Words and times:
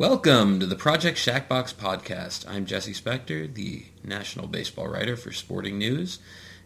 Welcome 0.00 0.60
to 0.60 0.66
the 0.66 0.76
Project 0.76 1.18
Shoebox 1.18 1.74
podcast. 1.74 2.48
I'm 2.48 2.64
Jesse 2.64 2.94
Spector, 2.94 3.52
the 3.52 3.84
national 4.02 4.46
baseball 4.46 4.88
writer 4.88 5.14
for 5.14 5.30
Sporting 5.30 5.76
News, 5.76 6.20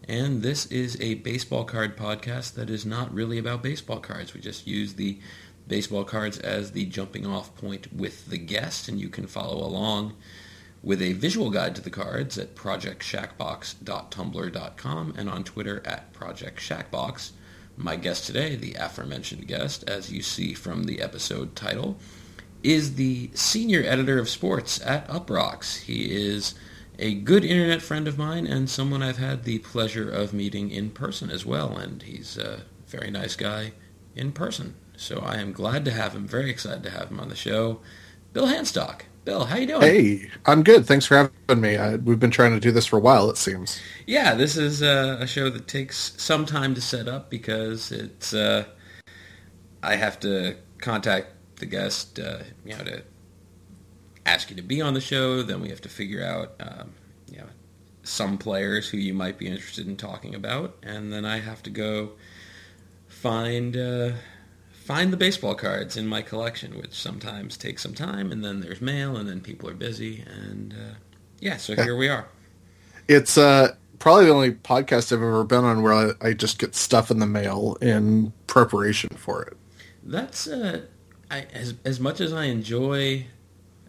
and 0.07 0.43
this 0.43 0.67
is 0.67 0.97
a 1.01 1.15
baseball 1.15 1.65
card 1.65 1.97
podcast 1.97 2.55
that 2.55 2.71
is 2.71 2.87
not 2.87 3.13
really 3.13 3.39
about 3.39 3.61
baseball 3.61 3.99
cards. 3.99 4.35
We 4.35 4.41
just 4.41 4.69
use 4.69 4.95
the 4.95 5.19
baseball 5.67 6.05
cards 6.05 6.39
as 6.39 6.71
the 6.71 6.87
jumping 6.87 7.27
off 7.27 7.57
point 7.57 7.93
with 7.93 8.27
the 8.27 8.39
guest, 8.39 8.89
and 8.89 9.01
you 9.01 9.09
can 9.09 9.27
follow 9.27 9.67
along 9.67 10.15
with 10.81 11.03
a 11.03 11.15
visual 11.15 11.51
guide 11.51 11.75
to 11.75 11.83
the 11.83 11.91
cards 11.91 12.39
at 12.39 12.55
projectshoebox.tumblr.com 12.55 15.15
and 15.19 15.29
on 15.29 15.43
Twitter 15.43 15.83
at 15.85 16.13
projectshoebox. 16.13 17.33
My 17.77 17.97
guest 17.97 18.29
today, 18.29 18.55
the 18.55 18.75
aforementioned 18.75 19.49
guest, 19.49 19.83
as 19.91 20.13
you 20.13 20.23
see 20.23 20.55
from 20.55 20.85
the 20.85 21.03
episode 21.03 21.57
title, 21.57 21.99
is 22.65 22.95
the 22.95 23.31
senior 23.35 23.85
editor 23.85 24.19
of 24.19 24.29
sports 24.29 24.81
at 24.85 25.07
Uproxx. 25.09 25.83
He 25.83 26.11
is 26.11 26.55
a 26.99 27.15
good 27.15 27.45
internet 27.45 27.83
friend 27.83 28.09
of 28.09 28.17
mine 28.17 28.47
and 28.47 28.71
someone 28.71 29.03
I've 29.03 29.19
had 29.19 29.45
the 29.45 29.59
pleasure 29.59 30.11
of 30.11 30.33
meeting 30.33 30.71
in 30.71 30.91
person 30.91 31.31
as 31.31 31.45
well, 31.45 31.77
and 31.77 32.03
he's 32.03 32.39
a 32.39 32.63
very 32.87 33.11
nice 33.11 33.37
guy 33.37 33.73
in 34.17 34.33
person. 34.33 34.75
So 34.97 35.19
I 35.19 35.37
am 35.37 35.53
glad 35.53 35.85
to 35.85 35.91
have 35.91 36.15
him, 36.15 36.27
very 36.27 36.51
excited 36.51 36.83
to 36.85 36.91
have 36.91 37.11
him 37.11 37.21
on 37.21 37.29
the 37.29 37.37
show. 37.37 37.81
Bill 38.33 38.47
Hanstock. 38.47 39.03
Bill, 39.25 39.45
how 39.47 39.57
you 39.57 39.67
doing? 39.67 39.81
Hey, 39.81 40.31
I'm 40.45 40.63
good. 40.63 40.87
Thanks 40.87 41.07
for 41.07 41.17
having 41.49 41.61
me. 41.63 41.77
I, 41.77 41.97
we've 41.97 42.21
been 42.21 42.31
trying 42.31 42.53
to 42.53 42.61
do 42.61 42.71
this 42.71 42.87
for 42.87 42.99
a 42.99 43.01
while, 43.01 43.31
it 43.31 43.39
seems. 43.39 43.81
Yeah, 44.07 44.35
this 44.35 44.57
is 44.57 44.83
uh, 44.83 45.17
a 45.19 45.27
show 45.27 45.49
that 45.51 45.67
takes 45.67 46.13
some 46.19 46.45
time 46.45 46.75
to 46.75 46.81
set 46.81 47.09
up 47.09 47.31
because 47.31 47.91
it's 47.91 48.35
uh, 48.35 48.65
I 49.83 49.97
have 49.97 50.21
to 50.21 50.57
contact 50.79 51.34
the 51.65 51.71
guest, 51.71 52.19
uh, 52.21 52.41
you 52.65 52.77
know, 52.77 52.85
to 52.85 53.03
ask 54.27 54.51
you 54.51 54.57
to 54.57 54.63
be 54.63 54.83
on 54.83 54.93
the 54.93 55.01
show. 55.01 55.43
Then 55.43 55.63
we 55.63 55.71
have 55.71 55.81
to 55.81 55.89
figure 55.89 56.23
out, 56.23 56.53
um, 56.61 56.93
you 57.31 57.39
know, 57.39 57.49
some 58.03 58.37
players 58.37 58.91
who 58.91 58.99
you 58.99 59.15
might 59.15 59.39
be 59.39 59.47
interested 59.47 59.87
in 59.87 59.97
talking 59.97 60.35
about, 60.35 60.77
and 60.83 61.11
then 61.11 61.25
I 61.25 61.39
have 61.41 61.63
to 61.63 61.71
go 61.71 62.13
find 63.09 63.77
uh, 63.77 64.11
find 64.73 65.11
the 65.11 65.17
baseball 65.17 65.55
cards 65.55 65.97
in 65.97 66.07
my 66.07 66.21
collection, 66.21 66.79
which 66.79 66.93
sometimes 66.93 67.57
takes 67.57 67.83
some 67.83 67.95
time. 67.95 68.31
And 68.31 68.45
then 68.45 68.61
there's 68.61 68.83
mail, 68.83 69.17
and 69.17 69.27
then 69.27 69.41
people 69.41 69.71
are 69.71 69.75
busy, 69.75 70.23
and 70.27 70.75
uh, 70.75 70.95
yeah, 71.41 71.57
so 71.57 71.75
here 71.75 71.97
we 71.97 72.09
are. 72.09 72.29
It's 73.09 73.39
uh, 73.39 73.75
probably 73.99 74.27
the 74.27 74.33
only 74.33 74.53
podcast 74.53 75.13
I've 75.13 75.23
ever 75.23 75.45
been 75.45 75.65
on 75.65 75.83
where 75.83 75.95
I, 75.95 76.11
I 76.21 76.33
just 76.35 76.59
get 76.59 76.75
stuff 76.75 77.11
in 77.11 77.21
the 77.21 77.27
mail 77.27 77.79
in 77.81 78.35
preparation 78.47 79.17
for 79.17 79.43
it. 79.43 79.57
That's 80.03 80.47
uh, 80.47 80.83
I, 81.35 81.47
as 81.53 81.75
as 81.85 81.99
much 81.99 82.21
as 82.21 82.33
I 82.33 82.45
enjoy 82.45 83.27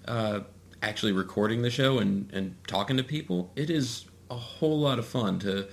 uh, 0.08 0.40
actually 0.82 1.12
recording 1.12 1.62
the 1.62 1.70
show 1.70 2.00
and, 2.00 2.30
and 2.34 2.56
talking 2.68 2.98
to 2.98 3.04
people, 3.04 3.52
it 3.56 3.70
is 3.70 4.06
a 4.32 4.36
whole 4.36 4.80
lot 4.80 4.98
of 4.98 5.06
fun 5.06 5.38
to 5.40 5.68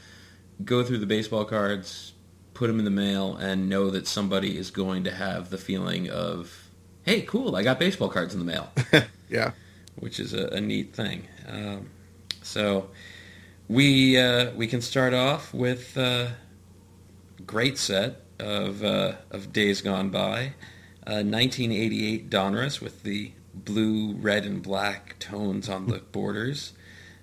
go 0.64 0.84
through 0.84 0.98
the 0.98 1.06
baseball 1.06 1.46
cards, 1.46 2.12
put 2.52 2.66
them 2.66 2.78
in 2.78 2.84
the 2.84 2.90
mail, 2.90 3.36
and 3.36 3.70
know 3.70 3.88
that 3.88 4.06
somebody 4.06 4.58
is 4.58 4.70
going 4.70 5.04
to 5.04 5.10
have 5.10 5.48
the 5.48 5.56
feeling 5.56 6.10
of, 6.10 6.68
"Hey, 7.04 7.22
cool! 7.22 7.56
I 7.56 7.62
got 7.62 7.78
baseball 7.78 8.10
cards 8.10 8.34
in 8.34 8.40
the 8.40 8.46
mail." 8.46 8.70
yeah, 9.30 9.52
which 9.96 10.20
is 10.20 10.34
a, 10.34 10.48
a 10.48 10.60
neat 10.60 10.94
thing. 10.94 11.26
Um, 11.48 11.88
so 12.42 12.90
we 13.68 14.18
uh, 14.18 14.50
we 14.52 14.66
can 14.66 14.82
start 14.82 15.14
off 15.14 15.54
with 15.54 15.96
a 15.96 16.34
great 17.46 17.78
set 17.78 18.20
of 18.38 18.84
uh, 18.84 19.14
of 19.30 19.54
days 19.54 19.80
gone 19.80 20.10
by. 20.10 20.52
1988 21.06 22.22
uh, 22.24 22.28
Donruss 22.28 22.80
with 22.80 23.02
the 23.02 23.32
blue, 23.54 24.14
red, 24.14 24.44
and 24.44 24.62
black 24.62 25.18
tones 25.18 25.68
on 25.68 25.86
the 25.88 25.98
borders, 25.98 26.72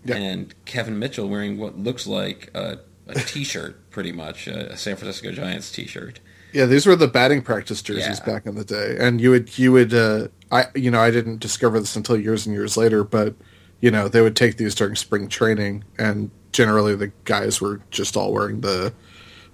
and 0.05 0.53
Kevin 0.65 0.99
Mitchell 0.99 1.27
wearing 1.27 1.57
what 1.57 1.77
looks 1.77 2.07
like 2.07 2.51
a, 2.53 2.79
a 3.07 3.15
T-shirt, 3.19 3.89
pretty 3.89 4.11
much 4.11 4.47
a 4.47 4.75
San 4.77 4.95
Francisco 4.95 5.31
Giants 5.31 5.71
T-shirt. 5.71 6.19
Yeah, 6.51 6.65
these 6.65 6.85
were 6.85 6.95
the 6.95 7.07
batting 7.07 7.41
practice 7.41 7.81
jerseys 7.81 8.19
yeah. 8.19 8.33
back 8.33 8.45
in 8.45 8.55
the 8.55 8.65
day, 8.65 8.97
and 8.99 9.21
you 9.21 9.29
would 9.31 9.57
you 9.57 9.71
would 9.71 9.93
uh, 9.93 10.29
I 10.51 10.65
you 10.73 10.89
know 10.89 10.99
I 10.99 11.11
didn't 11.11 11.39
discover 11.39 11.79
this 11.79 11.95
until 11.95 12.17
years 12.17 12.45
and 12.47 12.55
years 12.55 12.75
later, 12.75 13.03
but 13.03 13.35
you 13.81 13.91
know 13.91 14.07
they 14.07 14.21
would 14.21 14.35
take 14.35 14.57
these 14.57 14.73
during 14.73 14.95
spring 14.95 15.27
training, 15.27 15.83
and 15.99 16.31
generally 16.51 16.95
the 16.95 17.11
guys 17.25 17.61
were 17.61 17.81
just 17.91 18.17
all 18.17 18.33
wearing 18.33 18.61
the 18.61 18.93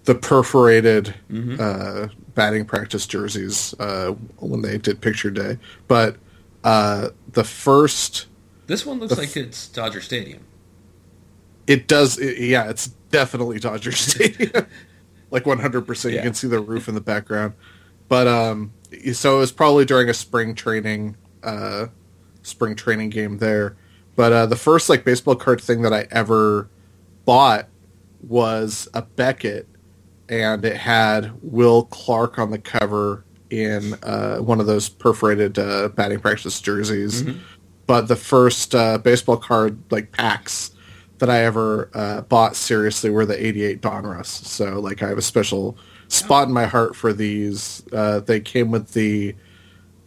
the 0.06 0.16
perforated 0.16 1.14
mm-hmm. 1.30 1.58
uh, 1.60 2.08
batting 2.36 2.66
practice 2.66 3.06
jerseys 3.06 3.74
uh, 3.80 4.12
when 4.38 4.62
they 4.62 4.78
did 4.78 5.02
picture 5.02 5.32
day. 5.32 5.58
But 5.88 6.18
uh, 6.64 7.10
the 7.32 7.44
first, 7.44 8.28
this 8.68 8.86
one 8.86 9.00
looks 9.00 9.14
f- 9.14 9.18
like 9.18 9.36
it's 9.36 9.68
Dodger 9.68 10.02
Stadium. 10.02 10.46
It 11.68 11.88
does. 11.88 12.18
It, 12.20 12.38
yeah, 12.38 12.70
it's 12.70 12.88
definitely 13.10 13.60
Dodger 13.60 13.92
Stadium. 13.94 14.68
like 15.32 15.46
one 15.46 15.60
hundred 15.60 15.88
percent. 15.88 16.14
You 16.14 16.22
can 16.22 16.34
see 16.34 16.48
the 16.48 16.60
roof 16.60 16.88
in 16.88 16.96
the 16.96 17.02
background. 17.02 17.54
But 18.08 18.28
um, 18.28 18.72
so 19.14 19.38
it 19.38 19.40
was 19.40 19.52
probably 19.52 19.86
during 19.86 20.10
a 20.10 20.14
spring 20.14 20.54
training, 20.54 21.18
uh, 21.44 21.88
spring 22.44 22.76
training 22.76 23.10
game 23.10 23.40
there. 23.40 23.76
But 24.16 24.32
uh, 24.32 24.46
the 24.46 24.56
first 24.56 24.88
like 24.88 25.04
baseball 25.04 25.36
card 25.36 25.60
thing 25.60 25.82
that 25.82 25.92
I 25.92 26.08
ever 26.12 26.70
bought 27.26 27.68
was 28.22 28.88
a 28.94 29.02
Beckett 29.02 29.68
and 30.30 30.66
it 30.66 30.78
had 30.78 31.32
Will 31.42 31.84
Clark 31.86 32.40
on 32.40 32.52
the 32.52 32.60
cover 32.60 33.24
in 33.50 33.94
uh, 34.04 34.38
one 34.38 34.60
of 34.60 34.66
those 34.66 34.90
perforated 34.90 35.60
uh, 35.60 35.90
batting 35.90 36.20
practice 36.20 36.60
jerseys. 36.60 37.24
Mm-hmm. 37.24 37.40
But 37.88 38.08
the 38.08 38.16
first 38.16 38.74
uh, 38.74 38.98
baseball 38.98 39.38
card 39.38 39.80
like 39.92 40.12
packs 40.12 40.72
that 41.20 41.30
I 41.30 41.44
ever 41.44 41.90
uh, 41.94 42.22
bought 42.22 42.56
seriously 42.56 43.10
were 43.10 43.26
the 43.26 43.46
'88 43.46 43.82
Donruss. 43.82 44.26
So 44.26 44.80
like 44.80 45.04
I 45.04 45.10
have 45.10 45.18
a 45.18 45.24
special 45.24 45.78
spot 46.08 46.48
in 46.48 46.54
my 46.54 46.66
heart 46.66 46.96
for 46.96 47.14
these. 47.14 47.84
Uh, 47.94 48.20
they 48.22 48.40
came 48.40 48.72
with 48.72 48.94
the 48.94 49.36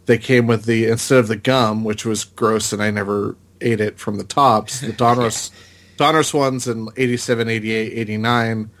they 0.05 0.17
came 0.17 0.47
with 0.47 0.65
the 0.65 0.87
instead 0.87 1.19
of 1.19 1.27
the 1.27 1.37
gum, 1.37 1.83
which 1.83 2.05
was 2.05 2.25
gross, 2.25 2.73
and 2.73 2.83
I 2.83 2.91
never 2.91 3.37
ate 3.61 3.79
it 3.79 3.97
from 3.97 4.17
the 4.17 4.23
Topps. 4.23 4.81
The 4.81 4.91
Donruss 4.91 5.51
Donruss 5.97 6.33
ones 6.33 6.67
in 6.67 6.89
87, 6.97 7.47
88, 7.47 7.93
89 7.93 8.71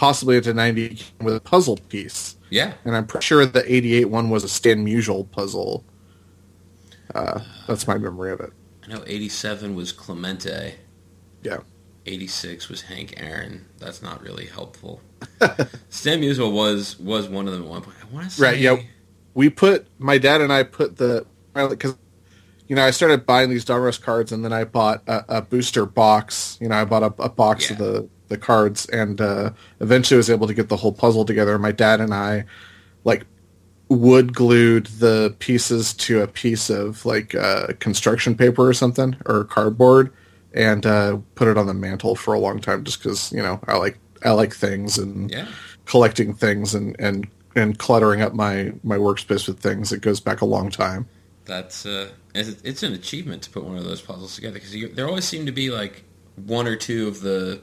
possibly 0.00 0.38
into 0.38 0.54
90 0.54 0.98
with 1.20 1.36
a 1.36 1.40
puzzle 1.40 1.76
piece. 1.90 2.36
Yeah. 2.48 2.72
And 2.86 2.96
I'm 2.96 3.06
pretty 3.06 3.22
sure 3.22 3.44
the 3.44 3.70
88 3.70 4.06
one 4.06 4.30
was 4.30 4.42
a 4.44 4.48
Stan 4.48 4.82
Musial 4.82 5.30
puzzle. 5.30 5.84
Uh, 7.14 7.40
that's 7.68 7.86
my 7.86 7.98
memory 7.98 8.32
of 8.32 8.40
it. 8.40 8.50
I 8.82 8.94
know 8.94 9.04
87 9.06 9.74
was 9.74 9.92
Clemente. 9.92 10.76
Yeah. 11.42 11.58
86 12.06 12.70
was 12.70 12.80
Hank 12.80 13.12
Aaron. 13.18 13.66
That's 13.78 14.00
not 14.00 14.22
really 14.22 14.46
helpful. 14.46 15.02
Stan 15.90 16.22
Musial 16.22 16.50
was 16.50 16.98
was 16.98 17.28
one 17.28 17.46
of 17.46 17.52
them 17.52 17.64
at 17.64 17.68
one 17.68 17.82
point. 17.82 17.96
I 18.02 18.06
want 18.06 18.30
to 18.30 18.34
say 18.34 18.42
Right, 18.42 18.58
yeah. 18.58 18.76
We 19.34 19.50
put 19.50 19.86
my 19.98 20.16
dad 20.16 20.40
and 20.40 20.50
I 20.50 20.62
put 20.62 20.96
the 20.96 21.26
cuz 21.54 21.94
you 22.68 22.74
know, 22.74 22.84
I 22.84 22.90
started 22.90 23.26
buying 23.26 23.50
these 23.50 23.66
Donruss 23.66 24.00
cards 24.00 24.32
and 24.32 24.42
then 24.46 24.52
I 24.54 24.64
bought 24.64 25.02
a, 25.06 25.40
a 25.40 25.42
booster 25.42 25.84
box. 25.84 26.56
You 26.58 26.70
know, 26.70 26.76
I 26.76 26.86
bought 26.86 27.02
a, 27.02 27.22
a 27.22 27.28
box 27.28 27.68
yeah. 27.68 27.72
of 27.72 27.78
the 27.78 28.08
the 28.30 28.38
cards, 28.38 28.86
and 28.86 29.20
uh, 29.20 29.50
eventually 29.80 30.16
was 30.16 30.30
able 30.30 30.46
to 30.46 30.54
get 30.54 30.70
the 30.70 30.76
whole 30.76 30.92
puzzle 30.92 31.26
together. 31.26 31.58
My 31.58 31.72
dad 31.72 32.00
and 32.00 32.14
I, 32.14 32.46
like, 33.04 33.26
wood 33.90 34.32
glued 34.32 34.86
the 34.86 35.34
pieces 35.40 35.92
to 35.92 36.22
a 36.22 36.26
piece 36.26 36.70
of 36.70 37.04
like 37.04 37.34
uh, 37.34 37.66
construction 37.80 38.36
paper 38.36 38.66
or 38.66 38.72
something 38.72 39.16
or 39.26 39.44
cardboard, 39.44 40.12
and 40.54 40.86
uh, 40.86 41.18
put 41.34 41.48
it 41.48 41.58
on 41.58 41.66
the 41.66 41.74
mantle 41.74 42.16
for 42.16 42.32
a 42.32 42.38
long 42.38 42.60
time, 42.60 42.84
just 42.84 43.02
because 43.02 43.30
you 43.32 43.42
know 43.42 43.60
I 43.66 43.76
like 43.76 43.98
I 44.24 44.30
like 44.30 44.54
things 44.54 44.96
and 44.96 45.30
yeah. 45.30 45.48
collecting 45.84 46.32
things 46.32 46.74
and 46.74 46.96
and 46.98 47.28
and 47.56 47.78
cluttering 47.78 48.22
up 48.22 48.32
my 48.32 48.72
my 48.82 48.96
workspace 48.96 49.46
with 49.46 49.60
things. 49.60 49.92
It 49.92 50.00
goes 50.00 50.20
back 50.20 50.40
a 50.40 50.46
long 50.46 50.70
time. 50.70 51.06
That's 51.44 51.84
uh, 51.84 52.10
it's 52.32 52.82
an 52.84 52.92
achievement 52.92 53.42
to 53.42 53.50
put 53.50 53.64
one 53.64 53.76
of 53.76 53.84
those 53.84 54.00
puzzles 54.00 54.36
together 54.36 54.54
because 54.54 54.94
there 54.94 55.08
always 55.08 55.24
seem 55.24 55.46
to 55.46 55.52
be 55.52 55.70
like 55.70 56.04
one 56.36 56.66
or 56.66 56.76
two 56.76 57.08
of 57.08 57.20
the 57.20 57.60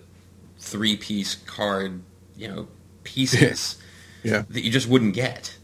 three 0.60 0.98
piece 0.98 1.36
card, 1.36 2.02
you 2.36 2.48
know, 2.48 2.68
pieces 3.04 3.82
yeah. 4.24 4.44
that 4.50 4.64
you 4.64 4.72
just 4.72 4.88
wouldn't 4.88 5.14
get. 5.14 5.58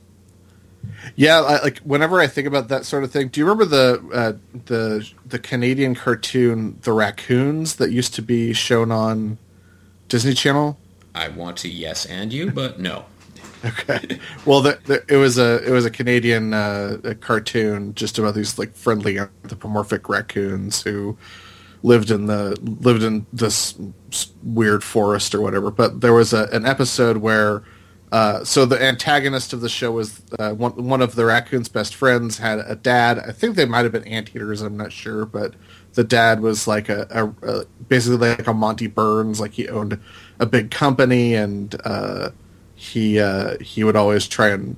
Yeah, 1.15 1.41
I, 1.41 1.61
like 1.61 1.79
whenever 1.79 2.19
I 2.19 2.27
think 2.27 2.47
about 2.47 2.67
that 2.67 2.85
sort 2.85 3.03
of 3.03 3.11
thing, 3.11 3.29
do 3.29 3.39
you 3.39 3.45
remember 3.45 3.65
the 3.65 4.09
uh, 4.13 4.33
the 4.65 5.09
the 5.25 5.39
Canadian 5.39 5.95
cartoon 5.95 6.77
The 6.81 6.91
Raccoons 6.91 7.77
that 7.77 7.91
used 7.91 8.13
to 8.15 8.21
be 8.21 8.53
shown 8.53 8.91
on 8.91 9.37
Disney 10.09 10.33
Channel? 10.33 10.77
I 11.15 11.29
want 11.29 11.57
to 11.57 11.69
yes 11.69 12.05
and 12.05 12.33
you, 12.33 12.51
but 12.51 12.79
no. 12.79 13.05
okay. 13.65 14.19
Well, 14.45 14.61
the, 14.61 14.79
the, 14.85 15.03
it 15.07 15.17
was 15.17 15.37
a 15.37 15.65
it 15.65 15.71
was 15.71 15.85
a 15.85 15.91
Canadian 15.91 16.53
uh, 16.53 16.97
a 17.03 17.15
cartoon 17.15 17.93
just 17.95 18.17
about 18.17 18.35
these 18.35 18.59
like 18.59 18.75
friendly 18.75 19.17
anthropomorphic 19.17 20.09
raccoons 20.09 20.81
who 20.81 21.17
lived 21.83 22.09
in 22.09 22.25
the 22.25 22.57
lived 22.61 23.03
in 23.03 23.25
this 23.31 23.77
weird 24.41 24.83
forest 24.83 25.35
or 25.35 25.41
whatever. 25.41 25.69
But 25.69 26.01
there 26.01 26.13
was 26.13 26.33
a, 26.33 26.47
an 26.51 26.65
episode 26.65 27.17
where 27.17 27.63
uh, 28.13 28.43
so 28.43 28.63
the 28.63 28.79
antagonist 28.79 29.53
of 29.53 29.61
the 29.61 29.69
show 29.69 29.91
was 29.91 30.21
uh, 30.37 30.53
one 30.53 30.71
one 30.87 31.01
of 31.01 31.15
the 31.15 31.25
raccoon's 31.25 31.67
best 31.67 31.95
friends 31.95 32.37
had 32.37 32.59
a 32.59 32.75
dad. 32.75 33.17
I 33.17 33.31
think 33.31 33.55
they 33.55 33.65
might 33.65 33.83
have 33.83 33.91
been 33.91 34.03
anteaters. 34.03 34.61
I'm 34.61 34.77
not 34.77 34.91
sure, 34.91 35.25
but 35.25 35.55
the 35.93 36.03
dad 36.03 36.41
was 36.41 36.67
like 36.67 36.89
a, 36.89 37.07
a, 37.09 37.47
a 37.49 37.65
basically 37.89 38.29
like 38.29 38.45
a 38.45 38.53
Monty 38.53 38.85
Burns. 38.85 39.39
Like 39.39 39.53
he 39.53 39.67
owned 39.67 39.99
a 40.39 40.45
big 40.45 40.69
company, 40.69 41.33
and 41.33 41.75
uh, 41.85 42.29
he 42.75 43.19
uh, 43.19 43.57
he 43.59 43.83
would 43.83 43.95
always 43.95 44.27
try 44.27 44.49
and 44.49 44.75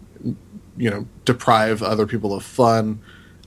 you 0.78 0.90
know 0.90 1.06
deprive 1.26 1.84
other 1.84 2.08
people 2.08 2.34
of 2.34 2.44
fun. 2.44 3.02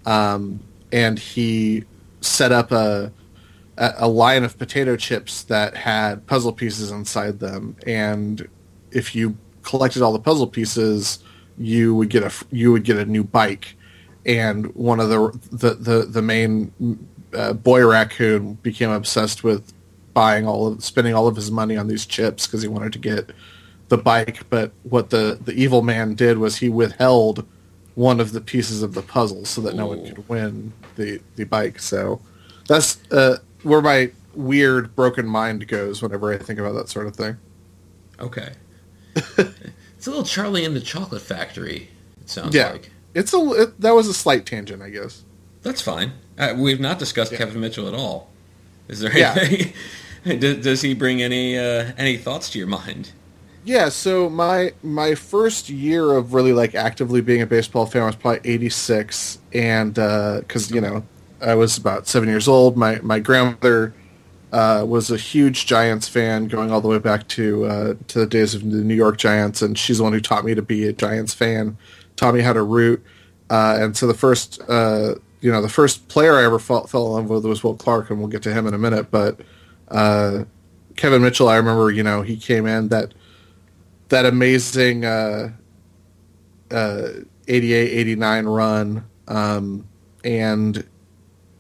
Um, 0.04 0.60
and 0.92 1.18
he 1.18 1.84
set 2.20 2.52
up 2.52 2.72
a 2.72 3.10
a 3.98 4.08
line 4.08 4.44
of 4.44 4.58
potato 4.58 4.96
chips 4.96 5.44
that 5.44 5.76
had 5.76 6.26
puzzle 6.26 6.52
pieces 6.52 6.90
inside 6.90 7.38
them, 7.38 7.76
and 7.86 8.48
if 8.90 9.14
you 9.14 9.36
collected 9.62 10.02
all 10.02 10.12
the 10.12 10.18
puzzle 10.18 10.46
pieces, 10.46 11.20
you 11.58 11.94
would 11.94 12.10
get 12.10 12.22
a 12.22 12.32
you 12.50 12.72
would 12.72 12.84
get 12.84 12.96
a 12.96 13.04
new 13.04 13.24
bike. 13.24 13.76
And 14.26 14.74
one 14.74 15.00
of 15.00 15.08
the 15.08 15.38
the 15.50 15.74
the, 15.74 16.06
the 16.06 16.22
main 16.22 16.72
uh, 17.34 17.52
boy 17.52 17.86
raccoon 17.86 18.54
became 18.54 18.90
obsessed 18.90 19.44
with 19.44 19.72
buying 20.14 20.46
all 20.46 20.66
of 20.66 20.82
spending 20.82 21.14
all 21.14 21.28
of 21.28 21.36
his 21.36 21.50
money 21.50 21.76
on 21.76 21.86
these 21.86 22.06
chips 22.06 22.46
because 22.46 22.62
he 22.62 22.68
wanted 22.68 22.92
to 22.92 22.98
get 22.98 23.30
the 23.88 23.98
bike. 23.98 24.48
But 24.50 24.72
what 24.82 25.10
the 25.10 25.38
the 25.44 25.52
evil 25.52 25.82
man 25.82 26.14
did 26.14 26.38
was 26.38 26.56
he 26.56 26.68
withheld 26.68 27.46
one 27.94 28.20
of 28.20 28.32
the 28.32 28.40
pieces 28.40 28.82
of 28.82 28.94
the 28.94 29.02
puzzle 29.02 29.44
so 29.44 29.60
that 29.60 29.74
Ooh. 29.74 29.78
no 29.78 29.86
one 29.86 30.04
could 30.06 30.28
win 30.28 30.72
the 30.96 31.20
the 31.36 31.44
bike. 31.44 31.78
So 31.78 32.20
that's 32.68 32.98
uh, 33.10 33.38
where 33.62 33.80
my 33.80 34.10
weird 34.34 34.94
broken 34.94 35.26
mind 35.26 35.66
goes 35.68 36.00
whenever 36.00 36.32
I 36.32 36.38
think 36.38 36.58
about 36.58 36.72
that 36.72 36.88
sort 36.88 37.06
of 37.06 37.16
thing. 37.16 37.36
Okay. 38.20 38.52
it's 39.14 40.06
a 40.06 40.10
little 40.10 40.24
Charlie 40.24 40.64
in 40.64 40.74
the 40.74 40.80
Chocolate 40.80 41.22
Factory. 41.22 41.88
It 42.20 42.30
sounds 42.30 42.54
yeah. 42.54 42.72
like 42.72 42.90
it's 43.14 43.32
a 43.32 43.62
it, 43.62 43.80
that 43.80 43.94
was 43.94 44.06
a 44.06 44.14
slight 44.14 44.46
tangent, 44.46 44.82
I 44.82 44.90
guess. 44.90 45.24
That's 45.62 45.82
fine. 45.82 46.12
Uh, 46.38 46.54
we've 46.56 46.80
not 46.80 46.98
discussed 46.98 47.32
yeah. 47.32 47.38
Kevin 47.38 47.60
Mitchell 47.60 47.88
at 47.88 47.94
all. 47.94 48.30
Is 48.86 49.00
there 49.00 49.12
anything? 49.12 49.72
Yeah. 50.24 50.36
does, 50.38 50.58
does, 50.58 50.82
he 50.82 50.94
bring 50.94 51.20
any 51.20 51.58
uh, 51.58 51.92
any 51.96 52.16
thoughts 52.16 52.50
to 52.50 52.58
your 52.58 52.68
mind? 52.68 53.12
Yeah. 53.64 53.88
So 53.88 54.30
my 54.30 54.72
my 54.82 55.14
first 55.14 55.68
year 55.68 56.12
of 56.12 56.32
really 56.32 56.52
like 56.52 56.74
actively 56.74 57.20
being 57.20 57.42
a 57.42 57.46
baseball 57.46 57.86
fan 57.86 58.04
was 58.04 58.16
probably 58.16 58.48
'86, 58.50 59.38
and 59.52 59.94
because 59.94 60.70
uh, 60.70 60.74
you 60.74 60.80
know 60.80 61.04
I 61.40 61.54
was 61.54 61.78
about 61.78 62.06
seven 62.06 62.28
years 62.28 62.48
old. 62.48 62.76
My 62.76 63.00
my 63.02 63.18
grandmother 63.18 63.94
uh, 64.52 64.84
was 64.86 65.10
a 65.10 65.16
huge 65.16 65.66
Giants 65.66 66.08
fan, 66.08 66.48
going 66.48 66.70
all 66.70 66.80
the 66.80 66.88
way 66.88 66.98
back 66.98 67.28
to 67.28 67.64
uh, 67.66 67.94
to 68.08 68.20
the 68.20 68.26
days 68.26 68.54
of 68.54 68.62
the 68.62 68.78
New 68.78 68.94
York 68.94 69.18
Giants, 69.18 69.62
and 69.62 69.78
she's 69.78 69.98
the 69.98 70.04
one 70.04 70.12
who 70.12 70.20
taught 70.20 70.44
me 70.44 70.54
to 70.54 70.62
be 70.62 70.86
a 70.88 70.92
Giants 70.92 71.34
fan, 71.34 71.76
taught 72.16 72.34
me 72.34 72.40
how 72.40 72.52
to 72.52 72.62
root. 72.62 73.04
Uh, 73.50 73.78
and 73.80 73.96
so 73.96 74.06
the 74.06 74.14
first, 74.14 74.60
uh, 74.68 75.14
you 75.40 75.50
know, 75.50 75.62
the 75.62 75.68
first 75.68 76.08
player 76.08 76.36
I 76.36 76.44
ever 76.44 76.58
fell, 76.58 76.86
fell 76.86 77.06
in 77.06 77.12
love 77.12 77.30
with 77.30 77.46
was 77.46 77.62
Will 77.62 77.76
Clark, 77.76 78.10
and 78.10 78.18
we'll 78.18 78.28
get 78.28 78.42
to 78.42 78.52
him 78.52 78.66
in 78.66 78.74
a 78.74 78.78
minute. 78.78 79.10
But 79.10 79.40
uh, 79.88 80.44
Kevin 80.96 81.22
Mitchell, 81.22 81.48
I 81.48 81.56
remember, 81.56 81.90
you 81.90 82.02
know, 82.02 82.22
he 82.22 82.36
came 82.36 82.66
in 82.66 82.88
that 82.88 83.14
that 84.08 84.24
amazing 84.24 85.04
uh, 85.04 85.50
88, 86.70 87.28
89 87.48 88.46
run, 88.46 89.04
um, 89.28 89.86
and 90.24 90.86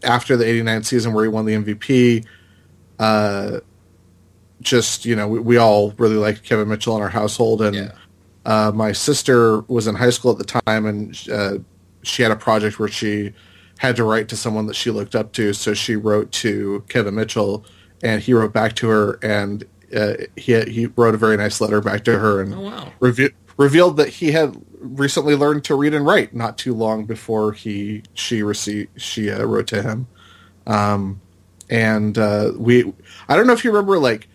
after 0.02 0.36
the 0.36 0.46
89 0.46 0.82
season 0.84 1.12
where 1.12 1.24
he 1.24 1.28
won 1.28 1.44
the 1.44 1.54
MVP, 1.54 2.24
uh, 2.98 3.60
just, 4.60 5.04
you 5.04 5.14
know, 5.14 5.28
we, 5.28 5.38
we, 5.38 5.56
all 5.56 5.92
really 5.92 6.16
liked 6.16 6.42
Kevin 6.42 6.68
Mitchell 6.68 6.96
in 6.96 7.02
our 7.02 7.08
household. 7.08 7.62
And 7.62 7.76
yeah. 7.76 7.92
uh, 8.44 8.72
my 8.74 8.92
sister 8.92 9.60
was 9.62 9.86
in 9.86 9.94
high 9.94 10.10
school 10.10 10.32
at 10.32 10.38
the 10.38 10.60
time 10.66 10.86
and 10.86 11.28
uh, 11.32 11.58
she 12.02 12.22
had 12.22 12.32
a 12.32 12.36
project 12.36 12.78
where 12.78 12.88
she 12.88 13.32
had 13.78 13.94
to 13.96 14.04
write 14.04 14.28
to 14.28 14.36
someone 14.36 14.66
that 14.66 14.74
she 14.74 14.90
looked 14.90 15.14
up 15.14 15.32
to. 15.34 15.52
So 15.52 15.74
she 15.74 15.94
wrote 15.94 16.32
to 16.32 16.84
Kevin 16.88 17.14
Mitchell 17.14 17.64
and 18.02 18.20
he 18.20 18.34
wrote 18.34 18.52
back 18.52 18.74
to 18.76 18.88
her 18.88 19.18
and 19.22 19.64
uh, 19.96 20.14
he, 20.36 20.60
he 20.62 20.86
wrote 20.86 21.14
a 21.14 21.18
very 21.18 21.36
nice 21.36 21.60
letter 21.60 21.80
back 21.80 22.04
to 22.04 22.18
her 22.18 22.42
and 22.42 22.54
oh, 22.54 22.60
wow. 22.60 22.92
revealed 23.56 23.96
that 23.96 24.08
he 24.08 24.32
had 24.32 24.60
recently 24.80 25.34
learned 25.34 25.64
to 25.64 25.74
read 25.74 25.94
and 25.94 26.06
write 26.06 26.34
not 26.34 26.58
too 26.58 26.74
long 26.74 27.04
before 27.04 27.52
he 27.52 28.02
she 28.14 28.42
received 28.42 28.88
she 29.00 29.30
uh, 29.30 29.44
wrote 29.44 29.66
to 29.66 29.82
him 29.82 30.06
um, 30.66 31.20
and 31.70 32.18
uh, 32.18 32.52
we 32.56 32.92
i 33.28 33.36
don't 33.36 33.46
know 33.46 33.52
if 33.52 33.64
you 33.64 33.70
remember 33.70 33.98
like 33.98 34.28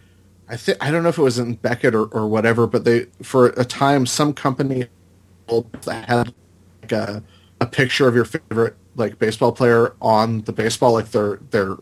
i 0.49 0.55
think 0.55 0.77
i 0.81 0.91
don't 0.91 1.03
know 1.03 1.09
if 1.09 1.17
it 1.17 1.23
was 1.23 1.39
in 1.39 1.55
beckett 1.55 1.95
or, 1.95 2.05
or 2.05 2.27
whatever 2.27 2.67
but 2.67 2.83
they 2.83 3.05
for 3.21 3.47
a 3.49 3.65
time 3.65 4.05
some 4.05 4.33
company 4.33 4.87
had 5.85 6.33
like 6.81 6.91
a, 6.91 7.23
a 7.61 7.65
picture 7.65 8.07
of 8.07 8.15
your 8.15 8.25
favorite 8.25 8.75
like 8.95 9.17
baseball 9.19 9.51
player 9.51 9.95
on 10.01 10.41
the 10.41 10.53
baseball 10.53 10.93
like 10.93 11.11
their 11.11 11.37
their 11.51 11.77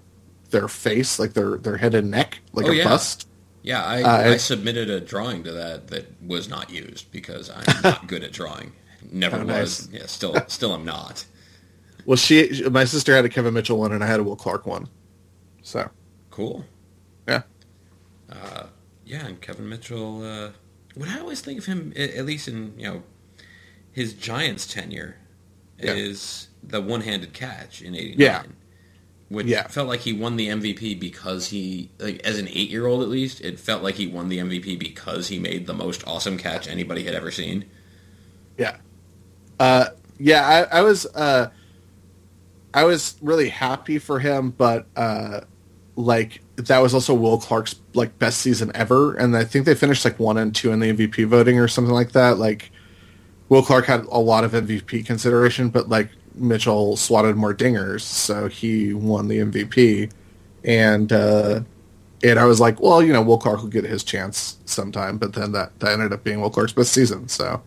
their 0.49 0.67
face 0.67 1.19
like 1.19 1.33
their 1.33 1.57
their 1.57 1.77
head 1.77 1.95
and 1.95 2.11
neck 2.11 2.39
like 2.53 2.65
oh, 2.65 2.71
a 2.71 2.75
yeah. 2.75 2.83
bust 2.83 3.27
yeah, 3.63 3.83
I, 3.83 4.01
uh, 4.01 4.31
I 4.31 4.37
submitted 4.37 4.89
a 4.89 4.99
drawing 4.99 5.43
to 5.43 5.51
that 5.51 5.87
that 5.87 6.21
was 6.21 6.49
not 6.49 6.69
used 6.69 7.11
because 7.11 7.49
I'm 7.49 7.81
not 7.83 8.07
good 8.07 8.23
at 8.23 8.31
drawing. 8.31 8.73
Never 9.11 9.37
oh, 9.37 9.45
was. 9.45 9.89
Nice. 9.89 10.01
Yeah, 10.01 10.07
still 10.07 10.35
still 10.47 10.73
am 10.73 10.85
not. 10.85 11.25
Well, 12.05 12.17
she 12.17 12.67
my 12.69 12.85
sister 12.85 13.15
had 13.15 13.25
a 13.25 13.29
Kevin 13.29 13.53
Mitchell 13.53 13.77
one 13.77 13.91
and 13.91 14.03
I 14.03 14.07
had 14.07 14.19
a 14.19 14.23
Will 14.23 14.35
Clark 14.35 14.65
one. 14.65 14.87
So 15.61 15.89
cool. 16.31 16.65
Yeah. 17.27 17.43
Uh, 18.29 18.67
yeah, 19.05 19.27
and 19.27 19.39
Kevin 19.41 19.69
Mitchell. 19.69 20.23
Uh, 20.23 20.51
what 20.95 21.09
I 21.09 21.19
always 21.19 21.41
think 21.41 21.59
of 21.59 21.65
him, 21.65 21.93
at 21.95 22.25
least 22.25 22.47
in 22.47 22.73
you 22.77 22.87
know 22.87 23.03
his 23.91 24.13
Giants 24.13 24.65
tenure, 24.65 25.17
yeah. 25.77 25.93
is 25.93 26.47
the 26.63 26.81
one-handed 26.81 27.33
catch 27.33 27.81
in 27.81 27.95
'89. 27.95 28.17
Yeah 28.17 28.43
which 29.31 29.47
yeah. 29.47 29.65
felt 29.67 29.87
like 29.87 30.01
he 30.01 30.11
won 30.11 30.35
the 30.35 30.49
MVP 30.49 30.99
because 30.99 31.47
he, 31.47 31.89
like, 31.99 32.19
as 32.25 32.37
an 32.37 32.49
eight 32.49 32.69
year 32.69 32.85
old 32.85 33.01
at 33.01 33.07
least, 33.07 33.39
it 33.39 33.57
felt 33.57 33.81
like 33.81 33.95
he 33.95 34.05
won 34.05 34.27
the 34.27 34.39
MVP 34.39 34.77
because 34.77 35.29
he 35.29 35.39
made 35.39 35.67
the 35.67 35.73
most 35.73 36.05
awesome 36.05 36.37
catch 36.37 36.67
anybody 36.67 37.03
had 37.03 37.15
ever 37.15 37.31
seen. 37.31 37.65
Yeah, 38.57 38.77
uh, 39.57 39.85
yeah, 40.19 40.67
I, 40.71 40.79
I 40.79 40.81
was, 40.81 41.05
uh, 41.05 41.49
I 42.73 42.83
was 42.83 43.15
really 43.21 43.47
happy 43.47 43.99
for 43.99 44.19
him, 44.19 44.51
but 44.51 44.85
uh, 44.97 45.41
like 45.95 46.41
that 46.57 46.79
was 46.79 46.93
also 46.93 47.13
Will 47.13 47.37
Clark's 47.37 47.75
like 47.93 48.19
best 48.19 48.39
season 48.39 48.71
ever, 48.75 49.15
and 49.15 49.35
I 49.35 49.45
think 49.45 49.65
they 49.65 49.75
finished 49.75 50.03
like 50.03 50.19
one 50.19 50.37
and 50.37 50.53
two 50.53 50.73
in 50.73 50.79
the 50.79 50.91
MVP 50.91 51.25
voting 51.27 51.57
or 51.57 51.69
something 51.69 51.93
like 51.93 52.11
that. 52.11 52.37
Like 52.37 52.69
Will 53.47 53.63
Clark 53.63 53.85
had 53.85 54.01
a 54.05 54.19
lot 54.19 54.43
of 54.43 54.51
MVP 54.51 55.05
consideration, 55.05 55.69
but 55.69 55.87
like 55.87 56.09
Mitchell 56.35 56.97
swatted 56.97 57.35
more 57.35 57.53
dingers, 57.53 58.01
so 58.01 58.47
he 58.47 58.93
won 58.93 59.27
the 59.27 59.39
MVP. 59.39 60.11
And 60.63 61.11
uh, 61.11 61.61
and 62.23 62.39
I 62.39 62.45
was 62.45 62.59
like, 62.59 62.79
well, 62.79 63.01
you 63.01 63.13
know, 63.13 63.21
Will 63.21 63.37
Clark 63.37 63.61
will 63.61 63.69
get 63.69 63.83
his 63.83 64.03
chance 64.03 64.57
sometime, 64.65 65.17
but 65.17 65.33
then 65.33 65.51
that, 65.53 65.79
that 65.79 65.93
ended 65.93 66.13
up 66.13 66.23
being 66.23 66.39
Will 66.41 66.49
Clark's 66.49 66.73
best 66.73 66.93
season. 66.93 67.27
So, 67.27 67.61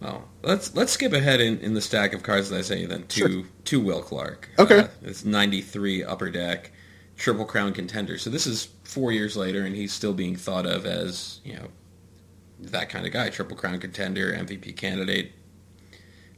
well, 0.00 0.28
let's 0.42 0.74
let's 0.74 0.92
skip 0.92 1.12
ahead 1.12 1.40
in, 1.40 1.58
in 1.60 1.74
the 1.74 1.80
stack 1.80 2.12
of 2.12 2.22
cards 2.22 2.50
that 2.50 2.58
I 2.58 2.62
say 2.62 2.84
then 2.86 3.06
to 3.08 3.20
sure. 3.20 3.42
to 3.64 3.80
Will 3.80 4.02
Clark. 4.02 4.48
Okay, 4.58 4.80
uh, 4.80 4.88
it's 5.02 5.24
ninety 5.24 5.62
three 5.62 6.04
upper 6.04 6.30
deck, 6.30 6.72
triple 7.16 7.44
crown 7.44 7.72
contender. 7.72 8.18
So 8.18 8.30
this 8.30 8.46
is 8.46 8.68
four 8.84 9.12
years 9.12 9.36
later, 9.36 9.64
and 9.64 9.74
he's 9.74 9.92
still 9.92 10.12
being 10.12 10.36
thought 10.36 10.66
of 10.66 10.84
as 10.84 11.40
you 11.44 11.54
know 11.54 11.68
that 12.60 12.88
kind 12.88 13.06
of 13.06 13.12
guy, 13.12 13.30
triple 13.30 13.56
crown 13.56 13.78
contender, 13.78 14.32
MVP 14.32 14.76
candidate, 14.76 15.32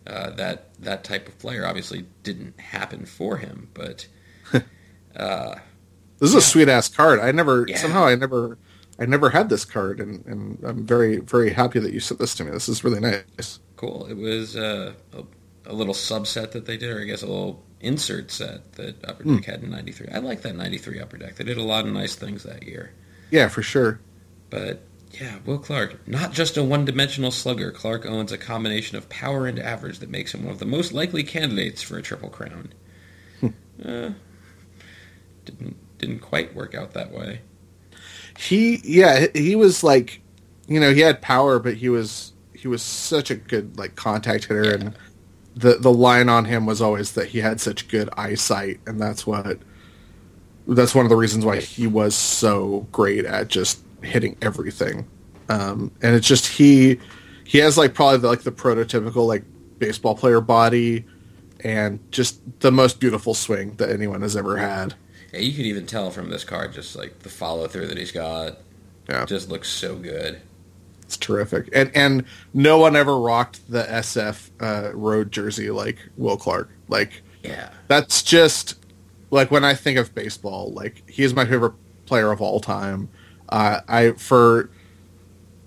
uh, 0.07 0.31
that 0.31 0.75
that 0.81 1.05
type 1.05 1.29
of 1.29 1.39
player. 1.39 1.67
Obviously, 1.67 2.07
didn't 2.23 2.59
happen 2.61 3.07
for 3.07 3.39
him, 3.39 3.69
but 3.75 4.07
uh, 5.17 5.57
this 6.19 6.31
is 6.31 6.33
yeah. 6.33 6.39
a 6.39 6.43
sweet 6.43 6.69
ass 6.69 6.89
card. 6.89 7.21
I 7.21 7.33
never 7.33 7.67
yeah. 7.69 7.79
somehow 7.79 8.05
I 8.05 8.15
never 8.15 8.59
I 8.99 9.07
never 9.07 9.31
had 9.31 9.49
this 9.49 9.65
card, 9.65 10.01
and, 10.01 10.25
and 10.27 10.59
I'm 10.63 10.87
very 10.87 11.19
very 11.19 11.51
happy 11.51 11.79
that 11.79 11.93
you 11.93 12.01
sent 12.01 12.21
this 12.21 12.35
to 12.37 12.45
me. 12.45 12.51
This 12.51 12.69
is 12.69 12.85
really 12.85 13.01
nice. 13.01 13.61
Cool. 13.77 14.07
It 14.07 14.17
was 14.17 14.57
uh, 14.57 14.93
a, 15.13 15.25
a, 15.67 15.75
little 15.75 15.95
subset 15.95 16.53
that 16.53 16.67
they 16.67 16.77
did, 16.77 16.91
or 16.91 17.01
I 17.01 17.05
guess 17.05 17.23
a 17.23 17.27
little 17.27 17.63
insert 17.81 18.31
set 18.31 18.75
that 18.75 19.05
Upper 19.05 19.25
Deck 19.25 19.33
mm. 19.33 19.45
had 19.45 19.63
in 19.63 19.71
'93. 19.71 20.09
I 20.13 20.19
like 20.19 20.43
that 20.43 20.55
'93 20.55 21.01
Upper 21.01 21.17
Deck. 21.17 21.37
They 21.37 21.45
did 21.45 21.59
a 21.59 21.63
lot 21.63 21.87
of 21.87 21.93
nice 21.93 22.15
things 22.15 22.45
that 22.45 22.63
year. 22.63 22.93
Yeah, 23.31 23.49
for 23.49 23.63
sure. 23.63 24.01
But 24.51 24.83
yeah, 25.21 25.39
Will 25.45 25.59
Clark. 25.59 26.07
Not 26.07 26.33
just 26.33 26.57
a 26.57 26.65
one 26.65 26.85
dimensional 26.85 27.31
slugger, 27.31 27.71
Clark 27.71 28.07
owns 28.07 28.33
a 28.33 28.39
combination 28.39 28.97
of 28.97 29.09
power 29.09 29.47
and 29.47 29.59
average 29.59 29.99
that 30.01 30.11
makes 30.11 30.35
him 30.35 30.45
one 30.45 30.53
of 30.53 30.59
the 30.59 30.67
most 30.67 30.93
likely 30.93 31.23
candidates 31.23 31.83
for 31.83 31.99
a 31.99 32.03
Triple 32.03 32.31
Crown. 32.31 32.73
Hmm. 33.41 33.49
uh, 33.85 34.11
didn't, 35.45 35.77
didn't 35.99 36.21
quite 36.21 36.55
work 36.55 36.75
out 36.75 36.93
that 36.93 37.13
way. 37.13 37.41
He, 38.39 38.81
yeah, 38.85 39.27
he 39.35 39.55
was 39.55 39.85
like, 39.85 40.21
you 40.67 40.81
know, 40.81 40.93
he 40.93 41.01
had 41.01 41.23
power, 41.23 41.59
but 41.59 41.75
he 41.75 41.89
was 41.89 42.33
he 42.53 42.69
was 42.69 42.83
such 42.83 43.31
a 43.31 43.35
good 43.35 43.79
like 43.79 43.95
contact 43.95 44.45
hitter, 44.45 44.65
yeah. 44.65 44.75
and 44.75 44.99
the 45.55 45.77
the 45.77 45.93
line 45.93 46.29
on 46.29 46.47
him 46.47 46.67
was 46.67 46.81
always 46.81 47.13
that 47.13 47.29
he 47.29 47.41
had 47.41 47.61
such 47.61 47.89
good 47.89 48.09
eyesight, 48.17 48.81
and 48.87 48.99
that's 48.99 49.27
what 49.27 49.59
that's 50.67 50.95
one 50.95 51.05
of 51.05 51.11
the 51.11 51.17
reasons 51.17 51.45
why 51.45 51.61
he 51.61 51.87
was 51.87 52.15
so 52.15 52.87
great 52.91 53.27
at 53.27 53.49
just 53.49 53.84
hitting 54.05 54.37
everything. 54.43 55.07
um, 55.49 55.91
and 56.03 56.15
it's 56.15 56.27
just 56.27 56.47
he 56.47 56.99
he 57.45 57.59
has 57.59 57.77
like 57.77 57.95
probably 57.95 58.19
the, 58.19 58.29
like 58.29 58.43
the 58.43 58.53
prototypical 58.53 59.27
like 59.27 59.45
baseball 59.79 60.15
player 60.15 60.41
body 60.41 61.05
and 61.61 61.99
just 62.11 62.41
the 62.61 62.73
most 62.73 63.01
beautiful 63.01 63.35
swing 63.35 63.75
that 63.77 63.91
anyone 63.91 64.23
has 64.23 64.37
ever 64.37 64.57
had. 64.57 64.95
Yeah, 65.33 65.41
you 65.41 65.53
could 65.53 65.67
even 65.67 65.87
tell 65.87 66.11
from 66.11 66.31
this 66.31 66.45
card 66.45 66.73
just 66.73 66.97
like 66.97 67.21
the 67.21 67.29
follow 67.29 67.67
through 67.67 67.89
that 67.89 67.99
he's 67.99 68.13
got. 68.13 68.59
Yeah, 69.09 69.25
just 69.27 69.51
looks 69.51 69.69
so 69.69 69.97
good. 69.97 70.41
It's 71.03 71.17
terrific, 71.19 71.69
and 71.75 71.91
and 71.95 72.25
no 72.55 72.79
one 72.79 72.97
ever 72.97 73.19
rocked 73.19 73.71
the 73.71 73.83
SF 73.83 74.51
uh, 74.61 74.95
road 74.95 75.31
jersey 75.33 75.71
like 75.71 75.99
Will 76.17 76.39
Clark. 76.39 76.71
Like, 76.89 77.23
yeah, 77.43 77.71
that's 77.89 78.23
just 78.23 78.79
like 79.31 79.51
when 79.51 79.65
I 79.65 79.75
think 79.75 79.99
of 79.99 80.15
baseball. 80.15 80.73
Like, 80.73 81.03
he 81.11 81.23
is 81.23 81.35
my 81.35 81.45
favorite 81.45 81.75
player 82.07 82.31
of 82.33 82.41
all 82.41 82.61
time. 82.61 83.11
Uh, 83.55 83.81
I 83.87 84.11
for 84.13 84.69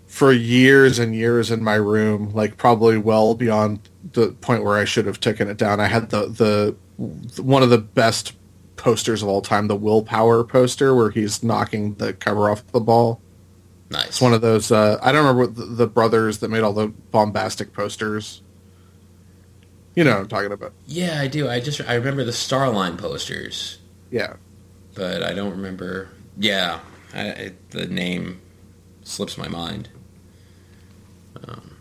for 0.08 0.34
years 0.34 1.00
and 1.00 1.16
years 1.16 1.50
in 1.50 1.64
my 1.64 1.76
room, 1.76 2.34
like 2.34 2.58
probably 2.58 2.98
well 2.98 3.34
beyond 3.34 3.80
the 4.12 4.34
point 4.42 4.66
where 4.66 4.78
I 4.78 4.84
should 4.84 5.06
have 5.06 5.22
taken 5.22 5.48
it 5.48 5.56
down. 5.56 5.80
I 5.80 5.88
had 5.88 6.10
the 6.10 6.28
the 6.28 7.42
one 7.42 7.64
of 7.64 7.70
the 7.70 7.78
best 7.78 8.34
posters 8.76 9.24
of 9.24 9.30
all 9.30 9.42
time, 9.42 9.68
the 9.68 9.76
willpower 9.78 10.44
poster, 10.44 10.94
where 10.94 11.12
he's 11.12 11.42
knocking 11.42 11.94
the 11.94 12.12
cover 12.12 12.50
off 12.50 12.68
the 12.74 12.82
ball. 12.82 13.22
Nice. 13.90 14.08
It's 14.08 14.22
one 14.22 14.34
of 14.34 14.42
those. 14.42 14.70
Uh, 14.70 15.00
I 15.02 15.14
don't 15.14 15.26
remember 15.26 15.48
the, 15.48 15.74
the, 15.74 15.88
brothers 15.88 16.40
that 16.40 16.50
made 16.50 16.64
all 16.64 16.74
the 16.74 16.90
bombastic 16.90 17.72
posters. 17.72 18.42
You 19.96 20.04
know 20.04 20.12
what 20.12 20.20
I'm 20.20 20.28
talking 20.28 20.52
about. 20.52 20.74
Yeah, 20.88 21.22
I 21.22 21.28
do. 21.28 21.48
I 21.48 21.62
just 21.62 21.80
I 21.88 21.94
remember 21.94 22.26
the 22.26 22.32
Starline 22.32 22.98
posters. 22.98 23.78
Yeah, 24.12 24.34
but 24.94 25.24
I 25.24 25.32
don't 25.32 25.52
remember. 25.52 26.10
Yeah, 26.38 26.82
I, 27.14 27.30
I, 27.30 27.52
the 27.70 27.88
name 27.88 28.42
slips 29.04 29.38
my 29.38 29.48
mind. 29.48 29.90
Um, 31.48 31.78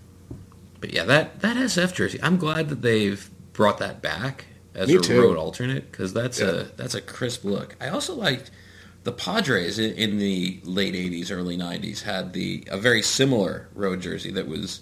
but 0.80 0.92
yeah, 0.92 1.04
that 1.04 1.40
that 1.40 1.56
SF 1.56 1.94
jersey. 1.94 2.18
I'm 2.22 2.36
glad 2.36 2.68
that 2.68 2.82
they've 2.82 3.28
brought 3.52 3.78
that 3.78 4.02
back 4.02 4.46
as 4.74 4.88
Me 4.88 4.96
a 4.96 5.00
too. 5.00 5.20
road 5.20 5.36
alternate 5.36 5.90
because 5.90 6.12
that's 6.12 6.40
yeah. 6.40 6.48
a 6.48 6.64
that's 6.76 6.94
a 6.94 7.00
crisp 7.00 7.44
look. 7.44 7.74
I 7.80 7.88
also 7.88 8.14
liked 8.14 8.50
the 9.04 9.12
Padres 9.12 9.78
in, 9.78 9.92
in, 9.94 10.18
the 10.18 10.60
late 10.64 10.94
'80s, 10.94 11.30
early 11.30 11.56
'90s 11.56 12.02
had 12.02 12.32
the 12.32 12.66
a 12.70 12.76
very 12.76 13.02
similar 13.02 13.68
road 13.74 14.00
jersey 14.00 14.30
that 14.32 14.46
was 14.46 14.80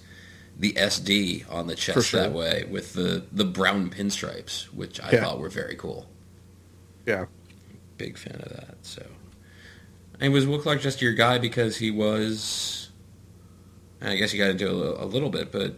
the 0.59 0.73
SD 0.73 1.51
on 1.51 1.67
the 1.67 1.75
chest 1.75 2.09
sure. 2.09 2.21
that 2.21 2.33
way 2.33 2.67
with 2.69 2.95
the 2.95 3.25
the 3.33 3.45
brown 3.45 3.91
pinstripes, 3.91 4.65
which 4.75 5.01
I 5.01 5.13
yeah. 5.13 5.25
thought 5.25 5.39
were 5.39 5.51
very 5.51 5.77
cool. 5.77 6.07
Yeah, 7.07 7.27
big 7.97 8.19
fan 8.19 8.41
of 8.41 8.51
that. 8.51 8.77
So, 8.83 9.05
and 10.21 10.33
was 10.33 10.47
Clark 10.63 10.81
just 10.81 11.03
your 11.03 11.13
guy 11.13 11.39
because 11.39 11.77
he 11.77 11.91
was? 11.91 12.91
I 14.01 14.17
guess 14.17 14.33
you 14.33 14.39
got 14.39 14.49
to 14.49 14.55
do 14.55 14.69
a, 14.69 15.05
a 15.05 15.07
little 15.07 15.31
bit, 15.31 15.51
but 15.51 15.77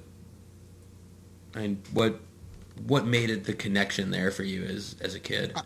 mean, 1.61 1.83
what 1.93 2.21
what 2.87 3.07
made 3.07 3.31
it 3.31 3.45
the 3.45 3.55
connection 3.55 4.11
there 4.11 4.31
for 4.31 4.43
you 4.43 4.65
as 4.65 4.97
as 5.01 5.15
a 5.15 5.21
kid? 5.21 5.57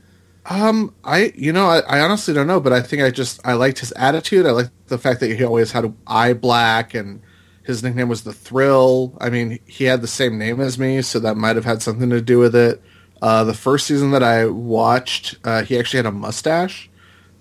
Um, 0.47 0.95
I 1.05 1.33
you 1.35 1.53
know 1.53 1.67
I, 1.67 1.81
I, 1.81 2.00
honestly 2.00 2.33
don't 2.33 2.47
know, 2.47 2.61
but 2.61 2.73
I 2.73 2.81
think 2.81 3.03
I 3.03 3.11
just 3.11 3.41
I 3.47 3.55
liked 3.55 3.81
his 3.81 3.93
attitude. 3.93 4.47
I 4.47 4.53
liked 4.53 4.71
the 4.87 4.99
fact 4.99 5.21
that 5.21 5.37
he 5.37 5.45
always 5.45 5.73
had 5.73 5.93
eye 6.07 6.33
black, 6.33 6.95
and 6.95 7.21
his 7.62 7.83
nickname 7.83 8.09
was 8.09 8.23
the 8.23 8.33
Thrill. 8.33 9.17
I 9.21 9.31
mean, 9.31 9.59
he 9.67 9.85
had 9.85 10.00
the 10.00 10.07
same 10.07 10.39
name 10.39 10.61
as 10.61 10.79
me, 10.79 11.03
so 11.03 11.19
that 11.21 11.37
might 11.37 11.57
have 11.57 11.65
had 11.65 11.83
something 11.83 12.11
to 12.11 12.21
do 12.21 12.39
with 12.39 12.55
it. 12.55 12.83
Uh, 13.21 13.45
the 13.45 13.55
first 13.55 13.87
season 13.87 14.12
that 14.12 14.23
I 14.23 14.47
watched, 14.47 15.37
uh, 15.45 15.62
he 15.62 15.79
actually 15.79 15.99
had 15.99 16.07
a 16.07 16.12
mustache, 16.12 16.89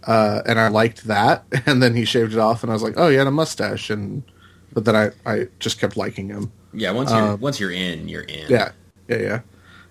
uh, 0.06 0.42
and 0.46 0.60
I 0.60 0.68
liked 0.68 1.06
that. 1.06 1.46
And 1.66 1.84
then 1.84 1.94
he 1.94 2.06
shaved 2.06 2.34
it 2.34 2.40
off, 2.40 2.64
and 2.64 2.72
I 2.72 2.74
was 2.74 2.84
like, 2.84 2.96
oh, 2.98 3.10
he 3.10 3.18
had 3.18 3.28
a 3.28 3.32
mustache, 3.32 3.90
and 3.90 4.24
but 4.74 4.86
then 4.86 4.96
I, 4.96 5.12
I 5.26 5.48
just 5.60 5.80
kept 5.80 5.98
liking 5.98 6.30
him. 6.30 6.52
Yeah, 6.74 6.92
once 6.92 7.12
you're 7.12 7.20
um, 7.20 7.40
once 7.40 7.60
you're 7.60 7.72
in, 7.72 8.08
you're 8.08 8.24
in. 8.24 8.50
Yeah, 8.50 8.72
yeah, 9.08 9.18
yeah. 9.18 9.40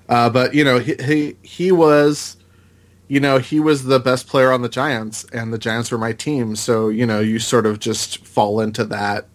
Uh, 0.08 0.30
but 0.30 0.54
you 0.54 0.64
know, 0.64 0.78
he, 0.78 0.94
he 0.94 1.36
he 1.42 1.72
was, 1.72 2.36
you 3.08 3.20
know, 3.20 3.38
he 3.38 3.60
was 3.60 3.84
the 3.84 4.00
best 4.00 4.26
player 4.26 4.50
on 4.50 4.62
the 4.62 4.68
Giants, 4.68 5.24
and 5.32 5.52
the 5.52 5.58
Giants 5.58 5.90
were 5.90 5.98
my 5.98 6.12
team. 6.12 6.56
So 6.56 6.88
you 6.88 7.06
know, 7.06 7.20
you 7.20 7.38
sort 7.38 7.66
of 7.66 7.78
just 7.78 8.26
fall 8.26 8.60
into 8.60 8.84
that. 8.86 9.26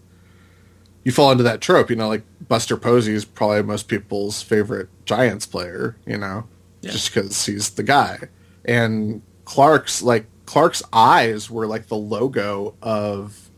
You 1.04 1.12
fall 1.12 1.32
into 1.32 1.44
that 1.44 1.60
trope, 1.60 1.90
you 1.90 1.98
know, 1.98 2.08
like 2.08 2.24
Buster 2.48 2.78
Posey 2.78 3.14
is 3.14 3.26
probably 3.26 3.62
most 3.64 3.90
people's 3.90 4.42
favorite 4.42 4.88
Giants 5.06 5.46
player, 5.46 5.98
you 6.06 6.18
know, 6.18 6.48
yeah. 6.82 6.92
just 6.92 7.14
because 7.14 7.46
he's 7.46 7.72
the 7.72 7.84
guy. 7.84 8.20
And 8.64 9.22
Clark's 9.44 10.02
like 10.02 10.26
Clark's 10.46 10.84
eyes 10.92 11.50
were 11.50 11.68
like 11.68 11.88
the 11.88 11.96
logo 11.96 12.76
of 12.82 13.50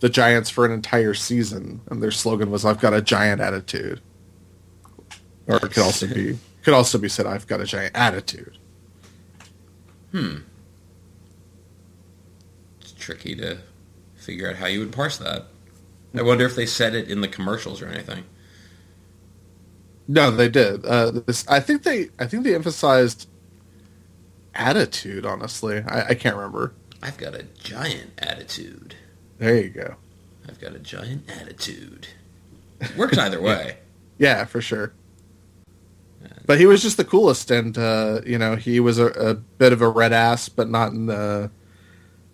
the 0.00 0.08
Giants 0.08 0.50
for 0.50 0.64
an 0.64 0.72
entire 0.72 1.14
season, 1.14 1.80
and 1.88 2.02
their 2.02 2.10
slogan 2.10 2.50
was 2.50 2.64
"I've 2.64 2.80
got 2.80 2.94
a 2.94 3.02
giant 3.02 3.40
attitude," 3.40 4.00
or 5.46 5.56
it 5.56 5.60
could 5.60 5.78
also 5.82 6.06
be 6.06 6.38
could 6.62 6.74
also 6.74 6.98
be 6.98 7.08
said, 7.08 7.26
"I've 7.26 7.46
got 7.46 7.60
a 7.60 7.64
giant 7.64 7.94
attitude." 7.94 8.58
Hmm. 10.10 10.38
It's 12.80 12.92
tricky 12.92 13.34
to 13.36 13.58
figure 14.16 14.48
out 14.48 14.56
how 14.56 14.66
you 14.66 14.80
would 14.80 14.92
parse 14.92 15.18
that. 15.18 15.46
I 16.14 16.22
wonder 16.22 16.44
if 16.44 16.54
they 16.54 16.66
said 16.66 16.94
it 16.94 17.08
in 17.08 17.20
the 17.20 17.28
commercials 17.28 17.80
or 17.80 17.86
anything. 17.86 18.24
No, 20.08 20.30
they 20.30 20.48
did. 20.48 20.84
Uh, 20.84 21.10
this, 21.26 21.46
I 21.48 21.60
think 21.60 21.84
they, 21.84 22.10
I 22.18 22.26
think 22.26 22.44
they 22.44 22.54
emphasized 22.54 23.28
attitude. 24.54 25.26
Honestly, 25.26 25.82
I, 25.86 26.08
I 26.08 26.14
can't 26.14 26.36
remember. 26.36 26.74
I've 27.02 27.18
got 27.18 27.34
a 27.34 27.42
giant 27.42 28.12
attitude. 28.18 28.94
There 29.38 29.56
you 29.56 29.70
go. 29.70 29.96
I've 30.48 30.60
got 30.60 30.74
a 30.74 30.78
giant 30.78 31.30
attitude. 31.30 32.08
Works 32.96 33.18
either 33.18 33.40
way. 33.42 33.78
yeah, 34.18 34.44
for 34.44 34.60
sure. 34.60 34.92
But 36.46 36.58
he 36.58 36.66
was 36.66 36.82
just 36.82 36.96
the 36.96 37.04
coolest, 37.04 37.50
and 37.50 37.76
uh, 37.78 38.20
you 38.26 38.38
know 38.38 38.56
he 38.56 38.80
was 38.80 38.98
a, 38.98 39.06
a, 39.06 39.34
bit 39.34 39.72
of 39.72 39.80
a 39.80 39.88
red 39.88 40.12
ass, 40.12 40.48
but 40.48 40.68
not 40.68 40.92
in 40.92 41.06
the 41.06 41.50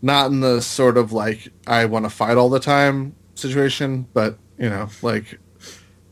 not 0.01 0.31
in 0.31 0.41
the 0.41 0.61
sort 0.61 0.97
of 0.97 1.13
like 1.13 1.49
I 1.67 1.85
want 1.85 2.05
to 2.05 2.11
fight 2.11 2.37
all 2.37 2.49
the 2.49 2.61
time 2.61 3.15
situation. 3.35 4.07
But 4.13 4.39
you 4.59 4.69
know, 4.69 4.89
like 5.03 5.39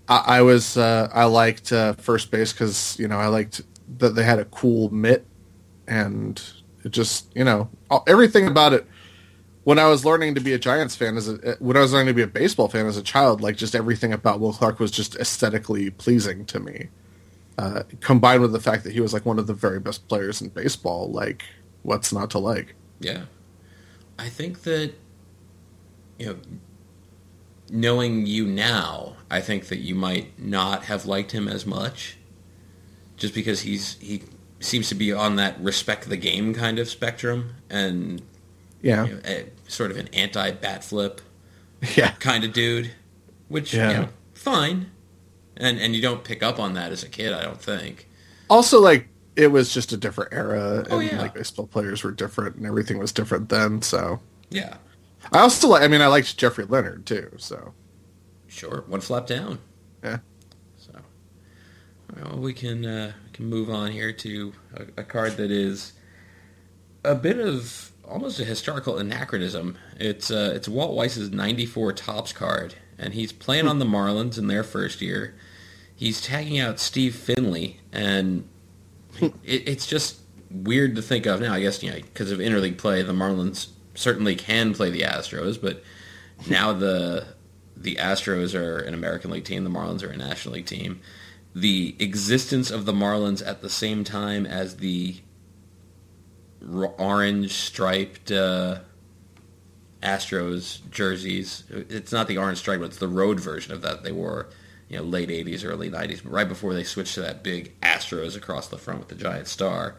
I, 0.08 0.24
I 0.26 0.42
was 0.42 0.76
uh, 0.76 1.10
I 1.12 1.24
liked 1.24 1.72
uh, 1.72 1.94
first 1.94 2.30
base 2.30 2.52
because 2.52 2.98
you 2.98 3.08
know 3.08 3.18
I 3.18 3.28
liked 3.28 3.62
that 3.98 4.14
they 4.14 4.24
had 4.24 4.38
a 4.38 4.44
cool 4.46 4.90
mitt, 4.90 5.26
and 5.88 6.42
it 6.84 6.92
just 6.92 7.34
you 7.34 7.44
know 7.44 7.68
everything 8.06 8.46
about 8.46 8.72
it 8.72 8.86
when 9.66 9.80
I 9.80 9.88
was 9.88 10.04
learning 10.04 10.36
to 10.36 10.40
be 10.40 10.52
a 10.52 10.60
Giants 10.60 10.94
fan 10.94 11.16
as 11.16 11.28
a 11.28 11.56
when 11.58 11.76
I 11.76 11.80
was 11.80 11.92
learning 11.92 12.06
to 12.06 12.14
be 12.14 12.22
a 12.22 12.28
baseball 12.28 12.68
fan 12.68 12.86
as 12.86 12.96
a 12.96 13.02
child, 13.02 13.40
like 13.40 13.56
just 13.56 13.74
everything 13.74 14.12
about 14.12 14.38
Will 14.38 14.52
Clark 14.52 14.78
was 14.78 14.92
just 14.92 15.16
aesthetically 15.16 15.90
pleasing 15.90 16.46
to 16.46 16.60
me. 16.60 16.88
Uh, 17.58 17.82
combined 18.00 18.42
with 18.42 18.52
the 18.52 18.60
fact 18.60 18.84
that 18.84 18.92
he 18.92 19.00
was 19.00 19.12
like 19.12 19.26
one 19.26 19.40
of 19.40 19.48
the 19.48 19.54
very 19.54 19.80
best 19.80 20.06
players 20.06 20.40
in 20.40 20.50
baseball, 20.50 21.10
like 21.10 21.44
what's 21.82 22.12
not 22.12 22.30
to 22.30 22.38
like? 22.38 22.76
Yeah, 23.00 23.24
I 24.20 24.28
think 24.28 24.62
that 24.62 24.92
you 26.20 26.26
know, 26.26 26.36
knowing 27.68 28.24
you 28.24 28.46
now, 28.46 29.16
I 29.28 29.40
think 29.40 29.66
that 29.66 29.78
you 29.78 29.96
might 29.96 30.38
not 30.38 30.84
have 30.84 31.06
liked 31.06 31.32
him 31.32 31.48
as 31.48 31.66
much, 31.66 32.18
just 33.16 33.34
because 33.34 33.62
he's 33.62 33.94
he 33.94 34.22
seems 34.60 34.88
to 34.88 34.94
be 34.94 35.12
on 35.12 35.36
that 35.36 35.60
respect 35.60 36.08
the 36.08 36.16
game 36.16 36.54
kind 36.54 36.78
of 36.78 36.88
spectrum, 36.88 37.54
and 37.70 38.22
yeah, 38.82 39.04
you 39.04 39.14
know, 39.14 39.20
a, 39.24 39.46
sort 39.68 39.90
of 39.90 39.96
an 39.96 40.08
anti 40.12 40.50
bat 40.52 40.84
flip, 40.84 41.20
yeah, 41.96 42.12
kind 42.12 42.44
of 42.44 42.52
dude, 42.52 42.92
which 43.48 43.74
yeah. 43.74 43.90
you 43.90 43.96
know, 43.98 44.08
fine, 44.34 44.90
and 45.56 45.78
and 45.78 45.94
you 45.94 46.02
don't 46.02 46.24
pick 46.24 46.42
up 46.42 46.58
on 46.58 46.74
that 46.74 46.92
as 46.92 47.02
a 47.02 47.08
kid, 47.08 47.32
I 47.32 47.42
don't 47.42 47.60
think. 47.60 48.08
Also, 48.48 48.80
like 48.80 49.08
it 49.34 49.48
was 49.48 49.72
just 49.72 49.92
a 49.92 49.96
different 49.96 50.32
era, 50.32 50.84
oh, 50.90 50.98
and 50.98 51.10
yeah. 51.10 51.20
like 51.20 51.34
baseball 51.34 51.66
players 51.66 52.02
were 52.02 52.12
different, 52.12 52.56
and 52.56 52.66
everything 52.66 52.98
was 52.98 53.12
different 53.12 53.48
then. 53.48 53.82
So 53.82 54.20
yeah, 54.50 54.76
I 55.32 55.40
also 55.40 55.68
like. 55.68 55.82
I 55.82 55.88
mean, 55.88 56.00
I 56.00 56.06
liked 56.06 56.36
Jeffrey 56.36 56.64
Leonard 56.64 57.06
too. 57.06 57.30
So 57.36 57.74
sure, 58.46 58.84
one 58.86 59.00
flap 59.00 59.26
down. 59.26 59.58
Yeah. 60.02 60.18
Well, 62.16 62.38
we 62.38 62.54
can 62.54 62.84
uh, 62.86 63.12
can 63.32 63.46
move 63.46 63.68
on 63.68 63.92
here 63.92 64.12
to 64.12 64.52
a, 64.74 65.00
a 65.00 65.04
card 65.04 65.36
that 65.36 65.50
is 65.50 65.92
a 67.04 67.14
bit 67.14 67.38
of 67.38 67.92
almost 68.08 68.40
a 68.40 68.44
historical 68.44 68.96
anachronism. 68.98 69.76
It's 69.98 70.30
uh, 70.30 70.52
it's 70.54 70.68
Walt 70.68 70.94
Weiss's 70.94 71.30
94 71.30 71.92
Topps 71.92 72.32
card, 72.32 72.74
and 72.98 73.12
he's 73.14 73.32
playing 73.32 73.68
on 73.68 73.78
the 73.78 73.84
Marlins 73.84 74.38
in 74.38 74.46
their 74.46 74.64
first 74.64 75.02
year. 75.02 75.34
He's 75.94 76.20
tagging 76.20 76.58
out 76.58 76.78
Steve 76.78 77.14
Finley, 77.14 77.80
and 77.92 78.48
it, 79.20 79.32
it's 79.44 79.86
just 79.86 80.20
weird 80.50 80.96
to 80.96 81.02
think 81.02 81.26
of 81.26 81.40
now. 81.40 81.52
I 81.52 81.60
guess 81.60 81.82
you 81.82 81.90
know 81.90 81.96
because 81.96 82.30
of 82.30 82.38
interleague 82.38 82.78
play, 82.78 83.02
the 83.02 83.12
Marlins 83.12 83.68
certainly 83.94 84.36
can 84.36 84.72
play 84.72 84.90
the 84.90 85.02
Astros, 85.02 85.60
but 85.60 85.82
now 86.48 86.72
the 86.72 87.26
the 87.76 87.96
Astros 87.96 88.54
are 88.58 88.78
an 88.78 88.94
American 88.94 89.30
League 89.30 89.44
team, 89.44 89.64
the 89.64 89.70
Marlins 89.70 90.02
are 90.02 90.10
a 90.10 90.16
National 90.16 90.54
League 90.54 90.66
team. 90.66 91.00
The 91.56 91.96
existence 91.98 92.70
of 92.70 92.84
the 92.84 92.92
Marlins 92.92 93.44
at 93.44 93.62
the 93.62 93.70
same 93.70 94.04
time 94.04 94.44
as 94.44 94.76
the 94.76 95.16
orange 96.98 97.52
striped 97.52 98.30
uh, 98.30 98.80
Astros 100.02 100.80
jerseys. 100.90 101.64
It's 101.70 102.12
not 102.12 102.28
the 102.28 102.36
orange 102.36 102.58
stripe, 102.58 102.80
but 102.80 102.90
it's 102.90 102.98
the 102.98 103.08
road 103.08 103.40
version 103.40 103.72
of 103.72 103.80
that 103.80 104.02
they 104.02 104.12
wore, 104.12 104.50
you 104.90 104.98
know, 104.98 105.02
late 105.02 105.30
'80s, 105.30 105.64
early 105.64 105.88
'90s, 105.88 106.22
but 106.22 106.30
right 106.30 106.46
before 106.46 106.74
they 106.74 106.84
switched 106.84 107.14
to 107.14 107.22
that 107.22 107.42
big 107.42 107.80
Astros 107.80 108.36
across 108.36 108.68
the 108.68 108.76
front 108.76 109.00
with 109.00 109.08
the 109.08 109.14
giant 109.14 109.48
star. 109.48 109.94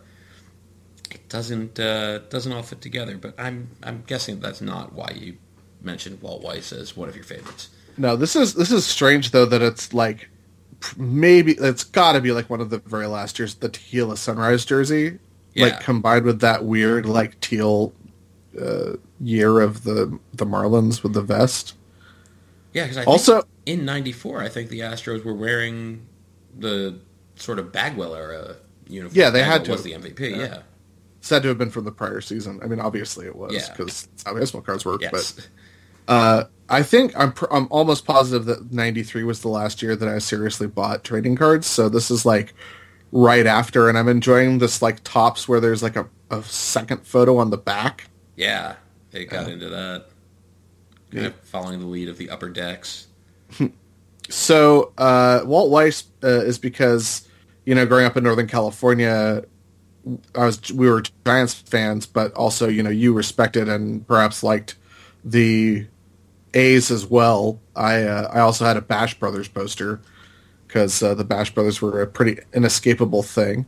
It 1.10 1.28
doesn't 1.28 1.80
uh, 1.80 2.20
doesn't 2.20 2.54
all 2.54 2.62
fit 2.62 2.82
together, 2.82 3.18
but 3.18 3.34
I'm 3.40 3.72
I'm 3.82 4.04
guessing 4.06 4.42
that's 4.42 4.62
not 4.62 4.94
why 4.94 5.10
you 5.16 5.38
mentioned 5.82 6.22
Walt 6.22 6.44
Weiss 6.44 6.72
as 6.72 6.96
one 6.96 7.10
of 7.10 7.16
your 7.16 7.26
favorites. 7.26 7.70
No, 7.98 8.16
this 8.16 8.36
is 8.36 8.54
this 8.54 8.72
is 8.72 8.86
strange 8.86 9.32
though 9.32 9.46
that 9.46 9.64
it's 9.64 9.92
like 9.92 10.30
maybe 10.96 11.54
it's 11.54 11.84
got 11.84 12.14
to 12.14 12.22
be 12.22 12.32
like 12.32 12.50
one 12.50 12.62
of 12.62 12.70
the 12.70 12.78
very 12.80 13.08
last 13.08 13.40
years 13.40 13.56
the 13.56 13.70
tequila 13.70 14.16
sunrise 14.16 14.64
jersey 14.64 15.18
yeah. 15.58 15.66
like 15.66 15.80
combined 15.82 16.26
with 16.26 16.42
that 16.42 16.64
weird 16.64 17.06
like 17.06 17.40
teal 17.40 17.94
uh, 18.60 18.94
year 19.20 19.60
of 19.60 19.84
the 19.84 20.20
the 20.34 20.46
Marlins 20.46 21.04
with 21.04 21.14
the 21.14 21.22
vest. 21.22 21.74
Yeah, 22.74 22.88
because 22.88 23.06
also 23.06 23.44
in 23.66 23.86
'94, 23.86 24.42
I 24.42 24.50
think 24.50 24.70
the 24.70 24.82
Astros 24.82 25.24
were 25.24 25.34
wearing 25.34 26.06
the 26.58 27.00
sort 27.36 27.60
of 27.60 27.72
Bagwell 27.72 28.16
era 28.16 28.58
uniform. 28.88 29.18
Yeah, 29.18 29.30
they 29.30 29.42
Bagwell 29.42 29.58
had 29.58 29.66
to. 29.66 29.72
Was 29.72 29.84
the 29.84 29.94
MVP? 29.94 30.32
Yeah. 30.32 30.38
yeah. 30.38 30.62
Had 31.30 31.42
to 31.42 31.50
have 31.50 31.58
been 31.58 31.72
from 31.72 31.84
the 31.84 31.92
prior 31.92 32.22
season. 32.22 32.62
I 32.64 32.68
mean, 32.68 32.80
obviously 32.80 33.26
it 33.26 33.36
was 33.36 33.70
because 33.70 34.08
yeah. 34.18 34.32
how 34.32 34.40
baseball 34.40 34.62
cards 34.62 34.86
work. 34.86 35.02
Yes. 35.02 35.34
But 35.34 35.50
uh, 36.08 36.44
I 36.70 36.84
think 36.84 37.18
I'm 37.18 37.32
pr- 37.32 37.52
I'm 37.52 37.68
almost 37.70 38.06
positive 38.06 38.46
that 38.46 38.72
'93 38.72 39.24
was 39.24 39.42
the 39.42 39.48
last 39.48 39.82
year 39.82 39.96
that 39.96 40.08
I 40.08 40.20
seriously 40.20 40.68
bought 40.68 41.04
trading 41.04 41.36
cards. 41.36 41.68
So 41.68 41.90
this 41.90 42.12
is 42.12 42.26
like 42.26 42.54
right 43.12 43.46
after, 43.46 43.88
and 43.88 43.98
I'm 43.98 44.08
enjoying 44.08 44.58
this 44.58 44.82
like 44.82 45.04
Topps 45.04 45.48
where 45.48 45.60
there's 45.60 45.82
like 45.82 45.96
a, 45.96 46.08
a 46.30 46.44
second 46.44 47.06
photo 47.06 47.38
on 47.38 47.50
the 47.50 47.58
back. 47.58 48.10
Yeah, 48.36 48.76
they 49.12 49.26
got 49.26 49.50
into 49.50 49.70
that. 49.70 50.08
Kind 51.12 51.24
yeah. 51.24 51.28
of 51.28 51.36
following 51.42 51.80
the 51.80 51.86
lead 51.86 52.10
of 52.10 52.18
the 52.18 52.30
upper 52.30 52.50
decks. 52.50 53.08
so 54.30 54.92
uh, 54.98 55.42
Walt 55.46 55.72
Weiss 55.72 56.04
uh, 56.24 56.28
is 56.28 56.60
because 56.60 57.28
you 57.66 57.76
know 57.76 57.86
growing 57.86 58.06
up 58.06 58.18
in 58.18 58.26
Northern 58.26 58.48
California, 58.48 59.46
I 60.36 60.46
was 60.46 60.72
we 60.72 60.90
were 60.90 61.04
Giants 61.26 61.54
fans, 61.54 62.06
but 62.06 62.34
also 62.34 62.68
you 62.68 62.84
know 62.84 62.90
you 62.90 63.14
respected 63.14 63.70
and 63.70 64.06
perhaps 64.06 64.44
liked 64.44 64.76
the 65.24 65.88
A's 66.54 66.92
as 66.92 67.06
well. 67.06 67.60
I 67.76 68.04
uh, 68.04 68.30
I 68.32 68.40
also 68.40 68.66
had 68.66 68.78
a 68.78 68.82
Bash 68.82 69.20
Brothers 69.20 69.48
poster 69.48 70.00
because 70.68 71.02
uh, 71.02 71.14
the 71.14 71.24
Bash 71.24 71.54
Brothers 71.54 71.82
were 71.82 72.02
a 72.02 72.08
pretty 72.08 72.42
inescapable 72.54 73.24
thing, 73.24 73.66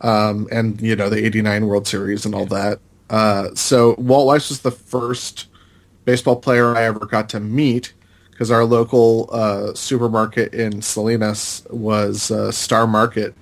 um, 0.00 0.48
and 0.50 0.80
you 0.80 0.96
know 0.96 1.08
the 1.08 1.24
'89 1.24 1.66
World 1.66 1.86
Series 1.86 2.24
and 2.24 2.34
all 2.34 2.46
that. 2.46 2.80
Uh, 3.08 3.54
so 3.54 3.94
Walt 3.98 4.26
Weiss 4.26 4.48
was 4.48 4.60
the 4.60 4.70
first 4.70 5.48
baseball 6.04 6.36
player 6.36 6.76
I 6.76 6.84
ever 6.84 7.06
got 7.06 7.28
to 7.30 7.40
meet 7.40 7.92
because 8.30 8.50
our 8.50 8.64
local 8.64 9.28
uh, 9.32 9.74
supermarket 9.74 10.54
in 10.54 10.80
Salinas 10.80 11.64
was 11.70 12.30
uh, 12.30 12.50
Star 12.50 12.86
Market, 12.86 13.34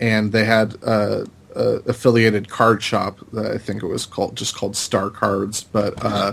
and 0.00 0.32
they 0.32 0.44
had 0.44 0.76
uh, 0.82 1.24
a 1.54 1.64
affiliated 1.86 2.48
card 2.48 2.82
shop 2.82 3.20
that 3.32 3.46
I 3.52 3.58
think 3.58 3.82
it 3.82 3.86
was 3.86 4.06
called 4.06 4.36
just 4.36 4.56
called 4.56 4.76
Star 4.76 5.10
Cards. 5.10 5.62
But 5.62 5.94
uh, 6.04 6.32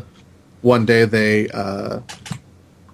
one 0.62 0.86
day 0.86 1.06
they 1.06 1.50
uh, 1.50 2.00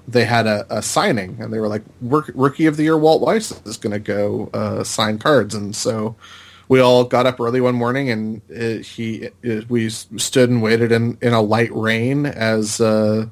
they 0.07 0.25
had 0.25 0.47
a, 0.47 0.65
a, 0.69 0.81
signing, 0.81 1.37
and 1.39 1.51
they 1.53 1.59
were 1.59 1.67
like, 1.67 1.83
"Rookie 2.01 2.65
of 2.65 2.77
the 2.77 2.83
Year 2.83 2.97
Walt 2.97 3.21
Weiss 3.21 3.51
is 3.65 3.77
going 3.77 3.93
to 3.93 3.99
go 3.99 4.49
uh, 4.53 4.83
sign 4.83 5.17
cards," 5.17 5.55
and 5.55 5.75
so 5.75 6.15
we 6.67 6.79
all 6.79 7.03
got 7.03 7.25
up 7.25 7.39
early 7.39 7.61
one 7.61 7.75
morning 7.75 8.09
and 8.09 8.41
it, 8.49 8.85
he 8.85 9.29
it, 9.41 9.69
we 9.69 9.89
stood 9.89 10.49
and 10.49 10.61
waited 10.61 10.91
in, 10.91 11.17
in 11.21 11.33
a 11.33 11.41
light 11.41 11.69
rain 11.71 12.25
as 12.25 12.79
uh, 12.81 13.27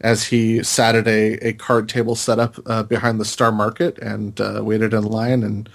as 0.00 0.24
he 0.24 0.62
sat 0.62 0.94
at 0.94 1.06
a, 1.06 1.34
a 1.46 1.52
card 1.54 1.88
table 1.88 2.16
set 2.16 2.38
up 2.38 2.56
uh, 2.66 2.82
behind 2.82 3.20
the 3.20 3.24
Star 3.24 3.52
Market 3.52 3.96
and 3.98 4.40
uh, 4.40 4.60
waited 4.62 4.92
in 4.92 5.04
line 5.04 5.42
and 5.42 5.68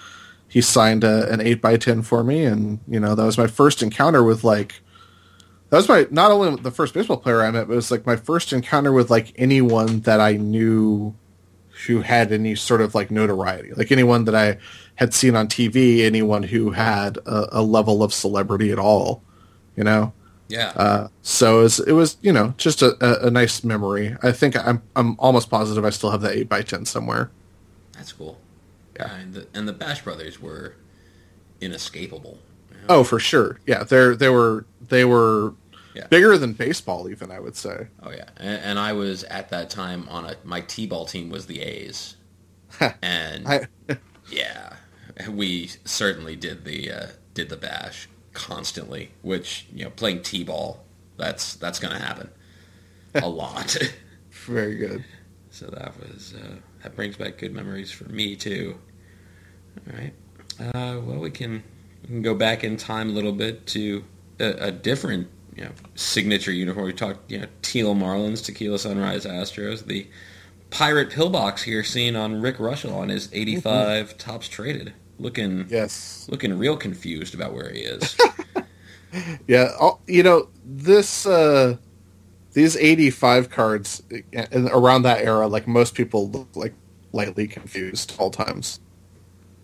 he 0.50 0.62
signed 0.62 1.04
a, 1.04 1.32
an 1.32 1.42
eight 1.42 1.62
by 1.62 1.78
ten 1.78 2.02
for 2.02 2.24
me. 2.24 2.46
And 2.46 2.80
you 2.88 3.00
know 3.00 3.16
that 3.16 3.26
was 3.26 3.38
my 3.38 3.48
first 3.48 3.82
encounter 3.82 4.24
with 4.24 4.44
like 4.44 4.82
that 5.70 5.78
was 5.78 5.90
my 5.90 6.08
not 6.12 6.32
only 6.32 6.62
the 6.62 6.72
first 6.72 6.94
baseball 6.94 7.18
player 7.18 7.42
I 7.42 7.52
met 7.52 7.68
but 7.68 7.74
it 7.74 7.76
was 7.78 7.92
like 7.92 8.06
my 8.06 8.16
first 8.16 8.54
encounter 8.54 8.92
with 8.92 9.10
like 9.10 9.34
anyone 9.36 10.02
that 10.02 10.20
I 10.20 10.34
knew 10.34 11.16
who 11.86 12.02
had 12.02 12.32
any 12.32 12.56
sort 12.56 12.82
of 12.82 12.96
like 12.96 13.12
notoriety 13.12 13.74
like 13.74 13.92
anyone 13.92 14.26
that 14.26 14.36
I 14.36 14.58
had 14.96 15.14
seen 15.14 15.36
on 15.36 15.48
TV 15.48 16.02
anyone 16.04 16.44
who 16.44 16.72
had 16.72 17.18
a, 17.18 17.60
a 17.60 17.62
level 17.62 18.04
of 18.04 18.14
celebrity 18.14 18.72
at 18.72 18.80
all, 18.80 19.22
you 19.76 19.84
know. 19.84 20.14
Yeah. 20.50 20.70
Uh, 20.76 21.08
so 21.22 21.60
it 21.60 21.64
was, 21.64 21.80
it 21.80 21.92
was, 21.92 22.18
you 22.22 22.32
know, 22.32 22.54
just 22.58 22.82
a, 22.82 22.96
a, 23.02 23.28
a, 23.28 23.32
nice 23.32 23.64
memory. 23.64 24.16
I 24.24 24.32
think 24.32 24.56
I'm 24.56 24.82
I'm 24.96 25.18
almost 25.20 25.50
positive 25.50 25.84
I 25.84 25.90
still 25.90 26.12
have 26.12 26.22
that 26.22 26.34
eight 26.34 26.48
by 26.48 26.62
ten 26.62 26.86
somewhere. 26.86 27.30
That's 27.94 28.14
cool. 28.14 28.40
Yeah, 28.96 29.14
and 29.14 29.34
the, 29.34 29.48
and 29.54 29.68
the 29.68 29.74
Bash 29.74 30.04
Brothers 30.04 30.42
were 30.42 30.76
inescapable. 31.60 32.40
Oh, 32.90 33.04
for 33.04 33.20
sure. 33.20 33.60
Yeah, 33.66 33.84
they're 33.84 34.16
they 34.16 34.30
were 34.30 34.66
they 34.82 35.06
were 35.06 35.54
yeah. 35.98 36.08
bigger 36.08 36.38
than 36.38 36.54
baseball, 36.54 37.10
even 37.10 37.32
I 37.32 37.40
would 37.40 37.56
say. 37.56 37.88
Oh 38.02 38.12
yeah, 38.12 38.30
and, 38.38 38.62
and 38.64 38.80
I 38.80 38.94
was 38.94 39.24
at 39.26 39.50
that 39.50 39.70
time 39.70 40.08
on 40.10 40.26
a 40.26 40.36
my 40.44 40.62
t-ball 40.62 41.06
team 41.06 41.30
was 41.30 41.48
the 41.48 41.62
A's, 41.62 42.16
and 43.02 43.48
I, 43.48 43.68
yeah, 44.30 44.74
we 45.30 45.72
certainly 45.86 46.36
did 46.36 46.66
the 46.66 46.92
uh, 46.92 47.08
did 47.34 47.50
the 47.50 47.58
bash 47.58 48.08
constantly, 48.34 49.12
which 49.22 49.68
you 49.74 49.84
know 49.84 49.90
playing 49.90 50.22
t-ball 50.22 50.84
that's 51.18 51.56
that's 51.56 51.80
going 51.80 51.94
to 51.94 52.02
happen 52.02 52.30
a 53.16 53.28
lot. 53.28 53.76
Very 54.32 54.76
good. 54.76 55.04
So 55.50 55.66
that 55.68 55.94
was 56.00 56.36
uh, 56.36 56.56
that 56.84 56.96
brings 56.96 57.18
back 57.18 57.38
good 57.38 57.54
memories 57.54 57.92
for 57.92 58.06
me 58.06 58.36
too. 58.36 58.78
All 59.88 59.98
right. 59.98 60.14
Uh, 60.60 61.00
well, 61.02 61.20
we 61.20 61.32
can 61.32 61.64
we 62.08 62.14
can 62.14 62.22
go 62.22 62.34
back 62.34 62.64
in 62.64 62.78
time 62.78 63.10
a 63.10 63.14
little 63.14 63.34
bit 63.34 63.68
to 63.68 64.04
a, 64.40 64.68
a 64.68 64.72
different 64.72 65.28
you 65.56 65.66
know 65.66 65.72
signature 65.96 66.52
uniform. 66.52 66.86
We 66.86 66.94
talked 66.94 67.30
you 67.30 67.40
know 67.40 67.48
teal 67.62 67.96
Marlins, 67.96 68.44
tequila 68.44 68.80
Sunrise 68.80 69.26
Astros, 69.26 69.86
the 69.86 70.08
pirate 70.70 71.10
pillbox 71.10 71.64
here 71.64 71.84
seen 71.84 72.16
on 72.16 72.42
Rick 72.42 72.58
Reuschel 72.58 72.94
on 72.94 73.10
his 73.10 73.30
85 73.34 74.08
mm-hmm. 74.10 74.18
Topps 74.18 74.50
traded 74.50 74.94
looking 75.20 75.66
yes 75.70 76.28
looking 76.30 76.58
real 76.58 76.78
confused 76.78 77.34
about 77.34 77.54
where 77.54 77.72
he 77.72 77.80
is 77.80 78.18
yeah 79.48 79.72
you 80.06 80.22
know 80.22 80.48
this 80.64 81.26
uh 81.26 81.76
these 82.54 82.76
85 82.76 83.50
cards 83.50 84.04
around 84.54 85.04
that 85.04 85.24
era 85.24 85.48
like 85.48 85.68
most 85.68 85.96
people 85.96 86.30
look 86.30 86.50
like 86.56 86.74
lightly 87.14 87.48
confused 87.48 88.14
all 88.20 88.30
times 88.30 88.80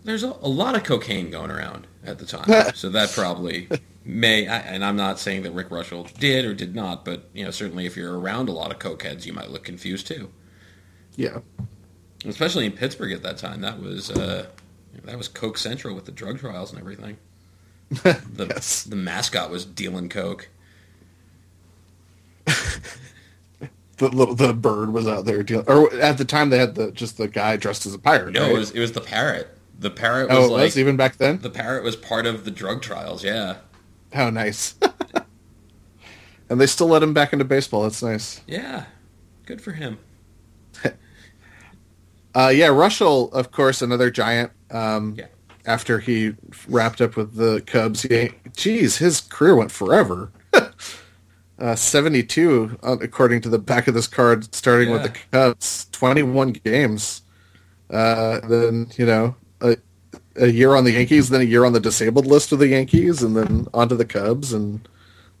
there's 0.04 0.22
a, 0.22 0.28
a 0.28 0.48
lot 0.48 0.74
of 0.74 0.84
cocaine 0.84 1.30
going 1.30 1.50
around 1.50 1.86
at 2.04 2.18
the 2.18 2.26
time 2.26 2.70
so 2.74 2.88
that 2.88 3.10
probably 3.10 3.68
may 4.04 4.46
and 4.46 4.84
i'm 4.84 4.96
not 4.96 5.18
saying 5.18 5.42
that 5.42 5.52
rick 5.52 5.70
reuschel 5.70 6.12
did 6.18 6.44
or 6.44 6.54
did 6.54 6.74
not 6.74 7.04
but 7.04 7.28
you 7.32 7.44
know 7.44 7.50
certainly 7.50 7.86
if 7.86 7.96
you're 7.96 8.18
around 8.18 8.48
a 8.48 8.52
lot 8.52 8.70
of 8.70 8.78
cokeheads 8.78 9.24
you 9.26 9.32
might 9.32 9.50
look 9.50 9.64
confused 9.64 10.06
too 10.06 10.30
yeah 11.16 11.38
especially 12.26 12.66
in 12.66 12.72
pittsburgh 12.72 13.12
at 13.12 13.22
that 13.22 13.38
time 13.38 13.60
that 13.62 13.80
was 13.80 14.10
uh 14.10 14.46
that 15.02 15.18
was 15.18 15.28
Coke 15.28 15.58
Central 15.58 15.94
with 15.94 16.04
the 16.04 16.12
drug 16.12 16.38
trials 16.38 16.70
and 16.70 16.80
everything. 16.80 17.18
The, 18.02 18.46
yes. 18.48 18.82
the 18.82 18.96
mascot 18.96 19.50
was 19.50 19.64
dealing 19.64 20.08
coke. 20.08 20.48
the 22.46 23.68
little 24.00 24.34
the 24.34 24.52
bird 24.52 24.92
was 24.92 25.06
out 25.06 25.26
there 25.26 25.44
dealing, 25.44 25.68
or 25.68 25.94
at 25.94 26.18
the 26.18 26.24
time 26.24 26.50
they 26.50 26.58
had 26.58 26.74
the 26.74 26.90
just 26.90 27.18
the 27.18 27.28
guy 27.28 27.56
dressed 27.56 27.86
as 27.86 27.94
a 27.94 27.98
pirate. 27.98 28.32
No, 28.32 28.42
right? 28.42 28.50
it 28.50 28.58
was 28.58 28.70
it 28.72 28.80
was 28.80 28.92
the 28.92 29.00
parrot. 29.00 29.53
The 29.78 29.90
parrot 29.90 30.28
was 30.28 30.38
oh, 30.38 30.52
like 30.52 30.62
was 30.62 30.78
even 30.78 30.96
back 30.96 31.16
then. 31.16 31.38
The 31.38 31.50
parrot 31.50 31.84
was 31.84 31.96
part 31.96 32.26
of 32.26 32.44
the 32.44 32.50
drug 32.50 32.82
trials. 32.82 33.24
Yeah. 33.24 33.56
How 34.12 34.30
nice. 34.30 34.76
and 36.48 36.60
they 36.60 36.66
still 36.66 36.86
let 36.86 37.02
him 37.02 37.12
back 37.12 37.32
into 37.32 37.44
baseball. 37.44 37.82
That's 37.82 38.02
nice. 38.02 38.40
Yeah, 38.46 38.84
good 39.46 39.60
for 39.60 39.72
him. 39.72 39.98
uh, 42.34 42.52
yeah, 42.54 42.68
Reuschel, 42.68 43.32
of 43.32 43.50
course, 43.50 43.82
another 43.82 44.10
giant. 44.10 44.52
Um, 44.70 45.16
yeah. 45.18 45.26
After 45.66 45.98
he 45.98 46.34
wrapped 46.68 47.00
up 47.00 47.16
with 47.16 47.36
the 47.36 47.62
Cubs, 47.66 48.02
he, 48.02 48.32
geez, 48.54 48.98
his 48.98 49.22
career 49.22 49.56
went 49.56 49.72
forever. 49.72 50.30
uh, 51.58 51.74
72, 51.74 52.78
uh, 52.82 52.98
according 53.00 53.40
to 53.42 53.48
the 53.48 53.58
back 53.58 53.88
of 53.88 53.94
this 53.94 54.06
card, 54.06 54.54
starting 54.54 54.90
yeah. 54.90 54.94
with 54.94 55.02
the 55.04 55.18
Cubs, 55.32 55.86
21 55.92 56.52
games. 56.52 57.22
Uh, 57.88 58.40
then, 58.46 58.88
you 58.96 59.06
know, 59.06 59.36
a, 59.64 59.76
a 60.36 60.48
year 60.48 60.74
on 60.74 60.84
the 60.84 60.92
Yankees, 60.92 61.28
then 61.30 61.40
a 61.40 61.44
year 61.44 61.64
on 61.64 61.72
the 61.72 61.80
disabled 61.80 62.26
list 62.26 62.52
of 62.52 62.58
the 62.58 62.68
Yankees, 62.68 63.22
and 63.22 63.36
then 63.36 63.66
onto 63.74 63.96
the 63.96 64.04
Cubs, 64.04 64.52
and 64.52 64.86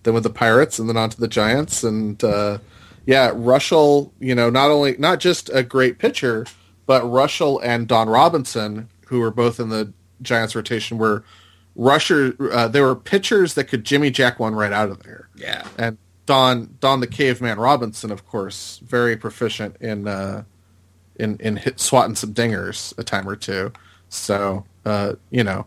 then 0.02 0.14
with 0.14 0.22
the 0.22 0.30
Pirates, 0.30 0.78
and 0.78 0.88
then 0.88 0.96
onto 0.96 1.18
the 1.18 1.28
Giants. 1.28 1.84
And, 1.84 2.22
uh, 2.24 2.58
yeah, 3.06 3.30
Reuschel. 3.30 4.10
you 4.18 4.34
know, 4.34 4.50
not 4.50 4.70
only, 4.70 4.96
not 4.98 5.20
just 5.20 5.50
a 5.52 5.62
great 5.62 5.98
pitcher, 5.98 6.46
but 6.86 7.04
Reuschel 7.04 7.60
and 7.62 7.86
Don 7.86 8.08
Robinson 8.08 8.88
who 9.06 9.20
were 9.20 9.30
both 9.30 9.60
in 9.60 9.68
the 9.68 9.92
Giants 10.22 10.54
rotation, 10.54 10.98
were 10.98 11.24
rusher. 11.76 12.36
Uh, 12.52 12.68
they 12.68 12.80
were 12.80 12.96
pitchers 12.96 13.54
that 13.54 13.64
could 13.64 13.84
Jimmy 13.84 14.10
Jack 14.10 14.38
one 14.38 14.54
right 14.54 14.72
out 14.72 14.90
of 14.90 15.02
there. 15.02 15.28
Yeah, 15.36 15.66
and 15.78 15.98
Don 16.26 16.76
Don 16.80 17.00
the 17.00 17.06
Caveman 17.06 17.58
Robinson, 17.58 18.10
of 18.10 18.26
course, 18.26 18.80
very 18.84 19.16
proficient 19.16 19.76
in 19.80 20.08
uh, 20.08 20.44
in 21.16 21.36
in 21.38 21.56
hit, 21.56 21.80
swatting 21.80 22.16
some 22.16 22.34
dingers 22.34 22.96
a 22.98 23.04
time 23.04 23.28
or 23.28 23.36
two. 23.36 23.72
So 24.14 24.64
uh, 24.84 25.14
you 25.30 25.44
know, 25.44 25.66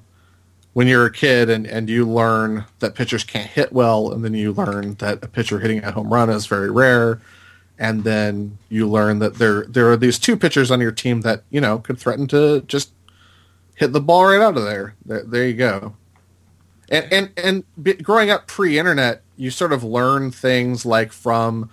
when 0.73 0.87
you're 0.87 1.05
a 1.05 1.11
kid 1.11 1.49
and, 1.49 1.65
and 1.65 1.89
you 1.89 2.07
learn 2.07 2.65
that 2.79 2.95
pitchers 2.95 3.23
can't 3.23 3.49
hit 3.49 3.73
well, 3.73 4.11
and 4.11 4.23
then 4.23 4.33
you 4.33 4.53
learn 4.53 4.95
that 4.95 5.23
a 5.23 5.27
pitcher 5.27 5.59
hitting 5.59 5.83
a 5.83 5.91
home 5.91 6.13
run 6.13 6.29
is 6.29 6.45
very 6.45 6.69
rare, 6.69 7.19
and 7.79 8.03
then 8.03 8.57
you 8.69 8.87
learn 8.87 9.19
that 9.19 9.35
there 9.35 9.65
there 9.65 9.89
are 9.91 9.97
these 9.97 10.19
two 10.19 10.37
pitchers 10.37 10.71
on 10.71 10.79
your 10.79 10.91
team 10.91 11.21
that 11.21 11.43
you 11.49 11.61
know 11.61 11.79
could 11.79 11.97
threaten 11.99 12.27
to 12.27 12.61
just 12.61 12.91
hit 13.75 13.93
the 13.93 14.01
ball 14.01 14.25
right 14.25 14.41
out 14.41 14.57
of 14.57 14.63
there. 14.63 14.95
There, 15.05 15.23
there 15.23 15.47
you 15.47 15.53
go. 15.53 15.95
And 16.89 17.33
and 17.37 17.63
and 17.83 18.03
growing 18.03 18.29
up 18.29 18.47
pre-internet, 18.47 19.23
you 19.35 19.49
sort 19.51 19.73
of 19.73 19.83
learn 19.83 20.31
things 20.31 20.85
like 20.85 21.11
from 21.11 21.69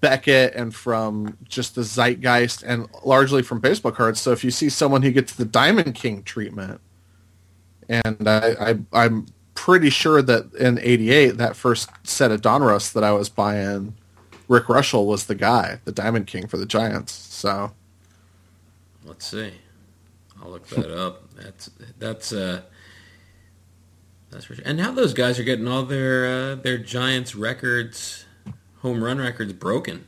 Beckett 0.00 0.54
and 0.54 0.74
from 0.74 1.36
just 1.48 1.74
the 1.74 1.82
zeitgeist 1.82 2.62
and 2.62 2.88
largely 3.04 3.42
from 3.42 3.60
baseball 3.60 3.92
cards. 3.92 4.20
So 4.20 4.32
if 4.32 4.44
you 4.44 4.50
see 4.50 4.68
someone 4.68 5.02
who 5.02 5.10
gets 5.10 5.34
the 5.34 5.44
Diamond 5.44 5.94
King 5.94 6.22
treatment, 6.22 6.80
and 7.88 8.28
I, 8.28 8.78
I 8.92 9.04
am 9.04 9.26
pretty 9.54 9.90
sure 9.90 10.22
that 10.22 10.52
in 10.54 10.78
'88 10.78 11.38
that 11.38 11.56
first 11.56 11.90
set 12.04 12.30
of 12.30 12.40
Donruss 12.42 12.92
that 12.92 13.02
I 13.02 13.12
was 13.12 13.28
buying, 13.28 13.94
Rick 14.46 14.64
Reuschel 14.64 15.06
was 15.06 15.26
the 15.26 15.34
guy, 15.34 15.80
the 15.84 15.92
Diamond 15.92 16.26
King 16.26 16.46
for 16.46 16.58
the 16.58 16.66
Giants. 16.66 17.12
So 17.12 17.72
let's 19.04 19.26
see, 19.26 19.52
I'll 20.42 20.50
look 20.50 20.66
that 20.68 20.90
up. 20.96 21.34
That's 21.34 21.70
that's 21.98 22.32
uh 22.32 22.62
that's. 24.30 24.50
And 24.64 24.76
now 24.76 24.92
those 24.92 25.14
guys 25.14 25.38
are 25.38 25.44
getting 25.44 25.66
all 25.66 25.84
their 25.84 26.26
uh, 26.26 26.54
their 26.56 26.78
Giants 26.78 27.34
records, 27.34 28.26
home 28.80 29.02
run 29.02 29.18
records 29.18 29.52
broken. 29.52 30.06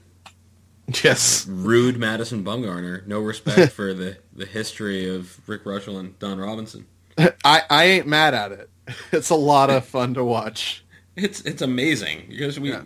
Yes. 1.04 1.46
Rude 1.46 1.98
Madison 1.98 2.44
Bumgarner. 2.44 3.06
No 3.06 3.20
respect 3.20 3.72
for 3.74 3.94
the, 3.94 4.18
the 4.32 4.46
history 4.46 5.08
of 5.08 5.40
Rick 5.48 5.64
Reuschel 5.64 5.98
and 5.98 6.18
Don 6.18 6.38
Robinson. 6.38 6.86
I, 7.44 7.62
I 7.68 7.84
ain't 7.84 8.06
mad 8.06 8.34
at 8.34 8.52
it. 8.52 8.70
It's 9.12 9.30
a 9.30 9.36
lot 9.36 9.70
of 9.70 9.84
fun 9.84 10.14
to 10.14 10.24
watch. 10.24 10.84
It's 11.14 11.42
it's 11.42 11.62
amazing 11.62 12.24
because 12.28 12.58
we 12.58 12.70
yeah. 12.70 12.82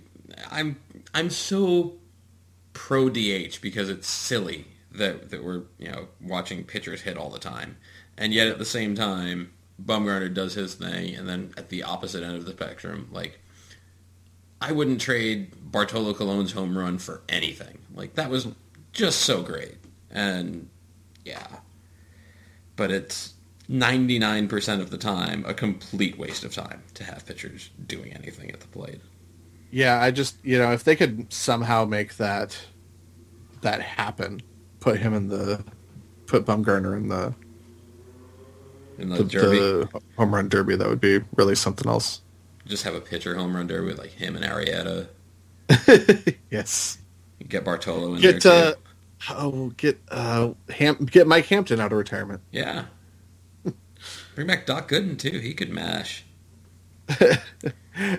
I'm 0.51 0.77
I'm 1.15 1.31
so 1.31 1.95
pro 2.75 3.09
DH 3.09 3.61
because 3.63 3.89
it's 3.89 4.07
silly 4.07 4.67
that 4.93 5.31
that 5.31 5.43
we're 5.43 5.63
you 5.79 5.91
know 5.91 6.09
watching 6.21 6.65
pitchers 6.65 7.03
hit 7.03 7.17
all 7.17 7.31
the 7.31 7.39
time, 7.39 7.79
and 8.19 8.35
yet 8.35 8.49
at 8.49 8.59
the 8.59 8.67
same 8.67 8.95
time 8.95 9.53
Bumgarner 9.83 10.33
does 10.33 10.55
his 10.55 10.75
thing, 10.75 11.15
and 11.15 11.29
then 11.29 11.55
at 11.57 11.71
the 11.71 11.83
opposite 11.83 12.23
end 12.23 12.37
of 12.37 12.45
the 12.45 12.53
spectrum, 12.53 13.09
like 13.11 13.41
I 14.67 14.73
wouldn't 14.73 15.01
trade 15.01 15.51
Bartolo 15.71 16.15
Colon's 16.15 16.53
home 16.53 16.77
run 16.77 16.97
for 16.97 17.21
anything. 17.29 17.79
Like 17.95 18.15
that 18.15 18.31
was 18.31 18.49
just 18.93 19.21
so 19.21 19.43
great, 19.43 19.77
and 20.11 20.71
yeah, 21.23 21.47
but 22.75 22.91
it's 22.91 23.35
ninety 23.69 24.19
nine 24.19 24.49
percent 24.49 24.81
of 24.81 24.89
the 24.89 24.97
time 24.97 25.45
a 25.47 25.53
complete 25.53 26.19
waste 26.19 26.45
of 26.45 26.55
time 26.55 26.83
to 26.95 27.05
have 27.05 27.27
pitchers 27.27 27.71
doing 27.87 28.15
anything 28.15 28.51
at 28.53 28.61
the 28.61 28.67
plate. 28.69 29.03
Yeah, 29.71 30.01
I 30.01 30.11
just 30.11 30.37
you 30.43 30.57
know 30.59 30.73
if 30.73 30.85
they 30.85 30.97
could 30.97 31.31
somehow 31.31 31.85
make 31.85 32.17
that 32.17 32.59
that 33.61 33.83
happen, 33.83 34.41
put 34.81 34.99
him 34.99 35.13
in 35.13 35.29
the 35.29 35.63
put 36.27 36.47
Bumgarner 36.47 36.97
in 36.97 37.09
the 37.09 37.35
in 38.97 39.11
the, 39.11 39.17
the 39.17 39.25
derby, 39.25 39.59
the 39.59 40.01
home 40.17 40.35
run 40.35 40.49
derby. 40.49 40.75
That 40.75 40.89
would 40.89 41.03
be 41.03 41.21
really 41.37 41.55
something 41.55 41.87
else. 41.87 42.23
Just 42.67 42.85
have 42.85 42.95
a 42.95 43.01
pitcher 43.01 43.35
home 43.35 43.55
run 43.55 43.67
derby 43.67 43.89
with 43.89 43.99
like 43.99 44.13
him 44.13 44.37
and 44.37 44.45
Arrieta. 44.45 45.09
yes. 46.51 46.99
Get 47.47 47.65
Bartolo 47.65 48.15
in 48.15 48.21
get, 48.21 48.43
there. 48.43 48.75
Uh, 49.29 49.35
oh, 49.37 49.69
get 49.77 50.01
uh, 50.11 50.53
Ham- 50.71 51.07
get 51.11 51.27
Mike 51.27 51.47
Hampton 51.47 51.81
out 51.81 51.93
of 51.93 51.99
retirement. 51.99 52.41
Yeah. 52.51 52.87
Bring 54.35 54.47
back 54.47 54.67
Doc 54.67 54.89
Gooden 54.89 55.19
too. 55.19 55.39
He 55.39 55.55
could 55.55 55.71
mash. 55.71 56.25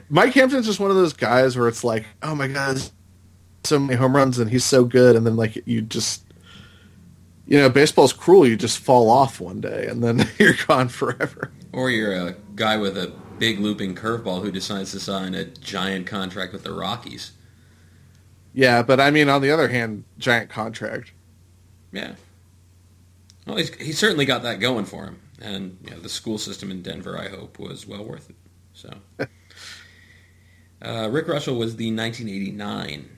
Mike 0.09 0.33
Hampton's 0.33 0.65
just 0.65 0.79
one 0.79 0.91
of 0.91 0.95
those 0.95 1.13
guys 1.13 1.57
where 1.57 1.67
it's 1.67 1.83
like, 1.83 2.05
oh 2.21 2.35
my 2.35 2.47
god, 2.47 2.81
so 3.63 3.79
many 3.79 3.97
home 3.97 4.15
runs 4.15 4.39
and 4.39 4.49
he's 4.49 4.63
so 4.63 4.85
good, 4.85 5.15
and 5.15 5.25
then 5.25 5.35
like 5.35 5.67
you 5.67 5.81
just 5.81 6.25
you 7.47 7.59
know, 7.59 7.69
baseball's 7.69 8.13
cruel. 8.13 8.47
You 8.47 8.55
just 8.55 8.79
fall 8.79 9.09
off 9.09 9.39
one 9.39 9.61
day 9.61 9.87
and 9.87 10.03
then 10.03 10.27
you're 10.39 10.55
gone 10.67 10.87
forever. 10.87 11.51
Or 11.71 11.89
you're 11.89 12.13
a 12.13 12.35
guy 12.55 12.77
with 12.77 12.97
a 12.97 13.11
big 13.37 13.59
looping 13.59 13.95
curveball 13.95 14.41
who 14.41 14.51
decides 14.51 14.91
to 14.91 14.99
sign 14.99 15.33
a 15.33 15.45
giant 15.45 16.07
contract 16.07 16.53
with 16.53 16.63
the 16.63 16.73
Rockies. 16.73 17.31
Yeah, 18.53 18.83
but 18.83 18.99
I 18.99 19.11
mean, 19.11 19.29
on 19.29 19.41
the 19.41 19.51
other 19.51 19.67
hand, 19.67 20.05
giant 20.17 20.49
contract. 20.49 21.11
Yeah. 21.91 22.15
Well, 23.45 23.57
he's, 23.57 23.73
he 23.75 23.91
certainly 23.91 24.25
got 24.25 24.43
that 24.43 24.59
going 24.59 24.85
for 24.85 25.05
him. 25.05 25.19
And 25.41 25.77
you 25.83 25.91
know, 25.91 25.99
the 25.99 26.09
school 26.09 26.37
system 26.37 26.71
in 26.71 26.81
Denver, 26.81 27.19
I 27.19 27.27
hope, 27.27 27.59
was 27.59 27.85
well 27.85 28.05
worth 28.05 28.29
it. 28.29 28.35
So, 28.73 28.93
uh, 30.81 31.09
Rick 31.11 31.27
Reuschel 31.27 31.57
was 31.57 31.75
the 31.75 31.93
1989 31.93 33.09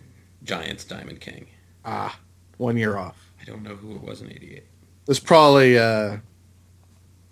Giants 0.43 0.83
Diamond 0.83 1.21
King. 1.21 1.47
Ah, 1.85 2.19
one 2.57 2.75
year 2.75 2.97
off 2.97 3.31
I 3.39 3.45
don't 3.45 3.63
know 3.63 3.75
who 3.75 3.95
it 3.95 4.01
was 4.01 4.21
in 4.21 4.31
'88. 4.31 4.63
It's 5.07 5.19
probably 5.19 5.77
uh, 5.77 6.17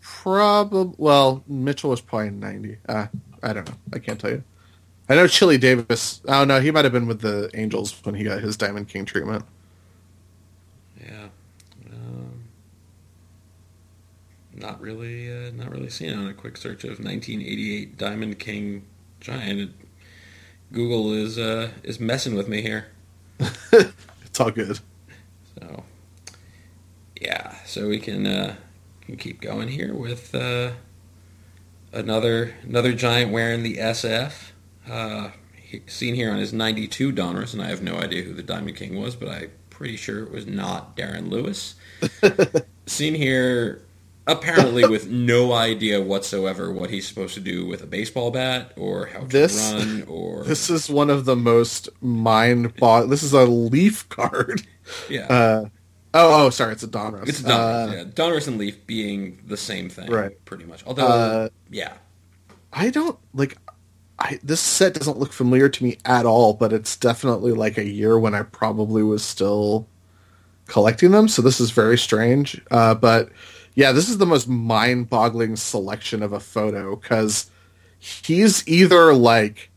probably 0.06 0.94
well 0.98 1.44
Mitchell 1.48 1.90
was 1.90 2.00
probably 2.00 2.30
'90. 2.30 2.78
Uh, 2.88 3.08
I 3.42 3.54
don't 3.54 3.68
know. 3.68 3.76
I 3.92 4.00
can't 4.00 4.20
tell 4.20 4.30
you. 4.30 4.44
I 5.10 5.16
know 5.16 5.28
Chili 5.28 5.58
Davis. 5.58 6.22
Oh 6.28 6.46
no, 6.46 6.62
he 6.62 6.72
might 6.72 6.86
have 6.86 6.94
been 6.94 7.08
with 7.08 7.22
the 7.22 7.50
Angels 7.56 7.94
when 8.04 8.16
he 8.16 8.24
got 8.24 8.40
his 8.40 8.56
Diamond 8.56 8.88
King 8.88 9.06
treatment. 9.06 9.44
Yeah, 11.04 11.28
um, 11.92 12.44
not 14.54 14.80
really. 14.80 15.32
Uh, 15.32 15.52
not 15.52 15.72
really 15.72 15.90
seen 15.90 16.14
on 16.18 16.28
a 16.28 16.34
quick 16.34 16.58
search 16.58 16.84
of 16.84 17.00
1988 17.00 17.98
Diamond 17.98 18.40
King 18.40 18.86
Giant. 19.20 19.72
Google 20.72 21.14
is 21.14 21.40
uh, 21.40 21.72
is 21.84 22.00
messing 22.00 22.36
with 22.36 22.48
me 22.48 22.62
here. 22.62 22.88
it's 23.40 24.40
all 24.40 24.52
good. 24.52 24.80
So 25.60 25.84
yeah, 27.20 27.56
so 27.66 27.88
we 27.88 28.00
can 28.00 28.28
uh, 28.28 28.56
can 29.06 29.18
keep 29.18 29.42
going 29.42 29.68
here 29.68 29.94
with 29.94 30.34
uh, 30.34 30.72
another 31.94 32.56
another 32.64 32.94
giant 32.94 33.32
wearing 33.32 33.64
the 33.64 33.78
SF. 33.78 34.52
Uh, 34.90 35.32
seen 35.88 36.16
here 36.16 36.32
on 36.32 36.38
his 36.38 36.54
92 36.54 37.12
Donruss, 37.12 37.54
and 37.54 37.62
I 37.62 37.68
have 37.68 37.82
no 37.82 37.98
idea 37.98 38.24
who 38.24 38.34
the 38.34 38.44
Diamond 38.44 38.78
King 38.78 39.00
was, 39.00 39.16
but 39.16 39.30
I'm 39.30 39.52
pretty 39.70 39.98
sure 39.98 40.24
it 40.24 40.32
was 40.32 40.46
not 40.48 40.96
Darren 40.96 41.30
Lewis. 41.30 41.76
seen 42.86 43.16
here 43.16 43.82
apparently 44.28 44.88
with 44.88 45.08
no 45.08 45.54
idea 45.54 46.02
whatsoever 46.02 46.72
what 46.72 46.90
he's 46.90 47.08
supposed 47.08 47.36
to 47.36 47.40
do 47.40 47.66
with 47.66 47.82
a 47.84 47.86
baseball 47.86 48.32
bat 48.32 48.72
or 48.76 49.08
how 49.08 49.20
to 49.20 49.28
this, 49.28 49.74
run 49.74 50.04
or 50.08 50.44
this 50.44 50.70
is 50.70 50.90
one 50.90 51.10
of 51.10 51.26
the 51.26 51.36
most 51.36 51.90
mind 52.02 52.74
this 53.08 53.24
is 53.24 53.34
a 53.34 53.46
leaf 53.46 54.08
card 54.10 54.64
yeah 55.10 55.28
uh, 55.28 55.66
Oh, 56.18 56.46
oh, 56.46 56.50
sorry, 56.50 56.72
it's 56.72 56.84
a 56.84 56.88
Donruss. 56.88 57.28
It's 57.28 57.42
a 57.42 57.44
Donruss. 57.44 57.90
Uh, 57.90 57.92
yeah, 57.92 58.04
Donruss 58.06 58.48
and 58.48 58.58
Leaf 58.58 58.88
being 58.88 59.38
the 59.46 59.58
same 59.58 59.90
thing, 59.90 60.10
right? 60.10 60.34
Pretty 60.46 60.64
much. 60.64 60.82
Although, 60.88 61.08
uh, 61.08 61.50
yeah, 61.70 61.94
I 62.72 62.90
don't 62.90 63.20
like. 63.34 63.58
I 64.18 64.40
this 64.42 64.62
set 64.62 64.94
doesn't 64.94 65.20
look 65.20 65.34
familiar 65.34 65.68
to 65.68 65.84
me 65.84 65.98
at 66.06 66.26
all, 66.26 66.54
but 66.54 66.72
it's 66.72 66.96
definitely 66.96 67.52
like 67.52 67.78
a 67.78 67.84
year 67.84 68.18
when 68.18 68.34
I 68.34 68.44
probably 68.44 69.04
was 69.04 69.26
still 69.26 69.88
collecting 70.68 71.12
them. 71.12 71.28
So 71.28 71.42
this 71.42 71.60
is 71.60 71.72
very 71.72 71.98
strange. 71.98 72.62
Uh, 72.72 72.96
but 72.96 73.30
yeah, 73.74 73.92
this 73.92 74.08
is 74.08 74.18
the 74.18 74.26
most 74.26 74.48
mind-boggling 74.48 75.58
selection 75.58 76.24
of 76.24 76.32
a 76.32 76.40
photo 76.40 76.96
because 76.96 77.52
he's 78.00 78.66
either 78.70 79.14
like 79.14 79.70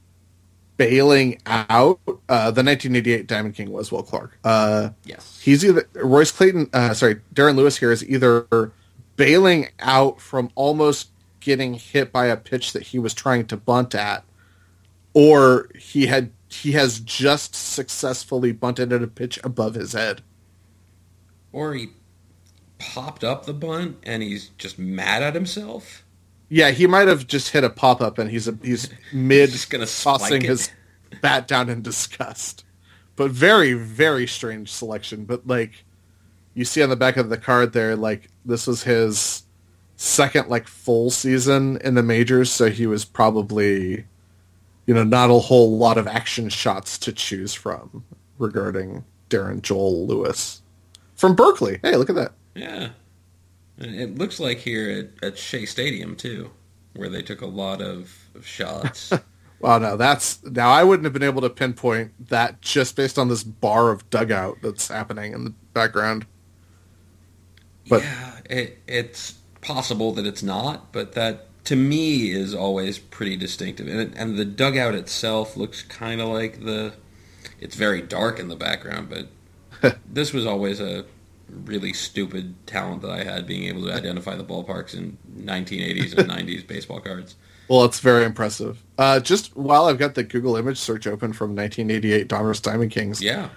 bailing 0.79 1.43
out. 1.47 2.01
Uh, 2.07 2.51
the 2.51 2.65
1988 2.65 3.27
Diamond 3.27 3.55
King 3.55 3.71
was 3.71 3.93
Will 3.93 4.03
Clark. 4.03 4.39
Uh, 4.43 4.91
yes, 5.05 5.39
he's 5.43 5.63
either 5.63 5.87
Royce 5.93 6.31
Clayton. 6.31 6.71
Uh, 6.73 6.95
sorry, 6.95 7.17
Darren 7.35 7.57
Lewis 7.57 7.77
here 7.77 7.93
is 7.93 8.09
either 8.09 8.73
bailing 9.17 9.69
out 9.81 10.23
from 10.23 10.51
almost 10.55 11.11
getting 11.41 11.75
hit 11.75 12.11
by 12.11 12.27
a 12.27 12.37
pitch 12.37 12.73
that 12.73 12.85
he 12.85 12.99
was 12.99 13.13
trying 13.13 13.47
to 13.49 13.57
bunt 13.57 13.95
at, 13.95 14.25
or 15.13 15.69
he 15.79 16.07
had 16.07 16.31
he 16.49 16.73
has 16.73 17.01
just 17.01 17.55
successfully 17.55 18.53
bunted 18.53 18.91
at 18.91 19.03
a 19.03 19.07
pitch 19.07 19.39
above 19.45 19.75
his 19.75 19.93
head, 19.93 20.23
or 21.53 21.75
he 21.75 21.89
popped 22.79 23.25
up 23.25 23.45
the 23.45 23.53
bunt 23.53 23.97
and 24.05 24.23
he's 24.23 24.51
just 24.51 24.79
mad 24.79 25.23
at 25.23 25.35
himself. 25.35 26.05
Yeah, 26.49 26.71
he 26.71 26.87
might 26.87 27.09
have 27.09 27.27
just 27.27 27.51
hit 27.51 27.65
a 27.65 27.71
pop 27.71 28.01
up 28.01 28.19
and 28.19 28.31
he's 28.31 28.49
a, 28.49 28.59
he's 28.63 28.89
mid 29.13 29.51
he's 29.51 29.65
gonna 29.65 29.87
tossing 29.87 30.43
his 30.43 30.71
bat 31.21 31.47
down 31.49 31.69
in 31.69 31.83
disgust. 31.83 32.65
But 33.17 33.31
very 33.31 33.75
very 33.75 34.27
strange 34.27 34.71
selection. 34.71 35.25
But 35.25 35.47
like 35.47 35.85
you 36.55 36.65
see 36.65 36.83
on 36.83 36.89
the 36.89 36.97
back 36.97 37.17
of 37.17 37.29
the 37.29 37.39
card 37.39 37.73
there, 37.73 37.97
like 37.97 38.31
this 38.45 38.67
was 38.67 38.83
his 38.83 39.43
second 39.97 40.49
like 40.49 40.67
full 40.67 41.11
season 41.11 41.79
in 41.83 41.95
the 41.95 42.03
majors, 42.03 42.51
so 42.51 42.71
he 42.71 42.87
was 42.87 43.05
probably 43.05 44.05
you 44.89 44.95
know, 44.95 45.05
not 45.05 45.29
a 45.29 45.35
whole 45.35 45.77
lot 45.77 45.99
of 45.99 46.09
action 46.09 46.49
shots 46.49 46.97
to 46.97 47.13
choose 47.13 47.53
from 47.53 48.03
regarding 48.39 49.05
Darren 49.29 49.61
Joel 49.61 50.07
Lewis 50.07 50.63
from 51.15 51.35
Berkeley. 51.35 51.79
Hey, 51.83 51.95
look 51.97 52.09
at 52.09 52.17
that. 52.17 52.33
Yeah. 52.55 52.89
It 53.79 54.19
looks 54.19 54.41
like 54.41 54.59
here 54.59 55.11
at, 55.23 55.25
at 55.25 55.39
Shea 55.39 55.65
Stadium 55.67 56.17
too, 56.17 56.51
where 56.95 57.09
they 57.09 57.23
took 57.23 57.41
a 57.41 57.47
lot 57.47 57.81
of, 57.81 58.13
of 58.35 58.47
shots. 58.47 59.13
Well, 59.61 59.81
no, 59.81 59.97
that's 59.97 60.45
now 60.45 60.71
I 60.71 60.85
wouldn't 60.85 61.05
have 61.05 61.13
been 61.13 61.23
able 61.23 61.41
to 61.43 61.51
pinpoint 61.51 62.29
that 62.29 62.61
just 62.61 62.95
based 62.95 63.19
on 63.19 63.29
this 63.29 63.43
bar 63.43 63.91
of 63.91 64.09
dugout 64.09 64.59
that's 64.63 64.89
happening 64.89 65.33
in 65.33 65.45
the 65.45 65.51
background. 65.73 66.27
But 67.89 68.03
yeah, 68.03 68.39
it, 68.49 68.79
it's 68.87 69.35
possible 69.61 70.13
that 70.13 70.27
it's 70.27 70.43
not, 70.43 70.93
but 70.93 71.13
that 71.15 71.47
to 71.65 71.75
me 71.75 72.31
is 72.31 72.55
always 72.55 72.99
pretty 72.99 73.37
distinctive. 73.37 73.89
And, 73.89 74.01
it, 74.01 74.13
and 74.17 74.39
the 74.39 74.45
dugout 74.45 74.95
itself 74.95 75.57
looks 75.57 75.83
kind 75.83 76.21
of 76.21 76.29
like 76.29 76.65
the. 76.65 76.95
It's 77.61 77.75
very 77.75 78.01
dark 78.01 78.39
in 78.39 78.47
the 78.47 78.57
background, 78.57 79.09
but 79.11 79.99
this 80.09 80.33
was 80.33 80.47
always 80.47 80.79
a 80.79 81.05
really 81.65 81.93
stupid 81.93 82.55
talent 82.67 83.03
that 83.03 83.11
I 83.11 83.25
had 83.25 83.47
being 83.47 83.65
able 83.65 83.87
to 83.87 83.93
identify 83.93 84.37
the 84.37 84.45
ballparks 84.45 84.95
in 84.95 85.17
1980s 85.37 86.17
and 86.17 86.31
90s 86.31 86.67
baseball 86.67 87.01
cards. 87.01 87.37
Well, 87.69 87.85
it's 87.85 88.01
very 88.01 88.25
impressive. 88.25 88.83
Uh, 88.97 89.21
just 89.21 89.55
while 89.57 89.87
I've 89.87 89.99
got 89.99 90.15
the 90.15 90.23
Google 90.23 90.57
image 90.57 90.79
search 90.79 91.07
open 91.07 91.33
from 91.33 91.55
1988 91.55 92.29
Donruss 92.29 92.63
Diamond 92.63 92.91
Kings. 92.91 93.23
Yeah. 93.23 93.51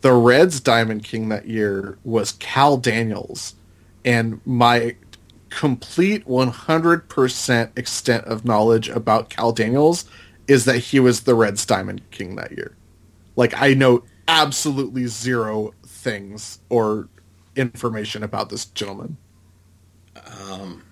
The 0.00 0.12
Reds 0.12 0.60
Diamond 0.60 1.04
King 1.04 1.28
that 1.28 1.46
year 1.46 1.98
was 2.04 2.32
Kal 2.32 2.76
Daniels. 2.76 3.54
And 4.04 4.40
my 4.44 4.96
complete 5.50 6.26
100% 6.26 7.78
extent 7.78 8.24
of 8.24 8.44
knowledge 8.44 8.88
about 8.88 9.30
Kal 9.30 9.52
Daniels 9.52 10.04
is 10.48 10.64
that 10.64 10.78
he 10.78 11.00
was 11.00 11.22
the 11.22 11.34
Reds 11.34 11.64
Diamond 11.64 12.02
King 12.10 12.34
that 12.36 12.52
year. 12.52 12.76
Like, 13.36 13.54
I 13.56 13.74
know 13.74 14.02
absolutely 14.26 15.06
zero 15.06 15.72
things 15.86 16.58
or 16.68 17.08
information 17.56 18.22
about 18.22 18.50
this 18.50 18.64
gentleman. 18.66 19.16
Um, 20.50 20.82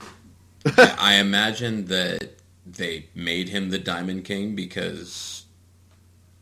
I 0.77 1.16
imagine 1.16 1.87
that 1.87 2.38
they 2.66 3.07
made 3.14 3.48
him 3.48 3.70
the 3.70 3.79
Diamond 3.79 4.25
King 4.25 4.55
because 4.55 5.46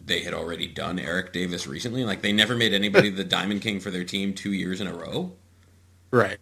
they 0.04 0.20
had 0.20 0.34
already 0.34 0.66
done 0.66 0.98
Eric 0.98 1.32
Davis 1.32 1.66
recently. 1.66 2.04
Like 2.04 2.22
they 2.22 2.32
never 2.32 2.56
made 2.56 2.72
anybody 2.72 3.10
the 3.10 3.24
Diamond 3.24 3.62
King 3.62 3.80
for 3.80 3.90
their 3.90 4.04
team 4.04 4.34
two 4.34 4.52
years 4.52 4.80
in 4.80 4.86
a 4.86 4.94
row. 4.94 5.32
Right. 6.10 6.38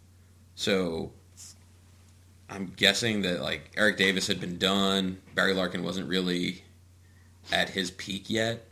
So 0.55 1.13
I'm 2.49 2.73
guessing 2.77 3.23
that 3.23 3.41
like 3.43 3.71
Eric 3.77 3.97
Davis 3.97 4.27
had 4.27 4.41
been 4.41 4.59
done. 4.59 5.19
Barry 5.35 5.55
Larkin 5.55 5.83
wasn't 5.83 6.09
really 6.09 6.65
at 7.53 7.71
his 7.71 7.91
peak 7.91 8.31
yet. 8.31 8.68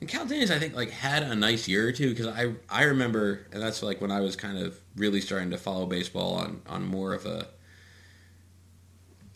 And 0.00 0.08
Kal 0.08 0.26
Daniels, 0.26 0.50
I 0.50 0.58
think, 0.58 0.74
like 0.74 0.90
had 0.90 1.22
a 1.22 1.34
nice 1.34 1.68
year 1.68 1.88
or 1.88 1.92
two 1.92 2.10
because 2.10 2.26
I 2.26 2.52
I 2.68 2.84
remember, 2.84 3.46
and 3.52 3.62
that's 3.62 3.82
like 3.82 4.00
when 4.00 4.10
I 4.10 4.20
was 4.20 4.36
kind 4.36 4.58
of 4.58 4.78
really 4.96 5.20
starting 5.20 5.50
to 5.50 5.58
follow 5.58 5.86
baseball 5.86 6.34
on 6.34 6.62
on 6.66 6.84
more 6.84 7.14
of 7.14 7.26
a 7.26 7.48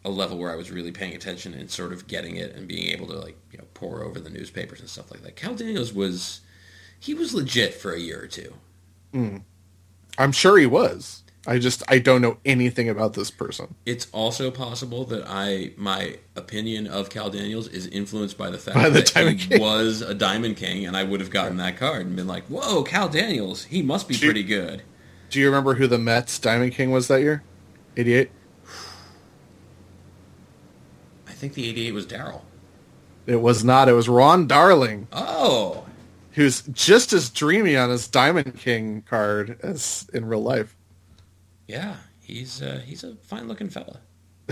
a 0.04 0.10
level 0.10 0.38
where 0.38 0.50
I 0.50 0.56
was 0.56 0.70
really 0.70 0.92
paying 0.92 1.14
attention 1.14 1.54
and 1.54 1.70
sort 1.70 1.92
of 1.92 2.06
getting 2.06 2.36
it 2.36 2.54
and 2.54 2.66
being 2.66 2.90
able 2.90 3.06
to 3.08 3.18
like 3.18 3.36
you 3.52 3.58
know 3.58 3.64
pour 3.74 4.02
over 4.02 4.20
the 4.20 4.30
newspapers 4.30 4.80
and 4.80 4.88
stuff 4.88 5.10
like 5.10 5.22
that. 5.22 5.36
Kal 5.36 5.54
Daniels 5.54 5.92
was 5.92 6.40
he 6.98 7.14
was 7.14 7.34
legit 7.34 7.74
for 7.74 7.92
a 7.92 7.98
year 7.98 8.22
or 8.22 8.26
two. 8.26 8.54
Mm. 9.14 9.42
I'm 10.18 10.32
sure 10.32 10.58
he 10.58 10.66
was. 10.66 11.22
I 11.48 11.58
just 11.58 11.82
I 11.88 11.98
don't 11.98 12.20
know 12.20 12.36
anything 12.44 12.90
about 12.90 13.14
this 13.14 13.30
person. 13.30 13.74
It's 13.86 14.06
also 14.12 14.50
possible 14.50 15.04
that 15.06 15.24
I 15.26 15.72
my 15.78 16.18
opinion 16.36 16.86
of 16.86 17.08
Kal 17.08 17.30
Daniels 17.30 17.68
is 17.68 17.86
influenced 17.86 18.36
by 18.36 18.50
the 18.50 18.58
fact 18.58 18.76
by 18.76 18.90
the 18.90 19.00
that 19.00 19.26
he 19.28 19.36
King. 19.36 19.60
was 19.60 20.02
a 20.02 20.14
Diamond 20.14 20.58
King, 20.58 20.84
and 20.84 20.94
I 20.94 21.04
would 21.04 21.20
have 21.20 21.30
gotten 21.30 21.56
that 21.56 21.78
card 21.78 22.04
and 22.04 22.14
been 22.14 22.26
like, 22.26 22.44
"Whoa, 22.48 22.82
Kal 22.82 23.08
Daniels, 23.08 23.64
he 23.64 23.80
must 23.80 24.08
be 24.08 24.14
do 24.14 24.26
pretty 24.26 24.42
you, 24.42 24.46
good." 24.46 24.82
Do 25.30 25.40
you 25.40 25.46
remember 25.46 25.74
who 25.74 25.86
the 25.86 25.96
Mets 25.96 26.38
Diamond 26.38 26.72
King 26.74 26.90
was 26.90 27.08
that 27.08 27.22
year? 27.22 27.42
Eighty 27.96 28.12
eight. 28.12 28.30
I 31.26 31.32
think 31.32 31.54
the 31.54 31.66
eighty 31.66 31.86
eight 31.88 31.92
was 31.94 32.06
Darryl. 32.06 32.42
It 33.26 33.40
was 33.40 33.64
not. 33.64 33.88
It 33.88 33.94
was 33.94 34.08
Ron 34.08 34.46
Darling. 34.46 35.08
Oh, 35.12 35.86
who's 36.32 36.60
just 36.62 37.14
as 37.14 37.30
dreamy 37.30 37.74
on 37.74 37.88
his 37.88 38.06
Diamond 38.06 38.58
King 38.58 39.02
card 39.08 39.58
as 39.62 40.06
in 40.12 40.26
real 40.26 40.42
life. 40.42 40.74
Yeah, 41.68 41.96
he's 42.22 42.62
uh, 42.62 42.80
he's 42.84 43.04
a 43.04 43.14
fine 43.16 43.46
looking 43.46 43.68
fella. 43.68 44.00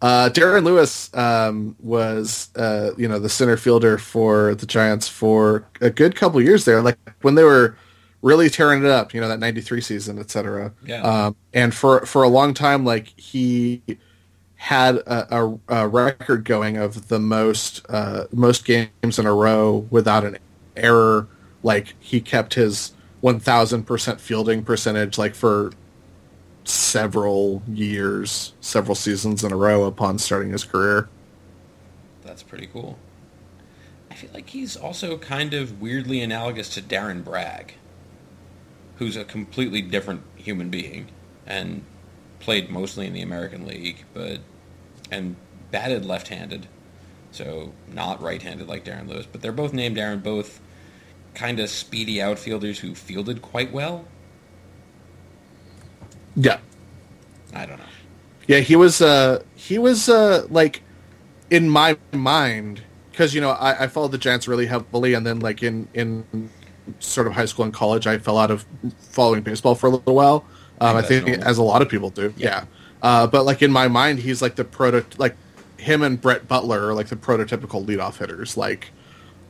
uh, 0.00 0.30
Darren 0.32 0.64
Lewis 0.64 1.14
um, 1.14 1.76
was 1.78 2.48
uh, 2.56 2.90
you 2.96 3.06
know 3.06 3.18
the 3.18 3.28
center 3.28 3.58
fielder 3.58 3.98
for 3.98 4.54
the 4.54 4.66
Giants 4.66 5.08
for 5.08 5.64
a 5.80 5.90
good 5.90 6.16
couple 6.16 6.40
years 6.40 6.64
there, 6.64 6.80
like 6.80 6.98
when 7.20 7.34
they 7.34 7.44
were 7.44 7.76
really 8.22 8.48
tearing 8.48 8.82
it 8.82 8.90
up. 8.90 9.12
You 9.12 9.20
know 9.20 9.28
that 9.28 9.38
'93 9.38 9.82
season, 9.82 10.18
etc. 10.18 10.72
Yeah. 10.86 11.02
Um, 11.02 11.36
and 11.52 11.74
for 11.74 12.06
for 12.06 12.22
a 12.22 12.28
long 12.28 12.54
time, 12.54 12.86
like 12.86 13.08
he 13.18 13.82
had 14.56 14.96
a, 14.96 15.36
a, 15.36 15.58
a 15.68 15.88
record 15.88 16.44
going 16.44 16.78
of 16.78 17.08
the 17.08 17.18
most 17.18 17.84
uh, 17.90 18.24
most 18.32 18.64
games 18.64 19.18
in 19.18 19.26
a 19.26 19.34
row 19.34 19.86
without 19.90 20.24
an 20.24 20.38
error. 20.76 21.28
Like 21.62 21.94
he 22.00 22.20
kept 22.22 22.54
his 22.54 22.92
1000% 23.22 24.20
fielding 24.20 24.64
percentage 24.64 25.16
like 25.18 25.34
for 25.34 25.72
several 26.64 27.62
years, 27.68 28.52
several 28.60 28.94
seasons 28.94 29.44
in 29.44 29.52
a 29.52 29.56
row 29.56 29.84
upon 29.84 30.18
starting 30.18 30.52
his 30.52 30.64
career. 30.64 31.08
That's 32.24 32.42
pretty 32.42 32.66
cool. 32.66 32.98
I 34.10 34.14
feel 34.14 34.30
like 34.34 34.50
he's 34.50 34.76
also 34.76 35.18
kind 35.18 35.54
of 35.54 35.80
weirdly 35.80 36.20
analogous 36.20 36.68
to 36.74 36.82
Darren 36.82 37.24
Bragg, 37.24 37.74
who's 38.96 39.16
a 39.16 39.24
completely 39.24 39.82
different 39.82 40.22
human 40.36 40.68
being 40.68 41.08
and 41.46 41.82
played 42.40 42.70
mostly 42.70 43.06
in 43.06 43.12
the 43.12 43.22
American 43.22 43.66
League, 43.66 44.04
but 44.12 44.40
and 45.10 45.36
batted 45.70 46.04
left-handed, 46.04 46.66
so 47.30 47.72
not 47.88 48.20
right-handed 48.22 48.68
like 48.68 48.84
Darren 48.84 49.08
Lewis. 49.08 49.26
But 49.30 49.42
they're 49.42 49.52
both 49.52 49.72
named 49.72 49.96
Darren, 49.96 50.22
both 50.22 50.60
kind 51.34 51.60
of 51.60 51.70
speedy 51.70 52.20
outfielders 52.20 52.78
who 52.78 52.94
fielded 52.94 53.42
quite 53.42 53.72
well. 53.72 54.04
Yeah. 56.36 56.58
I 57.54 57.66
don't 57.66 57.78
know. 57.78 57.84
Yeah, 58.48 58.58
he 58.58 58.76
was 58.76 59.00
uh 59.00 59.42
he 59.54 59.78
was 59.78 60.08
uh 60.08 60.46
like 60.50 60.82
in 61.50 61.68
my 61.68 61.96
mind 62.12 62.82
because 63.10 63.34
you 63.34 63.40
know 63.40 63.50
I, 63.50 63.84
I 63.84 63.86
followed 63.86 64.12
the 64.12 64.18
Giants 64.18 64.48
really 64.48 64.66
heavily 64.66 65.14
and 65.14 65.26
then 65.26 65.40
like 65.40 65.62
in 65.62 65.88
in 65.94 66.50
sort 66.98 67.26
of 67.26 67.34
high 67.34 67.44
school 67.44 67.64
and 67.64 67.72
college 67.72 68.06
I 68.06 68.18
fell 68.18 68.38
out 68.38 68.50
of 68.50 68.66
following 68.98 69.42
baseball 69.42 69.74
for 69.74 69.86
a 69.86 69.90
little 69.90 70.14
while. 70.14 70.44
Um, 70.80 70.96
I 70.96 71.02
think, 71.02 71.26
think 71.26 71.38
as 71.38 71.58
a 71.58 71.62
lot 71.62 71.82
of 71.82 71.88
people 71.88 72.10
do. 72.10 72.34
Yeah. 72.36 72.48
yeah. 72.48 72.64
Uh, 73.02 73.26
but 73.26 73.44
like 73.44 73.62
in 73.62 73.70
my 73.70 73.88
mind 73.88 74.18
he's 74.18 74.42
like 74.42 74.56
the 74.56 74.64
proto 74.64 75.04
like 75.18 75.36
him 75.76 76.02
and 76.02 76.20
Brett 76.20 76.48
Butler 76.48 76.88
are 76.88 76.94
like 76.94 77.08
the 77.08 77.16
prototypical 77.16 77.84
leadoff 77.84 78.18
hitters. 78.18 78.56
Like 78.56 78.90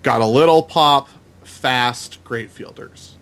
got 0.02 0.20
a 0.20 0.26
little 0.26 0.62
pop, 0.62 1.08
fast, 1.44 2.22
great 2.24 2.50
fielders. 2.50 3.16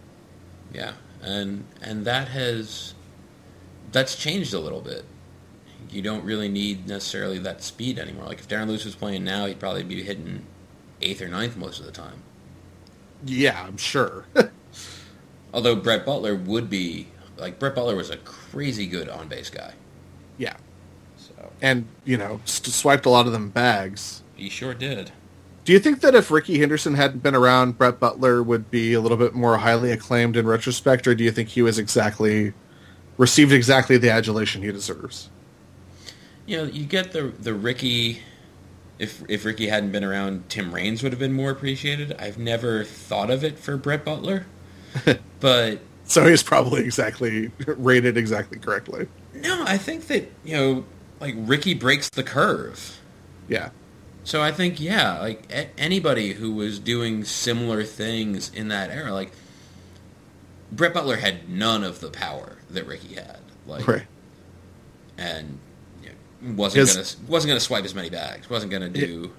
Yeah, 0.72 0.92
and 1.22 1.64
and 1.82 2.04
that 2.04 2.28
has 2.28 2.94
that's 3.92 4.16
changed 4.16 4.54
a 4.54 4.60
little 4.60 4.80
bit. 4.80 5.04
You 5.90 6.02
don't 6.02 6.24
really 6.24 6.48
need 6.48 6.86
necessarily 6.86 7.38
that 7.38 7.62
speed 7.62 7.98
anymore. 7.98 8.26
Like 8.26 8.38
if 8.38 8.48
Darren 8.48 8.68
Lewis 8.68 8.84
was 8.84 8.94
playing 8.94 9.24
now, 9.24 9.46
he'd 9.46 9.58
probably 9.58 9.82
be 9.82 10.02
hitting 10.02 10.46
eighth 11.02 11.20
or 11.20 11.28
ninth 11.28 11.56
most 11.56 11.80
of 11.80 11.86
the 11.86 11.92
time. 11.92 12.22
Yeah, 13.24 13.64
I'm 13.66 13.76
sure. 13.76 14.26
Although 15.52 15.76
Brett 15.76 16.06
Butler 16.06 16.36
would 16.36 16.70
be 16.70 17.08
like 17.36 17.58
Brett 17.58 17.74
Butler 17.74 17.96
was 17.96 18.10
a 18.10 18.16
crazy 18.18 18.86
good 18.86 19.08
on 19.08 19.28
base 19.28 19.50
guy. 19.50 19.74
Yeah. 20.38 20.56
So 21.16 21.50
and 21.60 21.86
you 22.04 22.16
know 22.16 22.40
swiped 22.44 23.06
a 23.06 23.10
lot 23.10 23.26
of 23.26 23.32
them 23.32 23.50
bags. 23.50 24.22
He 24.36 24.48
sure 24.48 24.74
did. 24.74 25.12
Do 25.64 25.72
you 25.72 25.78
think 25.78 26.00
that 26.00 26.14
if 26.14 26.30
Rickey 26.30 26.58
Henderson 26.58 26.94
hadn't 26.94 27.22
been 27.22 27.34
around, 27.34 27.76
Brett 27.76 28.00
Butler 28.00 28.42
would 28.42 28.70
be 28.70 28.94
a 28.94 29.00
little 29.00 29.18
bit 29.18 29.34
more 29.34 29.58
highly 29.58 29.92
acclaimed 29.92 30.36
in 30.36 30.46
retrospect, 30.46 31.06
or 31.06 31.14
do 31.14 31.22
you 31.22 31.30
think 31.30 31.50
he 31.50 31.62
was 31.62 31.78
exactly 31.78 32.54
received 33.18 33.52
exactly 33.52 33.98
the 33.98 34.10
adulation 34.10 34.62
he 34.62 34.72
deserves? 34.72 35.28
You 36.46 36.56
know, 36.56 36.64
you 36.64 36.84
get 36.84 37.12
the 37.12 37.32
the 37.38 37.54
Rickey. 37.54 38.22
If 38.98 39.22
if 39.28 39.44
Rickey 39.44 39.68
hadn't 39.68 39.92
been 39.92 40.04
around, 40.04 40.48
Tim 40.48 40.74
Raines 40.74 41.02
would 41.02 41.12
have 41.12 41.18
been 41.18 41.32
more 41.32 41.50
appreciated. 41.50 42.14
I've 42.18 42.38
never 42.38 42.84
thought 42.84 43.30
of 43.30 43.44
it 43.44 43.58
for 43.58 43.76
Brett 43.76 44.04
Butler, 44.04 44.46
but 45.40 45.80
so 46.04 46.26
he's 46.26 46.42
probably 46.42 46.82
exactly 46.82 47.52
rated 47.66 48.16
exactly 48.16 48.58
correctly. 48.58 49.08
No, 49.34 49.62
I 49.64 49.78
think 49.78 50.08
that 50.08 50.30
you 50.42 50.56
know, 50.56 50.84
like 51.20 51.34
Ricky 51.36 51.74
breaks 51.74 52.08
the 52.08 52.22
curve. 52.24 52.98
Yeah. 53.48 53.70
So 54.30 54.40
I 54.40 54.52
think 54.52 54.78
yeah, 54.78 55.18
like 55.18 55.42
a- 55.52 55.76
anybody 55.76 56.34
who 56.34 56.52
was 56.52 56.78
doing 56.78 57.24
similar 57.24 57.82
things 57.82 58.52
in 58.54 58.68
that 58.68 58.88
era, 58.90 59.12
like 59.12 59.32
Brett 60.70 60.94
Butler 60.94 61.16
had 61.16 61.48
none 61.48 61.82
of 61.82 61.98
the 61.98 62.10
power 62.10 62.58
that 62.70 62.86
Rickey 62.86 63.16
had, 63.16 63.38
like, 63.66 63.88
right. 63.88 64.06
and 65.18 65.58
you 66.00 66.10
know, 66.42 66.54
wasn't 66.54 66.86
His- 66.86 67.16
gonna 67.16 67.28
wasn't 67.28 67.48
gonna 67.50 67.58
swipe 67.58 67.84
as 67.84 67.92
many 67.92 68.08
bags. 68.08 68.48
wasn't 68.48 68.70
gonna 68.70 68.88
do 68.88 69.32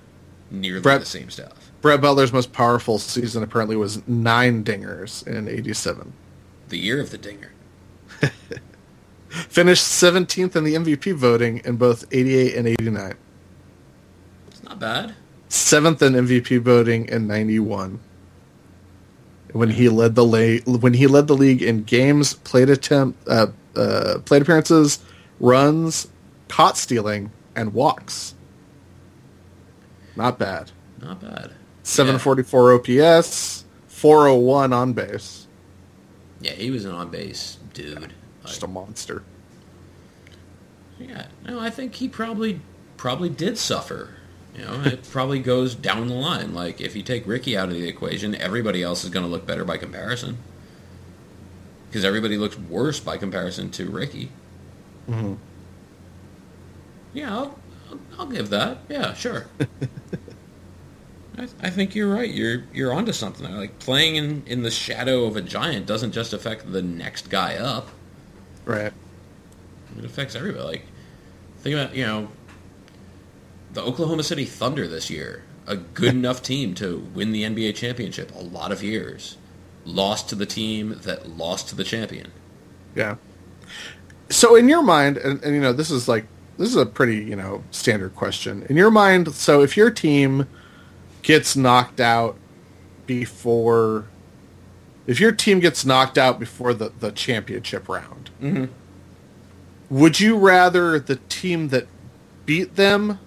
nearly 0.49 0.81
Brett- 0.81 0.99
the 0.99 1.05
same 1.05 1.29
stuff. 1.29 1.71
Brett 1.79 2.01
Butler's 2.01 2.33
most 2.33 2.51
powerful 2.51 2.99
season 2.99 3.43
apparently 3.43 3.77
was 3.77 4.05
nine 4.09 4.61
dingers 4.61 5.25
in 5.25 5.47
'87. 5.47 6.11
The 6.67 6.77
year 6.77 6.99
of 6.99 7.11
the 7.11 7.17
dinger. 7.17 7.53
Finished 9.29 9.83
17th 9.85 10.57
in 10.57 10.65
the 10.65 10.75
MVP 10.75 11.13
voting 11.15 11.61
in 11.63 11.77
both 11.77 12.03
'88 12.11 12.55
and 12.55 12.67
'89. 12.67 13.13
It's 14.61 14.69
not 14.69 14.79
bad. 14.79 15.15
Seventh 15.49 16.01
in 16.01 16.13
MVP 16.13 16.61
voting 16.61 17.07
in 17.07 17.27
'91. 17.27 17.99
When 19.53 19.69
he 19.71 19.89
led 19.89 20.15
the 20.15 20.23
la- 20.25 20.77
when 20.77 20.93
he 20.93 21.07
led 21.07 21.27
the 21.27 21.35
league 21.35 21.61
in 21.61 21.83
games, 21.83 22.35
played 22.35 22.69
attempt, 22.69 23.27
uh, 23.27 23.47
uh, 23.75 24.19
plate 24.23 24.41
appearances, 24.43 24.99
runs, 25.39 26.07
caught 26.47 26.77
stealing, 26.77 27.31
and 27.55 27.73
walks. 27.73 28.33
Not 30.15 30.39
bad. 30.39 30.71
Not 31.01 31.19
bad. 31.21 31.51
744 31.83 32.73
OPS, 32.73 33.65
401 33.87 34.71
on 34.71 34.93
base. 34.93 35.47
Yeah, 36.39 36.51
he 36.51 36.71
was 36.71 36.85
an 36.85 36.91
on 36.91 37.09
base 37.09 37.57
dude. 37.73 38.13
Just 38.45 38.63
a 38.63 38.67
monster. 38.67 39.23
Yeah, 40.99 41.27
no, 41.45 41.59
I 41.59 41.69
think 41.69 41.95
he 41.95 42.07
probably 42.07 42.61
probably 42.97 43.29
did 43.29 43.57
suffer. 43.57 44.15
You 44.55 44.65
know, 44.65 44.81
it 44.83 45.09
probably 45.09 45.39
goes 45.39 45.75
down 45.75 46.07
the 46.07 46.13
line. 46.13 46.53
Like 46.53 46.81
if 46.81 46.95
you 46.95 47.03
take 47.03 47.25
Rickey 47.25 47.55
out 47.57 47.69
of 47.69 47.75
the 47.75 47.87
equation, 47.87 48.35
everybody 48.35 48.83
else 48.83 49.03
is 49.03 49.09
going 49.09 49.25
to 49.25 49.31
look 49.31 49.45
better 49.45 49.63
by 49.63 49.77
comparison. 49.77 50.37
Because 51.89 52.03
everybody 52.05 52.37
looks 52.37 52.57
worse 52.57 52.99
by 52.99 53.17
comparison 53.17 53.69
to 53.71 53.89
Rickey. 53.89 54.31
Mhm. 55.09 55.37
Yeah, 57.13 57.33
I'll, 57.35 57.59
I'll, 57.89 57.99
I'll 58.19 58.25
give 58.27 58.49
that. 58.49 58.79
Yeah, 58.89 59.13
sure. 59.13 59.47
I, 61.37 61.47
I 61.61 61.69
think 61.69 61.95
you're 61.95 62.13
right. 62.13 62.29
You're 62.29 62.63
you're 62.73 62.93
onto 62.93 63.13
something. 63.13 63.49
Like 63.55 63.79
playing 63.79 64.15
in, 64.15 64.43
in 64.45 64.63
the 64.63 64.71
shadow 64.71 65.25
of 65.25 65.35
a 65.35 65.41
giant 65.41 65.85
doesn't 65.85 66.11
just 66.11 66.33
affect 66.33 66.71
the 66.71 66.81
next 66.81 67.29
guy 67.29 67.55
up. 67.55 67.89
Right. 68.65 68.93
It 69.97 70.05
affects 70.05 70.35
everybody. 70.35 70.63
Like, 70.63 70.81
think 71.59 71.75
about 71.75 71.95
you 71.95 72.05
know, 72.05 72.29
the 73.73 73.81
Oklahoma 73.81 74.23
City 74.23 74.45
Thunder 74.45 74.87
this 74.87 75.09
year, 75.09 75.43
a 75.67 75.75
good 75.77 76.13
enough 76.15 76.41
team 76.41 76.73
to 76.75 76.99
win 77.13 77.31
the 77.31 77.43
NBA 77.43 77.75
championship. 77.75 78.33
A 78.35 78.39
lot 78.41 78.71
of 78.71 78.83
years, 78.83 79.37
lost 79.85 80.29
to 80.29 80.35
the 80.35 80.45
team 80.45 80.99
that 81.03 81.29
lost 81.29 81.69
to 81.69 81.75
the 81.75 81.83
champion. 81.83 82.31
Yeah. 82.95 83.15
So 84.29 84.55
in 84.55 84.69
your 84.69 84.81
mind, 84.81 85.17
and, 85.17 85.43
and 85.43 85.55
you 85.55 85.61
know, 85.61 85.73
this 85.73 85.91
is 85.91 86.07
like 86.07 86.25
this 86.57 86.69
is 86.69 86.75
a 86.75 86.85
pretty 86.85 87.17
you 87.17 87.35
know 87.35 87.63
standard 87.71 88.15
question. 88.15 88.65
In 88.69 88.77
your 88.77 88.91
mind, 88.91 89.33
so 89.33 89.61
if 89.61 89.75
your 89.75 89.89
team 89.91 90.47
gets 91.21 91.55
knocked 91.55 91.99
out 91.99 92.37
before, 93.05 94.05
if 95.07 95.19
your 95.19 95.31
team 95.31 95.59
gets 95.59 95.85
knocked 95.85 96.17
out 96.17 96.39
before 96.39 96.73
the 96.73 96.91
the 96.99 97.11
championship 97.11 97.87
round, 97.89 98.29
Mm-hmm. 98.41 98.65
would 99.89 100.19
you 100.19 100.35
rather 100.37 100.97
the 100.99 101.17
team 101.29 101.67
that 101.69 101.87
beat 102.45 102.75
them 102.75 103.19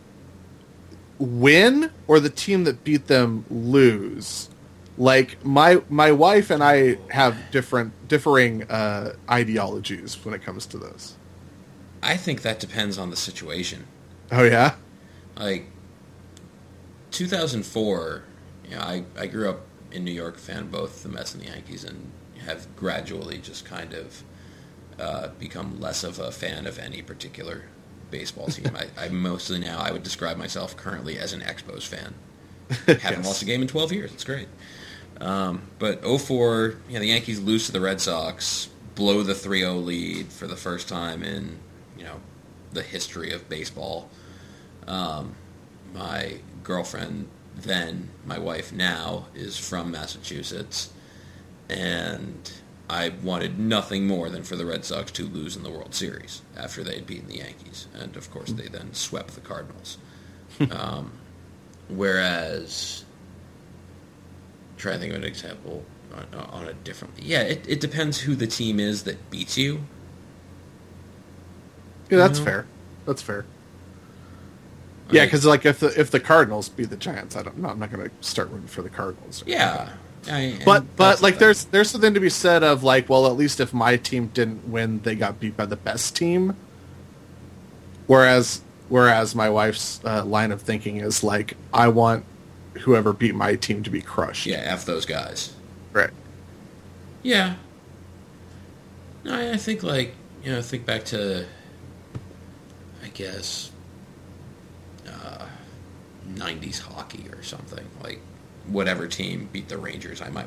win 1.19 1.93
or 2.07 2.21
the 2.21 2.31
team 2.31 2.65
that 2.65 2.85
beat 2.85 3.07
them 3.07 3.45
lose? 3.51 4.51
Like 4.97 5.45
my 5.45 5.83
my 5.89 6.13
wife 6.13 6.51
and 6.51 6.63
I 6.63 6.99
have 7.11 7.51
different 7.51 7.95
differing 8.09 8.65
uh, 8.65 9.15
ideologies 9.31 10.25
when 10.25 10.35
it 10.35 10.43
comes 10.43 10.67
to 10.67 10.79
this. 10.79 11.19
I 12.03 12.17
think 12.17 12.43
that 12.43 12.61
depends 12.61 12.99
on 12.99 13.11
the 13.11 13.17
situation. 13.17 13.89
Oh 14.31 14.45
yeah, 14.45 14.77
Like 15.37 15.67
2004, 17.11 18.25
you 18.65 18.71
know, 18.77 18.81
I 18.81 19.05
I 19.17 19.27
grew 19.27 19.49
up 19.51 19.63
in 19.91 20.05
New 20.05 20.13
York, 20.13 20.39
fan 20.39 20.69
both 20.69 21.03
the 21.03 21.09
Mets 21.09 21.35
and 21.35 21.43
the 21.43 21.47
Yankees, 21.49 21.85
and 21.85 22.13
have 22.45 22.75
gradually 22.77 23.39
just 23.39 23.65
kind 23.65 23.93
of 23.95 24.23
uh, 24.99 25.29
become 25.39 25.81
less 25.81 26.05
of 26.05 26.19
a 26.19 26.31
fan 26.33 26.67
of 26.67 26.79
any 26.79 27.03
particular 27.03 27.65
baseball 28.11 28.47
team. 28.49 28.77
I, 28.77 29.07
I 29.07 29.09
mostly 29.09 29.59
now 29.59 29.79
I 29.81 29.91
would 29.93 30.03
describe 30.03 30.37
myself 30.37 30.77
currently 30.77 31.19
as 31.19 31.33
an 31.33 31.41
Expos 31.41 31.87
fan. 31.87 32.15
Haven't 33.01 33.25
Yes. 33.25 33.27
lost 33.27 33.43
a 33.43 33.45
game 33.45 33.63
in 33.63 33.69
12 33.69 33.93
years. 33.93 34.13
It's 34.13 34.25
great. 34.25 34.49
Um, 35.21 35.63
but 35.79 36.03
04, 36.05 36.77
you 36.89 36.95
know, 36.95 37.01
the 37.01 37.07
Yankees 37.07 37.41
lose 37.41 37.67
to 37.67 37.73
the 37.73 37.81
Red 37.81 38.01
Sox, 38.01 38.69
blow 38.95 39.23
the 39.23 39.35
3-0 39.35 39.85
lead 39.85 40.33
for 40.33 40.47
the 40.47 40.57
first 40.57 40.89
time 40.89 41.23
in, 41.23 41.59
you 41.97 42.05
know, 42.05 42.21
the 42.73 42.83
history 42.83 43.33
of 43.33 43.49
baseball. 43.49 44.09
Um, 44.87 45.35
my 45.95 46.39
girlfriend 46.65 47.29
then, 47.57 48.09
my 48.27 48.39
wife 48.39 48.73
now, 48.73 49.27
is 49.35 49.57
from 49.57 49.91
Massachusetts, 49.93 50.93
and 51.69 52.51
I 52.89 53.11
wanted 53.23 53.59
nothing 53.59 54.07
more 54.07 54.29
than 54.29 54.43
for 54.43 54.57
the 54.57 54.67
Red 54.67 54.85
Sox 54.85 55.11
to 55.13 55.25
lose 55.27 55.57
in 55.57 55.63
the 55.63 55.71
World 55.71 55.95
Series 55.95 56.43
after 56.57 56.85
they 56.85 56.97
had 56.97 57.07
beaten 57.07 57.29
the 57.29 57.39
Yankees, 57.39 57.87
and 57.99 58.17
of 58.17 58.31
course 58.31 58.51
they 58.53 58.69
then 58.69 58.93
swept 58.93 59.35
the 59.35 59.41
Cardinals. 59.41 59.97
um, 60.71 61.13
whereas, 61.89 63.05
try 64.77 64.93
to 64.93 64.99
think 64.99 65.13
of 65.15 65.19
an 65.23 65.25
example 65.25 65.85
on, 66.15 66.41
on 66.41 66.67
a 66.69 66.75
different. 66.75 67.15
Yeah, 67.19 67.41
it, 67.41 67.65
it 67.67 67.81
depends 67.81 68.21
who 68.21 68.35
the 68.35 68.47
team 68.47 68.79
is 68.79 69.05
that 69.05 69.31
beats 69.31 69.57
you. 69.57 69.81
yeah, 72.11 72.19
that's 72.19 72.39
Mhm. 72.39 72.45
fair. 72.45 72.67
That's 73.07 73.23
fair. 73.23 73.45
Yeah, 75.11 75.25
because 75.25 75.45
like 75.45 75.67
if 75.67 75.81
the 75.81 75.99
if 76.01 76.11
the 76.11 76.21
Cardinals 76.21 76.69
beat 76.69 76.91
the 76.91 76.97
Giants, 76.97 77.37
I 77.37 77.43
don't. 77.43 77.65
I'm 77.65 77.79
not 77.79 77.91
going 77.91 78.09
to 78.09 78.15
start 78.21 78.49
rooting 78.51 78.69
for 78.69 78.83
the 78.83 78.89
Cardinals. 78.91 79.43
Yeah, 79.47 79.91
I, 80.31 80.59
But 80.65 80.97
but 80.97 81.23
like 81.23 81.39
there's 81.39 81.67
there's 81.67 81.91
something 81.91 82.15
to 82.15 82.21
be 82.21 82.31
said 82.31 82.63
of 82.63 82.83
like 82.83 83.09
well 83.09 83.27
at 83.27 83.37
least 83.37 83.61
if 83.61 83.75
my 83.75 83.97
team 83.97 84.29
didn't 84.29 84.69
win 84.69 85.01
they 85.01 85.15
got 85.15 85.41
beat 85.41 85.57
by 85.57 85.67
the 85.67 85.77
best 85.77 86.17
team. 86.17 86.57
Whereas 88.07 88.63
whereas 88.89 89.35
my 89.35 89.49
wife's 89.49 90.01
uh, 90.05 90.25
line 90.25 90.53
of 90.53 90.63
thinking 90.63 90.99
is 90.99 91.23
like 91.25 91.57
I 91.73 91.89
want 91.89 92.25
whoever 92.81 93.13
beat 93.13 93.35
my 93.35 93.55
team 93.55 93.83
to 93.83 93.91
be 93.91 94.01
crushed. 94.01 94.47
yeah, 94.47 94.59
f 94.59 94.85
those 94.85 95.07
guys. 95.07 95.55
Right. 95.93 96.11
Yeah. 97.23 97.55
No, 99.25 99.35
I, 99.35 99.53
I 99.53 99.57
think 99.57 99.83
like 99.83 100.15
you 100.45 100.53
know, 100.53 100.61
think 100.61 100.85
back 100.85 101.05
to, 101.07 101.47
I 103.03 103.09
guess, 103.09 103.73
uh, 105.09 105.47
'90s 106.29 106.81
hockey 106.81 107.27
or 107.33 107.43
something. 107.43 107.87
Like 108.03 108.21
whatever 108.67 109.07
team 109.07 109.49
beat 109.53 109.69
the 109.69 109.79
Rangers, 109.79 110.23
I 110.23 110.31
might 110.31 110.47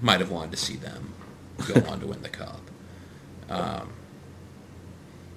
might 0.00 0.20
have 0.20 0.30
wanted 0.30 0.50
to 0.52 0.56
see 0.56 0.76
them 0.76 1.14
go 1.66 1.80
on 1.88 2.00
to 2.00 2.06
win 2.06 2.22
the 2.22 2.28
cup. 2.28 2.60
Um, 3.48 3.92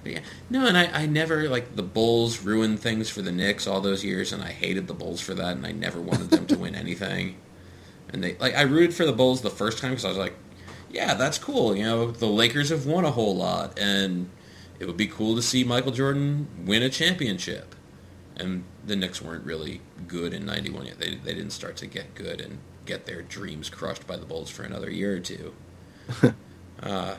but 0.03 0.11
yeah, 0.11 0.19
no, 0.49 0.65
and 0.65 0.77
I, 0.77 1.03
I 1.03 1.05
never 1.05 1.49
like 1.49 1.75
the 1.75 1.83
Bulls 1.83 2.41
ruined 2.41 2.79
things 2.79 3.09
for 3.09 3.21
the 3.21 3.31
Knicks 3.31 3.67
all 3.67 3.81
those 3.81 4.03
years, 4.03 4.31
and 4.31 4.41
I 4.41 4.51
hated 4.51 4.87
the 4.87 4.93
Bulls 4.93 5.21
for 5.21 5.33
that, 5.33 5.57
and 5.57 5.65
I 5.65 5.71
never 5.71 5.99
wanted 5.99 6.29
them 6.29 6.47
to 6.47 6.57
win 6.57 6.75
anything. 6.75 7.37
And 8.09 8.23
they 8.23 8.35
like 8.37 8.55
I 8.55 8.61
rooted 8.61 8.93
for 8.93 9.05
the 9.05 9.13
Bulls 9.13 9.41
the 9.41 9.49
first 9.49 9.79
time 9.79 9.91
because 9.91 10.05
I 10.05 10.09
was 10.09 10.17
like, 10.17 10.35
yeah, 10.89 11.13
that's 11.13 11.37
cool. 11.37 11.75
You 11.75 11.83
know, 11.83 12.11
the 12.11 12.27
Lakers 12.27 12.69
have 12.69 12.85
won 12.85 13.03
a 13.03 13.11
whole 13.11 13.35
lot, 13.35 13.77
and 13.77 14.29
it 14.79 14.85
would 14.85 14.97
be 14.97 15.07
cool 15.07 15.35
to 15.35 15.41
see 15.41 15.63
Michael 15.63 15.91
Jordan 15.91 16.47
win 16.65 16.83
a 16.83 16.89
championship. 16.89 17.75
And 18.39 18.63
the 18.85 18.95
Knicks 18.95 19.21
weren't 19.21 19.45
really 19.45 19.81
good 20.07 20.33
in 20.33 20.45
'91 20.45 20.85
yet. 20.85 20.99
They 20.99 21.15
they 21.15 21.33
didn't 21.33 21.51
start 21.51 21.75
to 21.77 21.87
get 21.87 22.15
good 22.15 22.39
and 22.39 22.59
get 22.85 23.05
their 23.05 23.21
dreams 23.21 23.69
crushed 23.69 24.07
by 24.07 24.15
the 24.15 24.25
Bulls 24.25 24.49
for 24.49 24.63
another 24.63 24.89
year 24.89 25.15
or 25.15 25.19
two. 25.19 25.53
uh, 26.81 27.15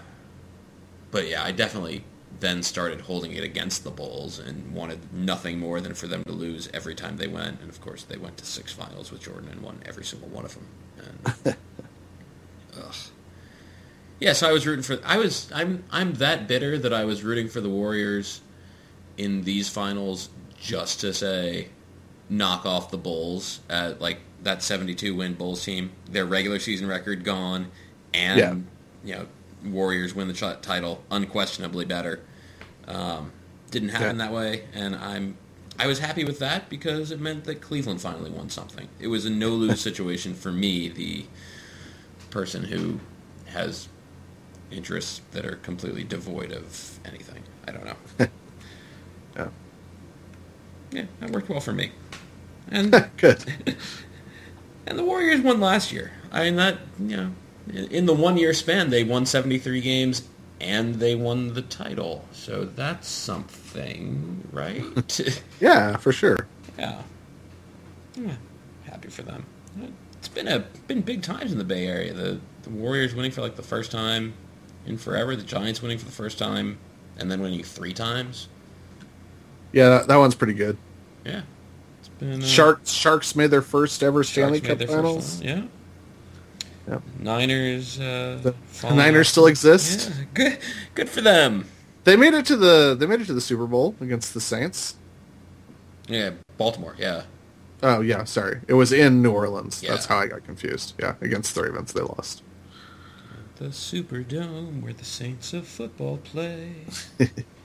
but 1.10 1.28
yeah, 1.28 1.42
I 1.42 1.52
definitely 1.52 2.04
then 2.40 2.62
started 2.62 3.02
holding 3.02 3.32
it 3.32 3.42
against 3.42 3.84
the 3.84 3.90
Bulls 3.90 4.38
and 4.38 4.72
wanted 4.72 5.12
nothing 5.12 5.58
more 5.58 5.80
than 5.80 5.94
for 5.94 6.06
them 6.06 6.24
to 6.24 6.32
lose 6.32 6.68
every 6.72 6.94
time 6.94 7.16
they 7.16 7.26
went. 7.26 7.60
And 7.60 7.68
of 7.68 7.80
course, 7.80 8.04
they 8.04 8.16
went 8.16 8.36
to 8.38 8.46
six 8.46 8.72
finals 8.72 9.10
with 9.10 9.22
Jordan 9.22 9.48
and 9.50 9.60
won 9.60 9.80
every 9.84 10.04
single 10.04 10.28
one 10.28 10.44
of 10.44 10.54
them. 10.54 10.66
And, 11.44 11.56
ugh. 12.78 12.94
Yeah, 14.20 14.32
so 14.32 14.48
I 14.48 14.52
was 14.52 14.66
rooting 14.66 14.82
for. 14.82 14.98
I 15.04 15.18
was. 15.18 15.50
I'm. 15.54 15.84
I'm 15.90 16.14
that 16.14 16.48
bitter 16.48 16.76
that 16.78 16.92
I 16.92 17.04
was 17.04 17.22
rooting 17.22 17.48
for 17.48 17.60
the 17.60 17.68
Warriors 17.68 18.40
in 19.16 19.44
these 19.44 19.68
finals 19.68 20.28
just 20.60 21.00
to 21.00 21.12
say, 21.14 21.68
knock 22.30 22.66
off 22.66 22.90
the 22.90 22.98
Bulls 22.98 23.60
at 23.70 24.00
like 24.00 24.18
that 24.42 24.62
72 24.62 25.14
win 25.14 25.34
Bulls 25.34 25.64
team. 25.64 25.90
Their 26.10 26.24
regular 26.26 26.58
season 26.58 26.86
record 26.86 27.24
gone, 27.24 27.70
and 28.14 28.38
Yeah. 28.38 28.54
you 29.04 29.14
know 29.14 29.26
Warriors 29.70 30.14
win 30.14 30.28
the 30.28 30.34
ch- 30.34 30.60
title, 30.62 31.02
unquestionably 31.10 31.84
better. 31.84 32.20
Um, 32.86 33.32
didn't 33.70 33.90
happen 33.90 34.18
Yeah. 34.18 34.26
that 34.26 34.32
way, 34.32 34.64
and 34.72 34.94
I'm. 34.96 35.36
I 35.80 35.86
was 35.86 36.00
happy 36.00 36.24
with 36.24 36.40
that 36.40 36.68
because 36.68 37.12
it 37.12 37.20
meant 37.20 37.44
that 37.44 37.60
Cleveland 37.60 38.00
finally 38.00 38.30
won 38.30 38.50
something. 38.50 38.88
It 38.98 39.06
was 39.08 39.24
a 39.24 39.30
no 39.30 39.50
lose 39.50 39.80
situation 39.88 40.34
for 40.34 40.50
me, 40.50 40.88
the 40.88 41.26
person 42.30 42.64
who 42.64 42.98
has 43.46 43.88
interests 44.70 45.20
that 45.32 45.46
are 45.46 45.56
completely 45.56 46.04
devoid 46.04 46.50
of 46.52 46.98
anything. 47.04 47.42
I 47.66 47.70
don't 47.72 47.84
know. 47.86 48.26
Yeah. 50.90 51.04
that 51.20 51.30
worked 51.30 51.48
well 51.48 51.60
for 51.60 51.72
me. 51.72 51.92
And 52.70 52.90
Good. 53.16 53.44
and 54.86 54.98
the 54.98 55.04
Warriors 55.04 55.40
won 55.40 55.60
last 55.60 55.92
year. 55.92 56.12
I 56.32 56.44
mean 56.44 56.56
that 56.56 56.78
you 57.00 57.16
know, 57.16 57.32
in 57.72 57.84
in 57.86 58.06
the 58.06 58.14
one 58.14 58.36
year 58.36 58.52
span, 58.54 58.90
they 58.90 59.04
won 59.04 59.26
73 59.26 59.80
games 59.80 60.28
and 60.60 60.96
they 60.96 61.14
won 61.14 61.54
the 61.54 61.62
title. 61.62 62.24
So 62.32 62.64
that's 62.64 63.08
something, 63.08 64.46
right? 64.52 64.82
Yeah, 65.60 65.96
for 65.96 66.12
sure. 66.12 66.46
yeah. 66.78 67.02
yeah. 68.16 68.36
Happy 68.84 69.08
for 69.08 69.22
them. 69.22 69.44
It's 70.18 70.28
been 70.28 70.48
a 70.48 70.60
been 70.88 71.02
big 71.02 71.22
times 71.22 71.52
in 71.52 71.58
the 71.58 71.64
Bay 71.64 71.86
Area. 71.86 72.12
The 72.12 72.40
the 72.62 72.70
Warriors 72.70 73.14
winning 73.14 73.30
for 73.30 73.40
like 73.40 73.56
the 73.56 73.62
first 73.62 73.90
time 73.92 74.34
in 74.86 74.98
forever. 74.98 75.36
The 75.36 75.42
Giants 75.44 75.80
winning 75.80 75.98
for 75.98 76.04
the 76.06 76.10
first 76.12 76.38
time, 76.38 76.78
and 77.18 77.30
then 77.30 77.40
winning 77.40 77.62
three 77.62 77.92
times. 77.92 78.48
Yeah, 79.72 79.88
that, 79.90 80.08
that 80.08 80.16
one's 80.16 80.34
pretty 80.34 80.54
good. 80.54 80.76
Yeah. 81.24 81.42
It's 82.00 82.08
been 82.08 82.42
uh, 82.42 82.46
Sharks 82.46 82.90
Sharks 82.90 83.36
made 83.36 83.50
their 83.50 83.62
first 83.62 84.02
ever 84.02 84.24
Stanley 84.24 84.60
Cup 84.60 84.80
Finals. 84.82 85.40
Yeah. 85.42 85.62
Yep. 86.88 87.02
Niners. 87.18 88.00
Uh, 88.00 88.52
The 88.80 88.94
Niners 88.94 89.28
still 89.28 89.46
exist. 89.46 90.08
Yeah, 90.10 90.24
good. 90.34 90.58
Good 90.94 91.08
for 91.10 91.20
them. 91.20 91.66
They 92.04 92.16
made 92.16 92.32
it 92.32 92.46
to 92.46 92.56
the 92.56 92.96
they 92.98 93.06
made 93.06 93.20
it 93.20 93.26
to 93.26 93.34
the 93.34 93.40
Super 93.40 93.66
Bowl 93.66 93.94
against 94.00 94.32
the 94.32 94.40
Saints. 94.40 94.94
Yeah, 96.08 96.30
Baltimore. 96.56 96.96
Yeah. 96.98 97.24
Oh 97.82 98.00
yeah, 98.00 98.24
sorry. 98.24 98.60
It 98.66 98.74
was 98.74 98.92
in 98.92 99.20
New 99.22 99.30
Orleans. 99.32 99.82
That's 99.82 100.06
how 100.06 100.18
I 100.18 100.26
got 100.26 100.44
confused. 100.44 100.94
Yeah, 100.98 101.14
against 101.20 101.54
the 101.54 101.62
Ravens 101.62 101.92
they 101.92 102.00
lost. 102.00 102.42
The 103.56 103.66
Superdome, 103.66 104.80
where 104.82 104.92
the 104.94 105.04
Saints 105.04 105.52
of 105.52 105.66
football 105.66 106.16
play. 106.18 106.72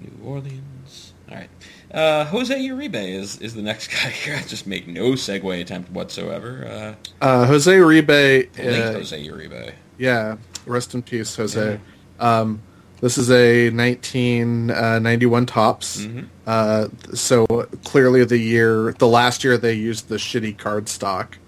New 0.00 0.24
Orleans. 0.24 1.12
All 1.30 1.36
right. 1.36 1.48
Uh, 1.92 2.24
Jose 2.26 2.54
Uribe 2.58 2.94
is, 2.94 3.38
is 3.40 3.54
the 3.54 3.62
next 3.62 3.88
guy 3.92 4.10
here. 4.10 4.36
I 4.36 4.42
just 4.42 4.66
make 4.66 4.86
no 4.88 5.12
segue 5.12 5.60
attempt 5.60 5.90
whatsoever. 5.90 6.96
Uh, 7.20 7.46
Jose 7.46 7.70
Uribe, 7.70 8.48
Uh, 8.58 8.62
uh, 8.62 8.92
Jose 8.92 9.26
Uribe. 9.28 9.72
yeah, 9.98 10.36
rest 10.66 10.94
in 10.94 11.02
peace, 11.02 11.34
Jose. 11.36 11.78
Um, 12.20 12.60
this 13.00 13.18
is 13.18 13.30
a 13.30 13.70
1991 13.70 15.46
Topps. 15.46 16.02
Mhm. 16.06 16.26
Uh, 16.46 16.88
so 17.14 17.46
clearly, 17.84 18.24
the 18.24 18.38
year, 18.38 18.92
the 18.98 19.06
last 19.08 19.44
year, 19.44 19.56
they 19.58 19.74
used 19.74 20.08
the 20.08 20.16
shitty 20.16 20.56
card 20.56 20.88
stock, 20.88 21.38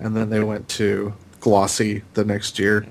and 0.00 0.16
then 0.16 0.30
they 0.30 0.40
went 0.40 0.68
to 0.70 1.14
glossy 1.40 2.02
the 2.14 2.24
next 2.24 2.58
year. 2.58 2.86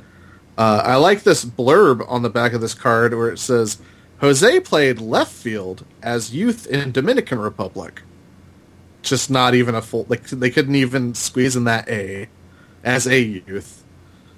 Uh, 0.57 0.81
I 0.85 0.95
like 0.97 1.23
this 1.23 1.43
blurb 1.45 2.05
on 2.09 2.21
the 2.21 2.29
back 2.29 2.53
of 2.53 2.61
this 2.61 2.73
card 2.73 3.13
where 3.15 3.29
it 3.29 3.39
says, 3.39 3.77
"Jose 4.21 4.59
played 4.61 4.99
left 4.99 5.33
field 5.33 5.85
as 6.01 6.33
youth 6.33 6.65
in 6.67 6.91
Dominican 6.91 7.39
Republic." 7.39 8.01
Just 9.01 9.29
not 9.29 9.55
even 9.55 9.75
a 9.75 9.81
full 9.81 10.05
like 10.07 10.27
they 10.29 10.49
couldn't 10.49 10.75
even 10.75 11.15
squeeze 11.15 11.55
in 11.55 11.63
that 11.65 11.89
A 11.89 12.29
as 12.83 13.07
a 13.07 13.19
youth. 13.19 13.83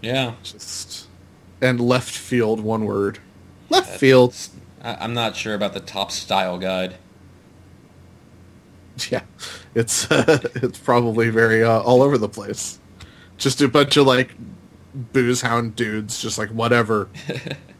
Yeah. 0.02 0.34
Just 0.44 1.08
and 1.62 1.80
left 1.80 2.14
field 2.14 2.60
one 2.60 2.86
word. 2.86 3.20
Left 3.70 4.00
field. 4.00 4.36
I, 4.82 4.96
I'm 4.96 5.14
not 5.14 5.36
sure 5.36 5.56
about 5.56 5.74
the 5.74 5.80
Topps 5.80 6.16
style 6.16 6.58
guide. 6.58 6.96
Yeah, 9.10 9.24
it's 9.74 10.12
uh, 10.12 10.40
it's 10.56 10.78
probably 10.78 11.32
very 11.32 11.64
uh, 11.64 11.80
all 11.80 12.04
over 12.04 12.20
the 12.20 12.30
place. 12.30 12.80
Just 13.38 13.60
a 13.60 13.68
bunch 13.68 13.98
of 13.98 14.06
like 14.06 14.36
booze 14.94 15.42
hound 15.42 15.76
dudes, 15.76 16.22
just 16.22 16.38
like 16.38 16.50
whatever, 16.50 17.10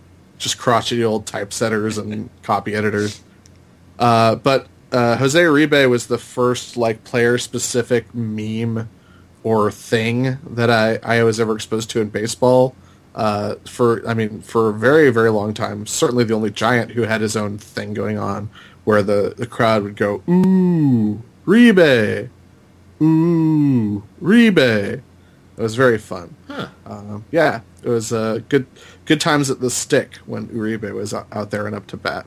just 0.44 0.58
crotchety 0.58 1.04
old 1.04 1.26
typesetters 1.26 1.98
and 1.98 2.30
copy 2.44 2.76
editors. 2.76 3.22
Uh, 3.98 4.36
but 4.36 4.68
uh, 4.92 5.18
Jose 5.18 5.40
Uribe 5.40 5.90
was 5.90 6.08
the 6.08 6.18
first 6.18 6.78
like 6.78 7.04
player 7.04 7.38
specific 7.38 8.14
meme 8.14 8.90
or 9.44 9.72
thing 9.72 10.38
that 10.46 10.70
I, 10.70 11.00
I 11.04 11.24
was 11.24 11.40
ever 11.40 11.56
exposed 11.56 11.90
to 11.92 12.02
in 12.02 12.10
baseball. 12.10 12.76
Uh, 13.16 13.56
for 13.66 14.08
I 14.08 14.14
mean, 14.14 14.42
for 14.42 14.70
a 14.70 14.74
very 14.74 15.10
very 15.10 15.30
long 15.30 15.54
time, 15.54 15.86
certainly 15.86 16.24
the 16.24 16.34
only 16.34 16.52
giant 16.52 16.92
who 16.92 17.04
had 17.04 17.22
his 17.22 17.36
own 17.36 17.58
thing 17.58 17.94
going 17.94 18.18
on, 18.18 18.50
where 18.84 19.04
the, 19.04 19.34
the 19.38 19.46
crowd 19.46 19.84
would 19.84 19.96
go 19.96 20.24
ooh 20.28 21.22
Uribe, 21.46 22.30
ooh 23.02 24.04
Uribe. 24.22 25.02
It 25.58 25.62
was 25.62 25.76
very 25.76 25.98
fun. 25.98 26.36
Huh. 26.48 26.68
Um, 26.86 27.26
yeah, 27.32 27.62
it 27.84 27.90
was 27.90 28.12
uh, 28.12 28.40
good 28.50 28.66
good 29.06 29.22
times 29.22 29.50
at 29.50 29.60
the 29.60 29.70
stick 29.70 30.16
when 30.26 30.48
Uribe 30.48 30.92
was 30.94 31.14
out 31.14 31.52
there 31.52 31.68
and 31.68 31.76
up 31.76 31.88
to 31.88 31.98
bat. 31.98 32.26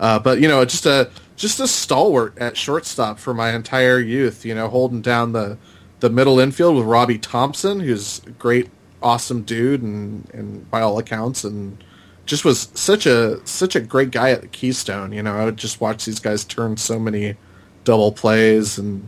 Uh, 0.00 0.18
but 0.18 0.40
you 0.40 0.48
know, 0.48 0.64
just 0.64 0.86
a 0.86 1.10
just 1.36 1.60
a 1.60 1.68
stalwart 1.68 2.36
at 2.38 2.56
shortstop 2.56 3.18
for 3.18 3.34
my 3.34 3.54
entire 3.54 3.98
youth. 3.98 4.44
You 4.44 4.54
know, 4.54 4.68
holding 4.68 5.02
down 5.02 5.32
the 5.32 5.58
the 6.00 6.10
middle 6.10 6.40
infield 6.40 6.76
with 6.76 6.86
Robby 6.86 7.18
Thompson, 7.18 7.80
who's 7.80 8.20
a 8.26 8.30
great, 8.30 8.70
awesome 9.02 9.42
dude, 9.42 9.82
and 9.82 10.28
and 10.32 10.70
by 10.70 10.80
all 10.80 10.98
accounts, 10.98 11.44
and 11.44 11.82
just 12.26 12.44
was 12.44 12.68
such 12.74 13.06
a 13.06 13.44
such 13.46 13.76
a 13.76 13.80
great 13.80 14.10
guy 14.10 14.30
at 14.30 14.40
the 14.40 14.48
Keystone. 14.48 15.12
You 15.12 15.22
know, 15.22 15.36
I 15.36 15.44
would 15.44 15.56
just 15.56 15.80
watch 15.80 16.04
these 16.04 16.20
guys 16.20 16.44
turn 16.44 16.76
so 16.76 16.98
many 16.98 17.36
double 17.84 18.12
plays, 18.12 18.78
and 18.78 19.06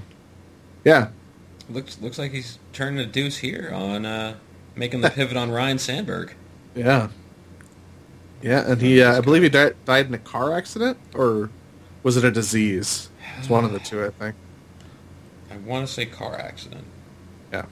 yeah, 0.85 1.09
Looks 1.71 1.99
looks 2.01 2.19
like 2.19 2.33
he's 2.33 2.59
turning 2.73 2.99
a 3.01 3.07
deuce 3.07 3.39
here 3.39 3.71
on 3.75 4.05
uh, 4.05 4.37
making 4.77 5.01
the 5.01 5.11
pivot 5.11 5.37
on 5.37 5.51
Ryne 5.51 5.79
Sandberg. 5.79 6.35
Yeah. 6.75 7.09
Yeah, 8.43 8.71
and 8.71 8.83
he, 8.83 9.01
uh, 9.03 9.17
I 9.17 9.21
believe 9.23 9.43
he 9.43 9.49
died, 9.49 9.75
died 9.87 10.07
in 10.07 10.13
a 10.13 10.19
car 10.19 10.53
accident, 10.55 10.99
or 11.15 11.49
was 12.03 12.19
it 12.19 12.25
a 12.25 12.31
disease? 12.31 13.09
It's 13.39 13.49
one 13.49 13.65
of 13.65 13.73
the 13.73 13.79
two, 13.79 14.05
I 14.05 14.11
think. 14.11 14.35
I 15.51 15.57
want 15.57 15.87
to 15.87 15.93
say 15.93 16.05
car 16.05 16.37
accident. 16.37 16.85
Yeah. 17.51 17.65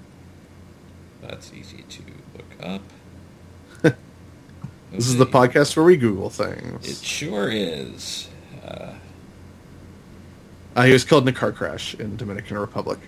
That's 1.20 1.52
easy 1.52 1.84
to 1.88 2.02
look 2.36 2.62
up. 2.62 2.82
This 4.92 5.06
is 5.08 5.16
the 5.16 5.24
podcast 5.26 5.74
where 5.74 5.86
we 5.86 5.96
Google 5.96 6.28
things. 6.28 6.86
It 6.86 7.02
sure 7.02 7.50
is. 7.50 8.28
Uh, 8.62 8.92
Uh, 10.76 10.82
he 10.82 10.92
was 10.92 11.02
killed 11.04 11.22
in 11.24 11.34
a 11.34 11.38
car 11.38 11.50
crash 11.52 11.94
in 11.94 12.16
Dominican 12.16 12.58
Republic. 12.58 12.98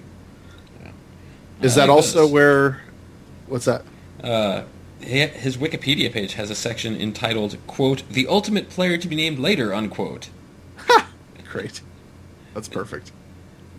Is 1.63 1.77
I 1.79 1.83
that 1.83 1.91
also 1.91 2.27
where? 2.27 2.83
What's 3.47 3.67
that? 3.67 3.83
Uh, 4.23 4.65
his 5.01 5.57
Wikipedia 5.57 6.11
page 6.13 6.35
has 6.35 6.51
a 6.51 6.55
section 6.55 6.97
entitled 6.97 7.57
"quote 7.67 8.03
The 8.09 8.27
ultimate 8.27 8.71
player 8.71 8.97
to 8.97 9.09
be 9.09 9.17
named 9.17 9.39
later." 9.39 9.75
Unquote. 9.75 10.31
Ha! 10.79 11.09
Great. 11.51 11.81
That's 12.55 12.69
perfect. 12.69 13.13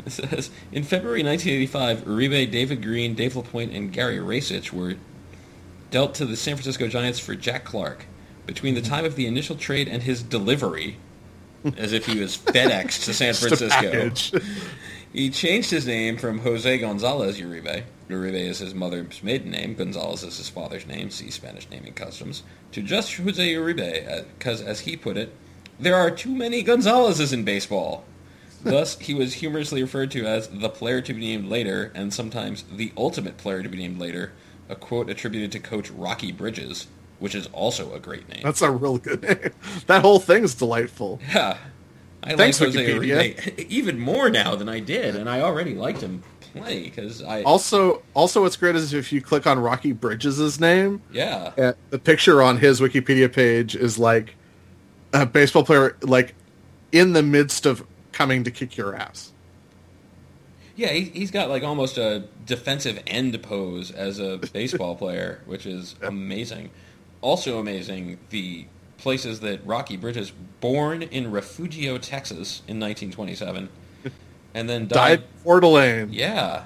It 0.06 0.12
says 0.12 0.50
in 0.72 0.84
February 0.84 1.24
1985, 1.24 2.06
Uribe, 2.06 2.52
David 2.52 2.84
Green, 2.84 3.16
Dave 3.16 3.34
LaPoint, 3.34 3.76
and 3.76 3.92
Gary 3.92 4.18
Rajsich 4.18 4.72
were 4.72 4.96
dealt 5.90 6.14
to 6.16 6.26
the 6.26 6.36
San 6.36 6.56
Francisco 6.56 6.88
Giants 6.88 7.20
for 7.20 7.36
Jack 7.36 7.66
Clark. 7.66 8.06
Between 8.46 8.76
the 8.76 8.82
time 8.82 9.06
of 9.06 9.16
the 9.16 9.26
initial 9.26 9.56
trade 9.56 9.88
and 9.88 10.04
his 10.04 10.22
delivery, 10.22 10.98
as 11.78 11.94
if 11.94 12.06
he 12.06 12.20
was 12.20 12.38
FedEx 12.38 13.06
to 13.06 13.14
San 13.14 13.34
Francisco. 13.34 14.12
He 15.16 15.30
changed 15.30 15.72
his 15.72 15.88
name 15.88 16.18
from 16.18 16.40
Jose 16.40 16.78
Gonzalez 16.78 17.40
Uribe. 17.40 17.84
Uribe 18.10 18.34
is 18.34 18.60
his 18.60 18.76
mother's 18.76 19.24
maiden 19.24 19.52
name. 19.52 19.74
Gonzalez 19.74 20.24
is 20.24 20.38
his 20.38 20.50
father's 20.50 20.86
name. 20.86 21.10
See 21.10 21.32
Spanish 21.32 21.70
naming 21.70 21.94
customs. 21.94 22.44
To 22.74 22.82
just 22.82 23.16
Jose 23.16 23.48
Uribe, 23.54 24.12
uh, 24.12 24.24
because 24.38 24.62
as 24.62 24.82
he 24.82 24.98
put 24.98 25.16
it, 25.16 25.34
there 25.80 25.96
are 25.96 26.12
too 26.12 26.36
many 26.36 26.64
Gonzalezes 26.64 27.32
in 27.32 27.46
baseball. 27.46 28.04
Thus, 28.64 29.00
he 29.00 29.14
was 29.14 29.36
humorously 29.36 29.82
referred 29.82 30.12
to 30.12 30.26
as 30.26 30.50
the 30.50 30.70
player 30.70 31.00
to 31.02 31.14
be 31.14 31.22
named 31.22 31.48
later, 31.48 31.92
and 31.96 32.14
sometimes 32.14 32.64
the 32.64 32.92
ultimate 32.98 33.38
player 33.38 33.64
to 33.64 33.70
be 33.70 33.78
named 33.78 34.00
later. 34.00 34.34
A 34.68 34.76
quote 34.76 35.10
attributed 35.10 35.52
to 35.54 35.60
Coach 35.60 35.92
Rocky 35.92 36.32
Bridges, 36.32 36.88
which 37.20 37.36
is 37.36 37.48
also 37.54 37.94
a 37.94 38.00
great 38.00 38.28
name. 38.28 38.42
That's 38.44 38.62
a 38.64 38.72
real 38.72 38.98
good 38.98 39.22
name. 39.22 39.52
That 39.88 40.02
whole 40.02 40.20
thing's 40.20 40.56
delightful. 40.56 41.22
Yeah. 41.34 41.58
I 42.26 42.36
Thanks, 42.36 42.60
like 42.60 42.74
Jose 42.74 42.86
Wikipedia. 42.86 43.36
Uribe 43.36 43.66
even 43.70 44.00
more 44.00 44.30
now 44.30 44.56
than 44.56 44.68
I 44.68 44.80
did, 44.80 45.16
and 45.16 45.30
I 45.30 45.42
already 45.42 45.76
liked 45.76 46.02
him 46.02 46.24
plenty 46.54 46.84
because 46.86 47.22
I 47.22 47.44
Also, 47.44 48.02
also, 48.14 48.42
what's 48.42 48.56
great 48.56 48.76
is 48.76 48.94
if 48.94 49.14
you 49.14 49.22
click 49.22 49.46
on 49.46 49.60
Rocky 49.60 49.92
Bridges' 49.92 50.60
name, 50.60 51.02
yeah 51.12 51.52
uh, 51.58 51.74
the 51.92 52.00
picture 52.00 52.42
on 52.42 52.58
his 52.58 52.82
Wikipedia 52.82 53.32
page 53.32 53.76
is 53.76 54.00
like 54.00 54.36
a 55.14 55.26
baseball 55.26 55.64
player, 55.64 55.96
like 56.02 56.34
in 56.92 57.14
the 57.14 57.24
midst 57.24 57.66
of 57.66 57.86
coming 58.12 58.44
to 58.44 58.52
kick 58.52 58.78
your 58.78 58.96
ass. 58.96 59.34
yeah 60.76 60.88
he, 60.90 61.04
he's 61.04 61.32
got 61.32 61.50
like 61.50 61.64
almost 61.64 61.98
a 61.98 62.24
defensive 62.46 63.02
end 63.06 63.42
pose 63.44 63.92
as 63.92 64.20
a 64.20 64.38
baseball 64.52 64.96
player, 64.96 65.42
which 65.46 65.66
is 65.66 65.96
amazing. 66.02 66.72
Also 67.22 67.60
amazing 67.60 68.18
the 68.30 68.66
places 68.98 69.42
that 69.42 69.66
Rocky 69.66 69.98
Bridges 69.98 70.32
born 70.62 71.02
in 71.02 71.32
Refugio, 71.32 71.98
Texas, 71.98 72.62
in 72.68 72.80
1927, 72.80 73.70
and 74.54 74.70
then 74.70 74.88
died. 74.88 75.20
Died 75.20 75.24
Coeur 75.44 75.60
d'Alene. 75.60 76.10
Yeah, 76.12 76.66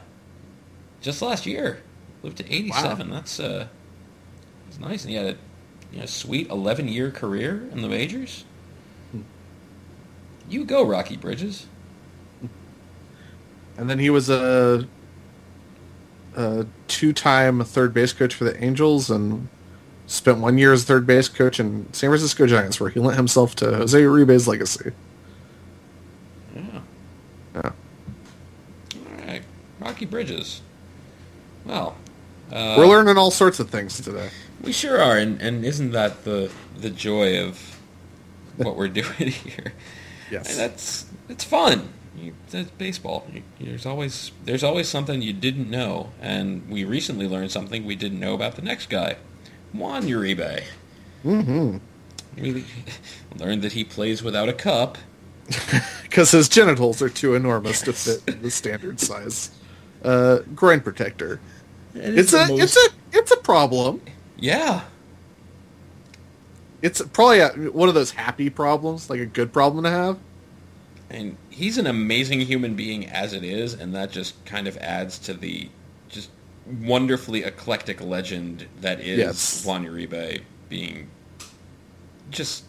just 1.01 1.21
last 1.21 1.45
year, 1.45 1.81
lived 2.23 2.37
to 2.37 2.53
87. 2.53 3.09
That's 3.09 3.39
uh, 3.39 3.67
that's 4.65 4.79
nice, 4.79 5.03
and 5.03 5.11
he 5.11 5.15
had 5.15 5.25
a 5.25 5.37
you 5.91 5.99
know, 5.99 6.05
sweet 6.05 6.49
11 6.49 6.87
year 6.87 7.11
career 7.11 7.67
in 7.71 7.81
the 7.81 7.87
majors. 7.87 8.45
You 10.47 10.65
go, 10.65 10.83
Rocky 10.83 11.15
Bridges. 11.15 11.67
And 13.77 13.89
then 13.89 13.99
he 13.99 14.09
was 14.09 14.29
a, 14.29 14.87
a 16.35 16.65
two-time 16.87 17.63
third 17.63 17.93
base 17.93 18.11
coach 18.13 18.33
for 18.33 18.43
the 18.43 18.61
Angels 18.61 19.09
and 19.09 19.47
spent 20.09 20.39
one 20.39 20.57
year 20.57 20.73
as 20.73 20.83
third 20.83 21.05
base 21.05 21.27
coach 21.29 21.59
in 21.59 21.91
San 21.93 22.09
Francisco 22.09 22.45
Giants, 22.47 22.79
where 22.79 22.89
he 22.89 22.99
lent 22.99 23.15
himself 23.15 23.55
to 23.57 23.75
Jose 23.75 23.97
Uribe's 23.97 24.47
legacy. 24.47 24.91
Yeah. 26.55 26.63
Yeah. 27.55 27.61
All 28.95 29.25
right, 29.27 29.43
Rocky 29.79 30.05
Bridges. 30.05 30.61
Well, 31.65 31.95
uh, 32.51 32.75
We're 32.77 32.87
learning 32.87 33.17
all 33.17 33.31
sorts 33.31 33.59
of 33.59 33.69
things 33.69 33.99
today. 34.01 34.29
we 34.63 34.71
sure 34.71 34.99
are, 35.01 35.17
and, 35.17 35.39
and 35.41 35.63
isn't 35.63 35.91
that 35.91 36.23
the 36.25 36.51
the 36.79 36.89
joy 36.89 37.43
of 37.43 37.77
what 38.57 38.75
we're 38.75 38.87
doing 39.01 39.31
here? 39.31 39.73
Yes. 40.31 40.49
And 40.49 40.59
that's 40.59 41.05
it's 41.29 41.43
fun. 41.43 41.89
You, 42.17 42.33
that's 42.49 42.69
baseball. 42.71 43.27
You, 43.31 43.43
there's 43.59 43.85
always 43.85 44.31
there's 44.43 44.63
always 44.63 44.87
something 44.89 45.21
you 45.21 45.33
didn't 45.33 45.69
know, 45.69 46.11
and 46.19 46.67
we 46.67 46.83
recently 46.83 47.27
learned 47.27 47.51
something 47.51 47.85
we 47.85 47.95
didn't 47.95 48.19
know 48.19 48.33
about 48.33 48.55
the 48.55 48.61
next 48.61 48.89
guy, 48.89 49.15
Juan 49.73 50.03
Uribe. 50.03 50.63
Mm-hmm. 51.25 51.77
We 52.41 52.65
learned 53.37 53.61
that 53.63 53.73
he 53.73 53.83
plays 53.83 54.23
without 54.23 54.49
a 54.49 54.53
cup. 54.53 54.97
Because 56.03 56.31
his 56.31 56.49
genitals 56.49 57.03
are 57.03 57.09
too 57.09 57.35
enormous 57.35 57.81
to 57.83 57.93
fit 57.93 58.41
the 58.41 58.49
standard 58.49 58.99
size 58.99 59.51
uh, 60.03 60.39
groin 60.55 60.79
protector. 60.81 61.39
It's 61.93 62.33
a 62.33 62.47
most- 62.47 62.61
it's 62.63 62.77
a 62.77 62.89
it's 63.13 63.31
a 63.31 63.37
problem. 63.37 64.01
yeah. 64.37 64.81
It's 66.81 67.01
probably 67.01 67.39
a, 67.41 67.49
one 67.71 67.89
of 67.89 67.95
those 67.95 68.11
happy 68.11 68.49
problems, 68.49 69.09
like 69.09 69.19
a 69.19 69.25
good 69.25 69.51
problem 69.53 69.83
to 69.83 69.89
have. 69.91 70.17
And 71.09 71.37
he's 71.49 71.77
an 71.77 71.85
amazing 71.87 72.41
human 72.41 72.75
being 72.75 73.05
as 73.07 73.33
it 73.33 73.43
is, 73.43 73.73
and 73.73 73.93
that 73.95 74.11
just 74.11 74.43
kind 74.45 74.67
of 74.67 74.77
adds 74.77 75.19
to 75.19 75.33
the 75.33 75.69
wonderfully 76.81 77.43
eclectic 77.43 78.01
legend 78.01 78.67
that 78.81 78.99
is 78.99 79.17
Yes. 79.17 79.65
Juan 79.65 79.85
Uribe 79.85 80.41
being 80.67 81.09
just 82.31 82.63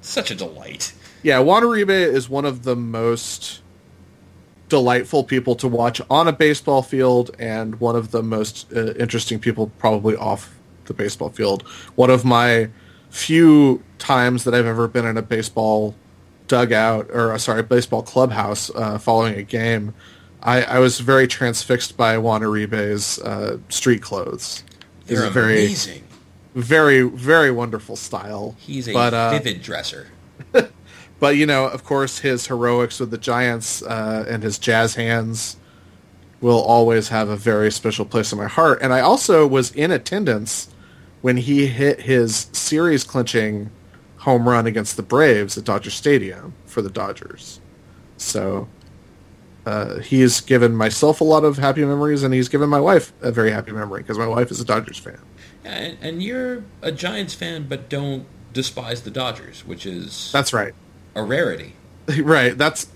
such 0.00 0.30
a 0.30 0.34
delight. 0.34 0.92
Yeah, 1.22 1.38
Juan 1.38 1.62
Uribe 1.62 1.90
is 1.90 2.28
one 2.28 2.44
of 2.44 2.64
the 2.64 2.76
most 2.76 3.60
delightful 4.68 5.24
people 5.24 5.54
to 5.56 5.68
watch 5.68 6.00
on 6.10 6.26
a 6.26 6.32
baseball 6.32 6.82
field 6.82 7.30
and 7.38 7.78
one 7.80 7.96
of 7.96 8.10
the 8.10 8.22
most 8.22 8.72
uh, 8.74 8.92
interesting 8.94 9.38
people 9.38 9.70
probably 9.78 10.16
off 10.16 10.54
the 10.86 10.94
baseball 10.94 11.30
field. 11.30 11.62
One 11.94 12.10
of 12.10 12.24
my 12.24 12.68
few 13.10 13.82
times 13.98 14.44
that 14.44 14.54
I've 14.54 14.66
ever 14.66 14.88
been 14.88 15.06
in 15.06 15.16
a 15.16 15.22
baseball 15.22 15.94
dugout 16.48 17.08
or 17.10 17.32
uh, 17.32 17.38
sorry, 17.38 17.62
baseball 17.62 18.02
clubhouse 18.02 18.70
uh, 18.74 18.98
following 18.98 19.36
a 19.36 19.42
game. 19.42 19.94
I, 20.44 20.62
I 20.62 20.78
was 20.78 21.00
very 21.00 21.26
transfixed 21.26 21.96
by 21.96 22.18
Juan 22.18 22.42
Uribe's 22.42 23.18
uh, 23.20 23.58
street 23.70 24.02
clothes. 24.02 24.62
He's 25.06 25.18
They're 25.18 25.28
a 25.28 25.30
very, 25.30 25.64
amazing. 25.64 26.04
very, 26.54 27.02
very 27.02 27.50
wonderful 27.50 27.96
style. 27.96 28.54
He's 28.58 28.88
a 28.88 28.92
but, 28.92 29.14
uh, 29.14 29.30
vivid 29.30 29.62
dresser. 29.62 30.08
but 31.20 31.36
you 31.36 31.46
know, 31.46 31.66
of 31.66 31.84
course, 31.84 32.18
his 32.18 32.46
heroics 32.46 33.00
with 33.00 33.10
the 33.10 33.18
Giants 33.18 33.82
uh, 33.82 34.26
and 34.28 34.42
his 34.42 34.58
jazz 34.58 34.94
hands 34.96 35.56
will 36.42 36.60
always 36.60 37.08
have 37.08 37.30
a 37.30 37.36
very 37.36 37.72
special 37.72 38.04
place 38.04 38.30
in 38.30 38.38
my 38.38 38.46
heart. 38.46 38.78
And 38.82 38.92
I 38.92 39.00
also 39.00 39.46
was 39.46 39.72
in 39.72 39.90
attendance 39.90 40.68
when 41.22 41.38
he 41.38 41.68
hit 41.68 42.02
his 42.02 42.48
series 42.52 43.02
clinching 43.02 43.70
home 44.18 44.46
run 44.46 44.66
against 44.66 44.98
the 44.98 45.02
Braves 45.02 45.56
at 45.56 45.64
Dodger 45.64 45.90
Stadium 45.90 46.52
for 46.66 46.82
the 46.82 46.90
Dodgers. 46.90 47.60
So 48.18 48.68
uh, 49.66 49.98
he's 50.00 50.40
given 50.40 50.76
myself 50.76 51.20
a 51.20 51.24
lot 51.24 51.44
of 51.44 51.56
happy 51.56 51.84
memories, 51.84 52.22
and 52.22 52.34
he's 52.34 52.48
given 52.48 52.68
my 52.68 52.80
wife 52.80 53.12
a 53.22 53.32
very 53.32 53.50
happy 53.50 53.72
memory 53.72 54.02
because 54.02 54.18
my 54.18 54.26
wife 54.26 54.50
is 54.50 54.60
a 54.60 54.64
Dodgers 54.64 54.98
fan. 54.98 55.18
Yeah, 55.64 55.70
and, 55.70 55.98
and 56.02 56.22
you're 56.22 56.64
a 56.82 56.92
Giants 56.92 57.34
fan, 57.34 57.66
but 57.68 57.88
don't 57.88 58.26
despise 58.52 59.02
the 59.02 59.10
Dodgers, 59.10 59.66
which 59.66 59.86
is 59.86 60.30
That's 60.32 60.52
right. 60.52 60.74
a 61.14 61.22
rarity. 61.22 61.74
right. 62.20 62.56
That's 62.56 62.88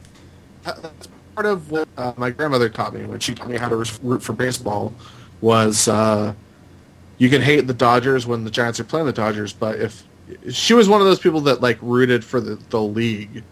that's 0.65 1.09
part 1.35 1.47
of 1.47 1.71
what 1.71 1.89
uh, 1.97 2.13
my 2.17 2.31
grandmother 2.31 2.69
taught 2.69 2.93
me 2.93 3.05
when 3.07 3.21
she 3.21 3.35
taught 3.35 3.49
me 3.49 3.57
how 3.57 3.69
to 3.69 3.77
root 4.03 4.23
for 4.23 4.35
baseball. 4.35 4.93
Was 5.41 5.89
uh, 5.89 6.35
you 7.17 7.31
can 7.31 7.41
hate 7.41 7.67
the 7.67 7.75
Dodgers 7.75 8.27
when 8.27 8.45
the 8.45 8.51
Giants 8.51 8.79
are 8.81 8.85
playing 8.85 9.07
the 9.07 9.13
Dodgers, 9.13 9.53
but 9.53 9.79
if 9.79 10.03
she 10.51 10.75
was 10.75 10.89
one 10.89 11.01
of 11.01 11.07
those 11.07 11.21
people 11.21 11.41
that 11.43 11.63
like 11.63 11.79
rooted 11.81 12.25
for 12.25 12.41
the 12.41 12.57
the 12.69 12.83
league 12.83 13.43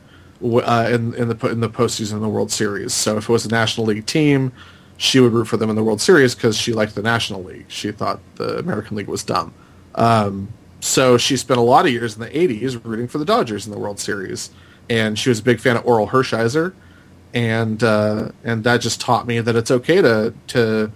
uh, 0.43 0.89
in 0.91 1.15
in 1.15 1.29
the 1.29 1.49
in 1.49 1.61
the 1.61 1.69
postseason 1.69 2.15
in 2.15 2.21
the 2.21 2.29
World 2.29 2.51
Series. 2.51 2.93
So 2.95 3.17
if 3.17 3.25
it 3.25 3.33
was 3.33 3.47
a 3.47 3.49
National 3.49 3.87
League 3.87 4.07
team, 4.07 4.53
she 4.97 5.21
would 5.21 5.33
root 5.33 5.47
for 5.47 5.57
them 5.57 5.71
in 5.71 5.77
the 5.77 5.85
World 5.85 6.01
Series 6.01 6.35
because 6.35 6.57
she 6.57 6.73
liked 6.73 6.95
the 6.95 7.03
National 7.03 7.43
League. 7.43 7.67
She 7.69 7.93
thought 7.93 8.21
the 8.37 8.59
American 8.59 8.97
League 8.97 9.09
was 9.09 9.25
dumb. 9.25 9.53
Um, 9.95 10.49
so 10.81 11.19
she 11.19 11.37
spent 11.37 11.59
a 11.59 11.63
lot 11.63 11.87
of 11.87 11.93
years 11.93 12.15
in 12.15 12.21
the 12.21 12.29
80s 12.29 12.83
rooting 12.85 13.09
for 13.09 13.19
the 13.19 13.25
Dodgers 13.25 13.67
in 13.67 13.73
the 13.73 13.79
World 13.79 13.99
Series. 13.99 14.51
And 14.89 15.19
she 15.19 15.29
was 15.29 15.41
a 15.41 15.43
big 15.43 15.61
fan 15.61 15.77
of 15.77 15.85
Orel 15.85 16.09
Hershiser. 16.09 16.75
And 17.35 17.83
uh, 17.83 18.31
and 18.45 18.65
that 18.65 18.81
just 18.81 19.01
taught 19.01 19.27
me 19.27 19.41
that 19.41 19.57
it's 19.57 19.71
okay 19.71 20.01
to 20.01 20.33
to 20.49 20.91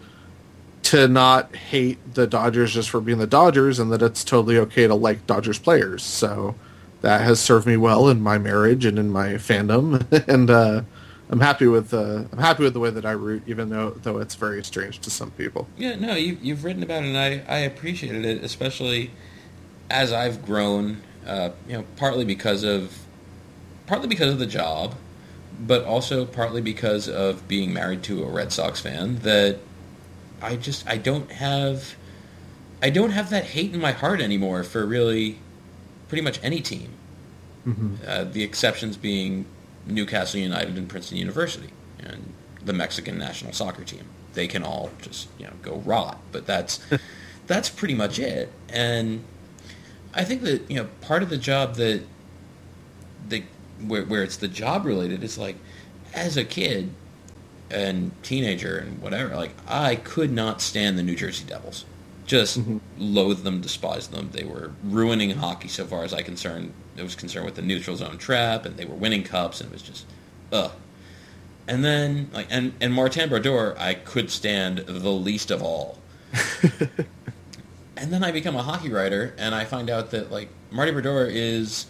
to 0.84 1.08
not 1.08 1.54
hate 1.54 2.14
the 2.14 2.26
Dodgers 2.26 2.72
just 2.72 2.88
for 2.88 3.00
being 3.00 3.18
the 3.18 3.26
Dodgers 3.26 3.78
and 3.78 3.92
that 3.92 4.00
it's 4.00 4.24
totally 4.24 4.56
okay 4.58 4.86
to 4.86 4.94
like 4.94 5.26
Dodgers 5.26 5.58
players. 5.58 6.02
So 6.02 6.54
that 7.00 7.22
has 7.22 7.40
served 7.40 7.66
me 7.66 7.76
well 7.76 8.08
in 8.08 8.20
my 8.20 8.38
marriage 8.38 8.84
and 8.84 8.98
in 8.98 9.10
my 9.10 9.34
fandom. 9.34 10.04
and 10.28 10.50
uh, 10.50 10.82
I'm 11.30 11.40
happy 11.40 11.66
with 11.66 11.94
uh, 11.94 12.24
I'm 12.32 12.38
happy 12.38 12.64
with 12.64 12.74
the 12.74 12.80
way 12.80 12.90
that 12.90 13.06
I 13.06 13.12
root, 13.12 13.42
even 13.46 13.70
though 13.70 13.90
though 13.90 14.18
it's 14.18 14.34
very 14.34 14.64
strange 14.64 14.98
to 15.00 15.10
some 15.10 15.30
people. 15.32 15.68
Yeah, 15.76 15.96
no, 15.96 16.14
you, 16.14 16.36
you've 16.42 16.64
written 16.64 16.82
about 16.82 17.04
it, 17.04 17.14
and 17.14 17.18
I, 17.18 17.42
I 17.48 17.58
appreciated 17.60 18.24
it, 18.24 18.42
especially 18.42 19.10
as 19.88 20.12
I've 20.12 20.44
grown. 20.44 21.02
Uh, 21.26 21.50
you 21.68 21.74
know, 21.74 21.84
partly 21.96 22.24
because 22.24 22.64
of 22.64 22.98
partly 23.86 24.08
because 24.08 24.32
of 24.32 24.38
the 24.38 24.46
job, 24.46 24.94
but 25.60 25.84
also 25.84 26.24
partly 26.24 26.60
because 26.60 27.08
of 27.08 27.46
being 27.46 27.72
married 27.72 28.02
to 28.04 28.24
a 28.24 28.26
Red 28.26 28.52
Sox 28.52 28.80
fan. 28.80 29.16
That 29.20 29.58
I 30.42 30.56
just 30.56 30.88
I 30.88 30.96
don't 30.96 31.30
have 31.30 31.94
I 32.82 32.90
don't 32.90 33.10
have 33.10 33.30
that 33.30 33.44
hate 33.44 33.72
in 33.72 33.80
my 33.80 33.92
heart 33.92 34.20
anymore 34.20 34.64
for 34.64 34.84
really 34.84 35.38
pretty 36.10 36.22
much 36.22 36.40
any 36.42 36.60
team. 36.60 36.92
Uh, 38.06 38.24
the 38.24 38.42
exceptions 38.42 38.96
being 38.96 39.46
Newcastle 39.86 40.40
United 40.40 40.76
and 40.76 40.88
Princeton 40.88 41.18
University 41.18 41.70
and 42.00 42.32
the 42.64 42.72
Mexican 42.72 43.16
national 43.16 43.52
soccer 43.52 43.84
team. 43.84 44.04
They 44.34 44.48
can 44.48 44.64
all 44.64 44.90
just 45.00 45.28
you 45.38 45.46
know 45.46 45.52
go 45.62 45.76
rot, 45.76 46.18
but 46.32 46.46
that's 46.46 46.80
that's 47.46 47.68
pretty 47.70 47.94
much 47.94 48.18
it. 48.18 48.50
And 48.68 49.24
I 50.12 50.24
think 50.24 50.42
that 50.42 50.68
you 50.68 50.76
know 50.76 50.88
part 51.00 51.22
of 51.22 51.30
the 51.30 51.38
job 51.38 51.76
that 51.76 52.02
the 53.28 53.44
where, 53.86 54.04
where 54.04 54.22
it's 54.22 54.36
the 54.36 54.48
job 54.48 54.84
related 54.84 55.22
is 55.22 55.38
like 55.38 55.56
as 56.12 56.36
a 56.36 56.44
kid 56.44 56.90
and 57.70 58.10
teenager 58.24 58.76
and 58.78 59.00
whatever, 59.00 59.36
like 59.36 59.52
I 59.68 59.94
could 59.94 60.32
not 60.32 60.60
stand 60.60 60.98
the 60.98 61.04
New 61.04 61.14
Jersey 61.14 61.44
Devils. 61.44 61.84
Just 62.30 62.60
mm-hmm. 62.60 62.78
loathed 62.96 63.42
them, 63.42 63.60
despised 63.60 64.12
them. 64.12 64.28
They 64.30 64.44
were 64.44 64.70
ruining 64.84 65.30
hockey 65.30 65.66
so 65.66 65.84
far 65.84 66.04
as 66.04 66.14
I 66.14 66.22
concerned. 66.22 66.72
I 66.96 67.02
was 67.02 67.16
concerned 67.16 67.44
with 67.44 67.56
the 67.56 67.62
neutral 67.62 67.96
zone 67.96 68.18
trap, 68.18 68.64
and 68.64 68.76
they 68.76 68.84
were 68.84 68.94
winning 68.94 69.24
cups, 69.24 69.60
and 69.60 69.68
it 69.68 69.72
was 69.72 69.82
just, 69.82 70.06
ugh. 70.52 70.70
And 71.66 71.84
then, 71.84 72.30
like, 72.32 72.46
and 72.48 72.74
and 72.80 72.94
Martin 72.94 73.28
Brodeur, 73.28 73.74
I 73.76 73.94
could 73.94 74.30
stand 74.30 74.78
the 74.78 75.10
least 75.10 75.50
of 75.50 75.60
all. 75.60 75.98
and 77.96 78.12
then 78.12 78.22
I 78.22 78.30
become 78.30 78.54
a 78.54 78.62
hockey 78.62 78.90
writer, 78.90 79.34
and 79.36 79.52
I 79.52 79.64
find 79.64 79.90
out 79.90 80.12
that 80.12 80.30
like 80.30 80.50
Marty 80.70 80.92
Brodeur 80.92 81.26
is 81.26 81.86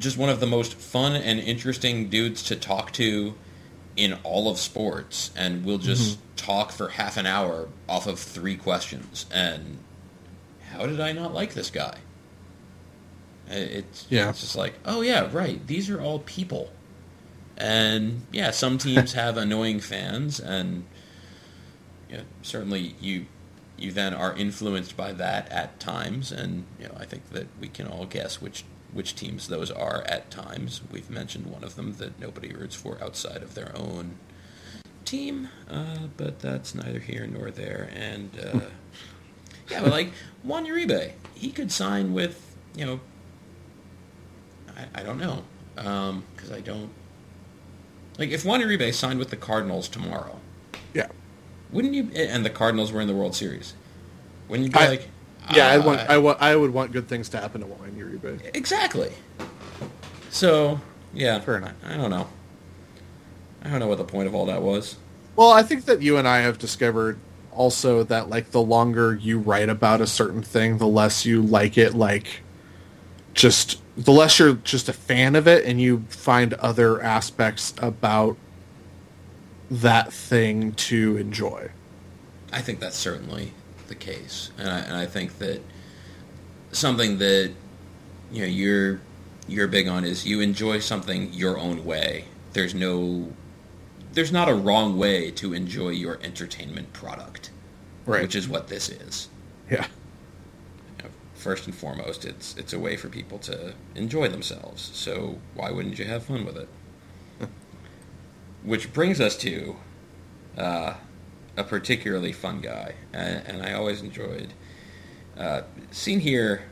just 0.00 0.18
one 0.18 0.30
of 0.30 0.40
the 0.40 0.48
most 0.48 0.74
fun 0.74 1.14
and 1.14 1.38
interesting 1.38 2.08
dudes 2.08 2.42
to 2.42 2.56
talk 2.56 2.90
to 2.94 3.36
in 3.96 4.14
all 4.22 4.50
of 4.50 4.58
sports 4.58 5.30
and 5.36 5.64
we'll 5.64 5.78
just 5.78 6.18
mm-hmm. 6.18 6.36
talk 6.36 6.72
for 6.72 6.88
half 6.88 7.16
an 7.16 7.26
hour 7.26 7.68
off 7.88 8.06
of 8.06 8.18
three 8.18 8.56
questions 8.56 9.26
and 9.32 9.78
how 10.72 10.86
did 10.86 11.00
I 11.00 11.12
not 11.12 11.34
like 11.34 11.54
this 11.54 11.70
guy? 11.70 11.98
It's, 13.48 14.06
Yeah. 14.08 14.30
it's 14.30 14.40
just 14.40 14.56
like, 14.56 14.74
oh 14.84 15.00
yeah, 15.00 15.28
right. 15.32 15.66
These 15.66 15.90
are 15.90 16.00
all 16.00 16.20
people. 16.20 16.70
And 17.56 18.22
yeah, 18.32 18.52
some 18.52 18.78
teams 18.78 19.12
have 19.14 19.36
annoying 19.36 19.80
fans 19.80 20.40
and 20.40 20.84
yeah, 22.08 22.22
certainly 22.42 22.94
you 23.00 23.26
you 23.76 23.92
then 23.92 24.12
are 24.12 24.36
influenced 24.36 24.96
by 24.96 25.12
that 25.12 25.50
at 25.50 25.80
times 25.80 26.30
and 26.30 26.64
you 26.78 26.86
know, 26.86 26.94
I 26.98 27.06
think 27.06 27.30
that 27.30 27.46
we 27.60 27.68
can 27.68 27.86
all 27.86 28.04
guess 28.06 28.40
which 28.40 28.64
which 28.92 29.14
teams 29.14 29.48
those 29.48 29.70
are 29.70 30.02
at 30.06 30.30
times. 30.30 30.80
We've 30.90 31.10
mentioned 31.10 31.46
one 31.46 31.62
of 31.64 31.76
them 31.76 31.94
that 31.98 32.18
nobody 32.20 32.52
roots 32.52 32.74
for 32.74 32.98
outside 33.02 33.42
of 33.42 33.54
their 33.54 33.72
own 33.76 34.16
team, 35.04 35.48
uh, 35.68 36.08
but 36.16 36.40
that's 36.40 36.74
neither 36.74 36.98
here 37.00 37.26
nor 37.26 37.50
there. 37.50 37.88
And 37.94 38.30
uh, 38.38 38.60
yeah, 39.70 39.82
but 39.82 39.90
like 39.90 40.12
Juan 40.42 40.66
Uribe, 40.66 41.12
he 41.34 41.50
could 41.50 41.70
sign 41.72 42.12
with 42.12 42.46
you 42.76 42.84
know, 42.86 43.00
I, 44.76 45.00
I 45.00 45.02
don't 45.02 45.18
know, 45.18 45.44
because 45.74 46.52
I 46.52 46.60
don't 46.60 46.90
Like 48.18 48.30
if 48.30 48.44
Juan 48.44 48.60
Uribe 48.60 48.92
signed 48.94 49.18
with 49.18 49.30
the 49.30 49.36
Cardinals 49.36 49.88
tomorrow, 49.88 50.38
Yeah. 50.94 51.08
wouldn't 51.72 51.94
you? 51.94 52.10
And 52.14 52.44
the 52.44 52.50
Cardinals 52.50 52.92
were 52.92 53.00
in 53.00 53.08
the 53.08 53.14
World 53.14 53.34
Series. 53.34 53.74
Wouldn't 54.48 54.66
you 54.66 54.72
be 54.72 54.78
I- 54.78 54.88
like, 54.88 55.08
Yeah, 55.54 55.68
I 55.68 55.78
"Ah, 55.78 55.84
want 55.86 56.00
I 56.00 56.18
want 56.18 56.40
I 56.40 56.56
would 56.56 56.72
want 56.72 56.92
good 56.92 57.08
things 57.08 57.28
to 57.30 57.40
happen 57.40 57.60
to 57.60 57.66
Juan 57.66 57.90
Uribe. 57.92 58.40
exactly. 58.54 59.12
So 60.30 60.80
yeah, 61.12 61.40
Fair 61.40 61.56
enough. 61.56 61.74
I 61.84 61.96
don't 61.96 62.10
know. 62.10 62.28
I 63.62 63.68
don't 63.68 63.80
know 63.80 63.88
what 63.88 63.98
the 63.98 64.04
point 64.04 64.26
of 64.28 64.34
all 64.34 64.46
that 64.46 64.62
was. 64.62 64.96
Well, 65.36 65.50
I 65.52 65.62
think 65.62 65.84
that 65.86 66.02
you 66.02 66.16
and 66.16 66.26
I 66.26 66.38
have 66.38 66.58
discovered 66.58 67.18
also 67.52 68.02
that 68.04 68.28
like 68.30 68.52
the 68.52 68.62
longer 68.62 69.14
you 69.14 69.38
write 69.38 69.68
about 69.68 70.00
a 70.00 70.06
certain 70.06 70.42
thing, 70.42 70.78
the 70.78 70.86
less 70.86 71.26
you 71.26 71.42
like 71.42 71.76
it 71.76 71.94
like 71.94 72.42
just 73.34 73.80
the 73.96 74.12
less 74.12 74.38
you're 74.38 74.54
just 74.54 74.88
a 74.88 74.92
fan 74.92 75.34
of 75.36 75.46
it 75.46 75.64
and 75.64 75.80
you 75.80 76.04
find 76.08 76.54
other 76.54 77.02
aspects 77.02 77.74
about 77.78 78.36
that 79.70 80.12
thing 80.12 80.72
to 80.72 81.16
enjoy. 81.16 81.70
I 82.52 82.60
think 82.60 82.80
that's 82.80 82.96
certainly 82.96 83.52
the 83.90 83.94
case, 83.94 84.50
and 84.56 84.70
I, 84.70 84.78
and 84.78 84.96
I 84.96 85.04
think 85.04 85.38
that 85.38 85.60
something 86.72 87.18
that 87.18 87.52
you 88.32 88.40
know 88.40 88.46
you're 88.46 89.00
you're 89.46 89.66
big 89.68 89.86
on 89.88 90.04
is 90.04 90.24
you 90.24 90.40
enjoy 90.40 90.78
something 90.78 91.30
your 91.34 91.58
own 91.58 91.84
way. 91.84 92.24
There's 92.54 92.74
no 92.74 93.32
there's 94.12 94.32
not 94.32 94.48
a 94.48 94.54
wrong 94.54 94.96
way 94.96 95.30
to 95.32 95.52
enjoy 95.52 95.90
your 95.90 96.18
entertainment 96.22 96.92
product, 96.92 97.50
Right. 98.06 98.22
which 98.22 98.34
is 98.34 98.48
what 98.48 98.68
this 98.68 98.88
is. 98.88 99.28
Yeah. 99.70 99.86
You 100.98 101.04
know, 101.04 101.10
first 101.34 101.66
and 101.66 101.74
foremost, 101.74 102.24
it's 102.24 102.56
it's 102.56 102.72
a 102.72 102.78
way 102.78 102.96
for 102.96 103.08
people 103.08 103.38
to 103.40 103.74
enjoy 103.94 104.28
themselves. 104.28 104.90
So 104.94 105.38
why 105.54 105.70
wouldn't 105.70 105.98
you 105.98 106.06
have 106.06 106.24
fun 106.24 106.44
with 106.46 106.56
it? 106.56 106.68
Which 108.62 108.92
brings 108.92 109.20
us 109.20 109.36
to 109.38 109.76
uh, 110.58 110.94
a 111.60 111.64
particularly 111.64 112.32
fun 112.32 112.60
guy, 112.60 112.94
and, 113.12 113.42
and 113.46 113.62
I 113.62 113.72
always 113.74 114.02
enjoyed 114.02 114.52
uh, 115.38 115.62
seen 115.90 116.20
here 116.20 116.62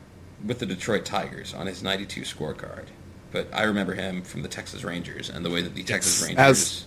with 0.45 0.59
the 0.59 0.65
Detroit 0.65 1.05
Tigers 1.05 1.53
on 1.53 1.67
his 1.67 1.81
'92 1.83 2.21
scorecard. 2.21 2.85
But 3.31 3.47
I 3.53 3.63
remember 3.63 3.93
him 3.93 4.23
from 4.23 4.41
the 4.41 4.47
Texas 4.47 4.83
Rangers 4.83 5.29
and 5.29 5.45
the 5.45 5.51
way 5.51 5.61
that 5.61 5.75
the 5.75 5.83
Texas 5.83 6.23
Rangers 6.25 6.39
as- 6.45 6.85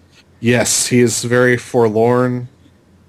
Yes, 0.40 0.88
he 0.88 1.00
is 1.00 1.24
very 1.24 1.56
forlorn. 1.56 2.48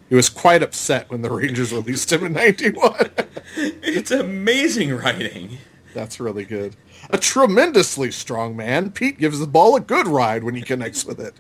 He 0.10 0.16
was 0.16 0.30
quite 0.30 0.64
upset 0.64 1.10
when 1.10 1.22
the 1.22 1.30
Rangers 1.30 1.74
released 1.74 2.12
him 2.12 2.26
in 2.26 2.34
'91. 2.34 3.12
It's 3.55 4.12
amazing 4.12 4.95
writing. 4.95 5.58
That's 5.93 6.20
really 6.20 6.45
good. 6.45 6.76
A 7.10 7.18
tremendously 7.18 8.12
strong 8.12 8.55
man, 8.55 8.91
Pete 8.91 9.18
gives 9.18 9.39
the 9.39 9.47
ball 9.47 9.76
a 9.76 9.82
good 9.82 10.08
ride 10.08 10.43
when 10.43 10.55
he 10.55 10.62
connects 10.62 11.05
with 11.05 11.20
it. 11.20 11.36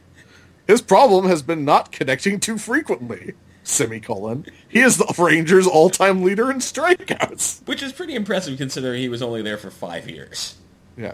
His 0.67 0.81
problem 0.81 1.27
has 1.27 1.41
been 1.41 1.63
not 1.63 1.91
connecting 1.91 2.39
too 2.39 2.57
frequently. 2.57 3.33
Semicolon. 3.63 4.45
He 4.67 4.79
is 4.79 4.97
the 4.97 5.13
Rangers' 5.17 5.67
all-time 5.67 6.23
leader 6.23 6.49
in 6.49 6.57
strikeouts. 6.57 7.67
Which 7.67 7.83
is 7.83 7.91
pretty 7.91 8.15
impressive 8.15 8.57
considering 8.57 9.01
he 9.01 9.09
was 9.09 9.21
only 9.21 9.41
there 9.41 9.57
for 9.57 9.69
five 9.69 10.09
years. 10.09 10.55
Yeah. 10.97 11.13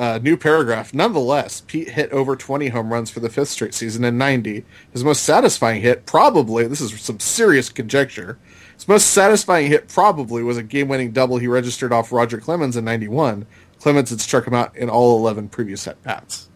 Uh, 0.00 0.18
new 0.22 0.34
paragraph. 0.34 0.94
Nonetheless, 0.94 1.60
Pete 1.60 1.90
hit 1.90 2.10
over 2.10 2.34
20 2.34 2.68
home 2.68 2.90
runs 2.90 3.10
for 3.10 3.20
the 3.20 3.28
fifth 3.28 3.50
straight 3.50 3.74
season 3.74 4.02
in 4.02 4.16
90. 4.16 4.64
His 4.94 5.04
most 5.04 5.22
satisfying 5.22 5.82
hit, 5.82 6.06
probably, 6.06 6.66
this 6.66 6.80
is 6.80 6.98
some 6.98 7.20
serious 7.20 7.68
conjecture, 7.68 8.38
his 8.74 8.88
most 8.88 9.08
satisfying 9.08 9.66
hit 9.66 9.88
probably 9.88 10.42
was 10.42 10.56
a 10.56 10.62
game-winning 10.62 11.12
double 11.12 11.36
he 11.36 11.46
registered 11.46 11.92
off 11.92 12.12
Roger 12.12 12.38
Clemens 12.38 12.78
in 12.78 12.84
91. 12.86 13.44
Clemens 13.78 14.08
had 14.08 14.22
struck 14.22 14.46
him 14.46 14.54
out 14.54 14.74
in 14.74 14.88
all 14.88 15.18
11 15.18 15.50
previous 15.50 15.86
at-bats. 15.86 16.48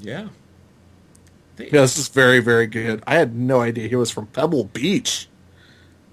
Yeah. 0.00 0.30
Yeah, 1.56 1.68
this 1.70 1.98
is 1.98 2.08
very, 2.08 2.40
very 2.40 2.66
good. 2.66 3.00
I 3.06 3.14
had 3.14 3.36
no 3.36 3.60
idea 3.60 3.86
he 3.86 3.94
was 3.94 4.10
from 4.10 4.26
Pebble 4.26 4.64
Beach. 4.64 5.28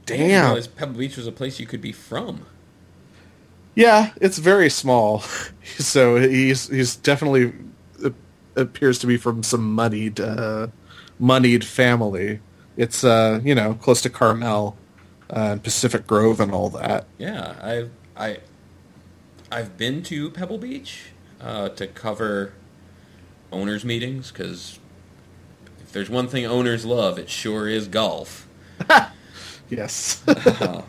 Damn. 0.05 0.61
Pebble 0.75 0.99
Beach 0.99 1.17
was 1.17 1.25
a 1.25 1.31
place 1.31 1.59
you 1.59 1.65
could 1.65 1.81
be 1.81 1.91
from. 1.91 2.45
Yeah, 3.75 4.13
it's 4.21 4.37
very 4.37 4.69
small, 4.69 5.19
so 5.77 6.15
he's 6.15 6.69
he's 6.69 6.95
definitely 6.95 7.53
uh, 8.03 8.11
appears 8.55 8.99
to 8.99 9.07
be 9.07 9.17
from 9.17 9.43
some 9.43 9.75
moneyed 9.75 10.19
uh, 10.19 10.67
moneyed 11.19 11.65
family. 11.65 12.39
It's 12.77 13.03
uh 13.03 13.41
you 13.43 13.53
know 13.55 13.73
close 13.75 14.01
to 14.03 14.09
Carmel, 14.09 14.77
uh, 15.29 15.51
and 15.51 15.63
Pacific 15.63 16.07
Grove 16.07 16.39
and 16.39 16.51
all 16.53 16.69
that. 16.71 17.05
Yeah, 17.17 17.55
I've 17.61 17.91
I 18.15 18.37
I've 19.51 19.77
been 19.77 20.03
to 20.03 20.29
Pebble 20.31 20.57
Beach 20.57 21.11
uh, 21.41 21.69
to 21.69 21.87
cover 21.87 22.53
owners 23.51 23.85
meetings 23.85 24.31
because 24.31 24.79
if 25.81 25.91
there's 25.91 26.09
one 26.09 26.27
thing 26.27 26.45
owners 26.45 26.85
love, 26.85 27.17
it 27.19 27.29
sure 27.29 27.67
is 27.67 27.87
golf. 27.87 28.47
Yes, 29.69 30.21
Uh, 30.27 30.83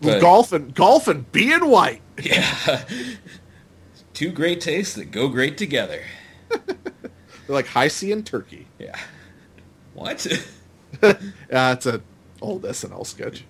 but- 0.00 0.20
golf 0.20 0.52
and 0.52 0.74
golf 0.74 1.08
and 1.08 1.30
being 1.32 1.68
white. 1.68 2.02
yeah, 2.22 2.84
two 4.14 4.30
great 4.30 4.60
tastes 4.60 4.94
that 4.94 5.10
go 5.10 5.28
great 5.28 5.56
together. 5.58 6.02
They're 6.48 6.76
like 7.48 7.66
Hi-C 7.68 8.10
and 8.12 8.24
turkey. 8.26 8.66
Yeah. 8.78 8.98
What? 9.94 10.26
Uh, 11.02 11.14
it's 11.76 11.84
a 11.84 12.00
old 12.40 12.62
SNL 12.62 13.06
sketch. 13.06 13.44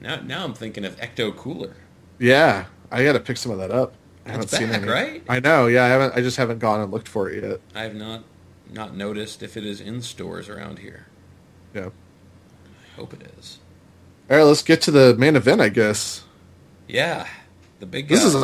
now, 0.00 0.16
now 0.22 0.42
I'm 0.44 0.54
thinking 0.54 0.84
of 0.84 0.96
Ecto 0.96 1.36
Cooler. 1.36 1.76
Yeah, 2.18 2.64
I 2.90 3.04
got 3.04 3.12
to 3.12 3.20
pick 3.20 3.36
some 3.36 3.52
of 3.52 3.58
that 3.58 3.70
up. 3.70 3.92
I 4.26 4.36
That's 4.36 4.50
haven't 4.56 4.70
back, 4.70 4.80
seen 4.80 4.88
any. 4.88 4.90
right? 4.90 5.22
I 5.28 5.40
know. 5.40 5.66
Yeah, 5.66 5.84
I 5.84 5.88
haven't. 5.88 6.14
I 6.16 6.22
just 6.22 6.38
haven't 6.38 6.58
gone 6.58 6.80
and 6.80 6.90
looked 6.90 7.06
for 7.06 7.28
it 7.30 7.44
yet. 7.44 7.60
I 7.74 7.82
have 7.82 7.94
not 7.94 8.24
not 8.72 8.96
noticed 8.96 9.42
if 9.42 9.56
it 9.58 9.64
is 9.66 9.80
in 9.80 10.00
stores 10.00 10.48
around 10.48 10.78
here. 10.78 11.06
Yeah. 11.74 11.90
I 12.92 12.96
hope 12.96 13.12
it 13.12 13.30
is. 13.38 13.58
All 14.30 14.36
right, 14.38 14.42
let's 14.42 14.62
get 14.62 14.80
to 14.82 14.90
the 14.90 15.14
main 15.16 15.36
event. 15.36 15.60
I 15.60 15.68
guess. 15.68 16.24
Yeah, 16.88 17.26
the 17.80 17.86
big. 17.86 18.08
This 18.08 18.20
guy. 18.20 18.26
is 18.26 18.34
a 18.34 18.38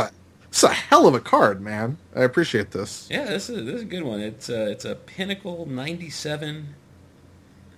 this 0.51 0.59
is 0.59 0.65
a 0.65 0.73
hell 0.73 1.07
of 1.07 1.15
a 1.15 1.21
card, 1.21 1.61
man. 1.61 1.99
I 2.15 2.21
appreciate 2.23 2.71
this. 2.73 3.07
Yeah, 3.11 3.25
this 3.25 3.49
is 3.49 3.65
this 3.67 3.77
is 3.77 3.83
a 3.83 3.87
good 3.87 4.03
one. 4.03 4.21
It's 4.21 4.49
a 4.49 4.71
it's 4.71 4.85
a 4.85 4.95
Pinnacle 4.95 5.67
'97 5.67 6.75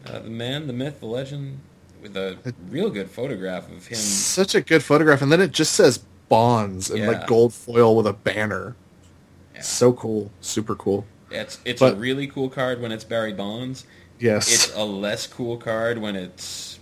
Uh, 0.04 0.18
the 0.20 0.30
man, 0.30 0.66
the 0.66 0.72
myth, 0.72 0.98
the 0.98 1.06
legend, 1.06 1.60
with 2.02 2.16
a 2.16 2.36
real 2.68 2.90
good 2.90 3.08
photograph 3.08 3.70
of 3.70 3.86
him. 3.86 3.96
Such 3.98 4.54
a 4.56 4.60
good 4.60 4.82
photograph, 4.82 5.22
and 5.22 5.30
then 5.30 5.40
it 5.40 5.52
just 5.52 5.74
says 5.74 6.00
Bonds 6.28 6.90
in 6.90 6.96
Yeah. 7.02 7.08
like 7.08 7.26
gold 7.26 7.52
foil 7.54 7.94
with 7.94 8.06
a 8.06 8.12
banner. 8.14 8.74
Yeah. 9.54 9.60
So 9.60 9.92
cool, 9.92 10.30
super 10.40 10.74
cool. 10.74 11.04
It's 11.30 11.60
it's 11.64 11.78
But- 11.80 11.92
a 11.94 11.96
really 11.96 12.26
cool 12.26 12.48
card 12.48 12.80
when 12.80 12.90
it's 12.90 13.04
Barry 13.04 13.32
Bonds. 13.32 13.84
Yes. 14.18 14.52
It's 14.52 14.74
a 14.74 14.82
less 14.84 15.26
cool 15.26 15.56
card 15.56 15.98
when 15.98 16.16
it's. 16.16 16.78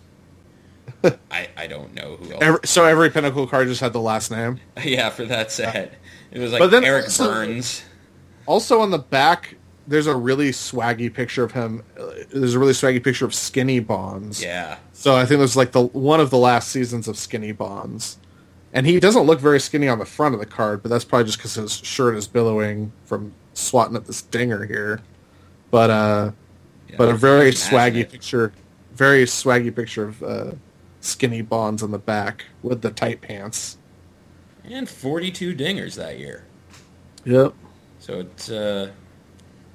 I 1.31 1.49
I 1.57 1.67
don't 1.67 1.95
know 1.95 2.17
who 2.17 2.33
else. 2.33 2.43
Every, 2.43 2.61
so 2.65 2.85
every 2.85 3.11
Pinnacle 3.11 3.47
card 3.47 3.69
just 3.69 3.81
had 3.81 3.93
the 3.93 4.01
last 4.01 4.31
name. 4.31 4.61
yeah, 4.85 5.11
for 5.11 5.25
that 5.27 5.51
set, 5.53 5.95
it 6.31 6.39
was 6.39 6.53
like 6.53 6.61
But 6.61 6.71
then 6.71 6.85
Eric 6.85 7.05
also- 7.05 7.25
Burns. 7.33 7.83
Also 8.47 8.81
on 8.81 8.91
the 8.91 8.99
back, 8.99 9.55
there's 9.87 10.07
a 10.09 10.17
really 10.17 10.51
swaggy 10.51 11.13
picture 11.13 11.45
of 11.45 11.53
him. 11.53 11.85
uh, 11.99 12.11
There's 12.33 12.55
a 12.55 12.59
really 12.59 12.73
swaggy 12.73 13.03
picture 13.03 13.25
of 13.25 13.33
Skinny 13.35 13.79
Bonds. 13.79 14.43
Yeah, 14.43 14.79
So 14.93 15.15
I 15.15 15.21
think 15.25 15.39
it 15.39 15.43
was 15.43 15.57
like 15.57 15.73
the 15.73 15.83
one 15.83 16.19
of 16.21 16.31
the 16.31 16.39
last 16.39 16.71
seasons 16.71 17.07
of 17.07 17.17
Skinny 17.17 17.53
Bonds, 17.53 18.19
and 18.73 18.87
he 18.87 18.99
doesn't 18.99 19.23
look 19.25 19.39
very 19.41 19.61
skinny 19.61 19.87
on 19.89 19.99
the 20.01 20.05
front 20.05 20.35
of 20.35 20.41
the 20.41 20.47
card, 20.47 20.83
but 20.83 20.89
that's 20.89 21.05
probably 21.05 21.27
just 21.27 21.39
because 21.39 21.55
his 21.55 21.73
shirt 21.77 22.17
is 22.17 22.27
billowing 22.27 22.93
from 23.05 23.33
swatting 23.55 23.95
at 23.95 24.07
this 24.07 24.23
dinger 24.23 24.65
here. 24.65 25.01
But 25.71 25.91
uh, 25.91 26.33
yeah. 26.89 26.97
but 26.99 27.09
a 27.09 27.15
very 27.15 27.53
swaggy 27.53 27.99
it. 28.01 28.11
picture, 28.11 28.53
very 28.95 29.25
swaggy 29.27 29.75
picture 29.75 30.05
of 30.09 30.23
uh, 30.23 30.51
Skinny 31.01 31.43
Bonds 31.43 31.83
on 31.83 31.91
the 31.91 31.99
back 31.99 32.45
with 32.63 32.83
the 32.83 32.91
tight 32.91 33.21
pants. 33.21 33.79
and 34.65 34.89
42 34.89 35.55
dingers 35.55 35.95
that 35.97 36.19
year. 36.19 36.45
Yep. 37.25 37.55
So 37.99 38.21
it's 38.21 38.51
uh, 38.51 38.91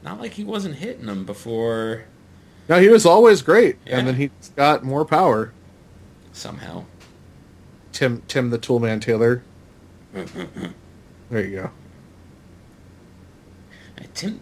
not 0.04 0.20
like 0.20 0.34
he 0.34 0.44
wasn't 0.44 0.76
hitting 0.76 1.06
them 1.08 1.26
before 1.26 2.06
No, 2.70 2.80
he 2.80 2.90
was 2.90 3.06
always 3.06 3.42
great, 3.42 3.78
Yeah. 3.86 4.00
and 4.00 4.08
then 4.08 4.16
he 4.16 4.32
got 4.56 4.84
more 4.84 5.06
power. 5.06 5.52
somehow. 6.34 6.86
Tim 7.92 8.22
Tim 8.28 8.50
the 8.50 8.60
Toolman 8.60 9.00
Taylor. 9.02 9.42
there 10.14 11.46
you 11.46 11.56
go. 11.56 11.72
Uh, 13.98 14.04
Tim, 14.14 14.40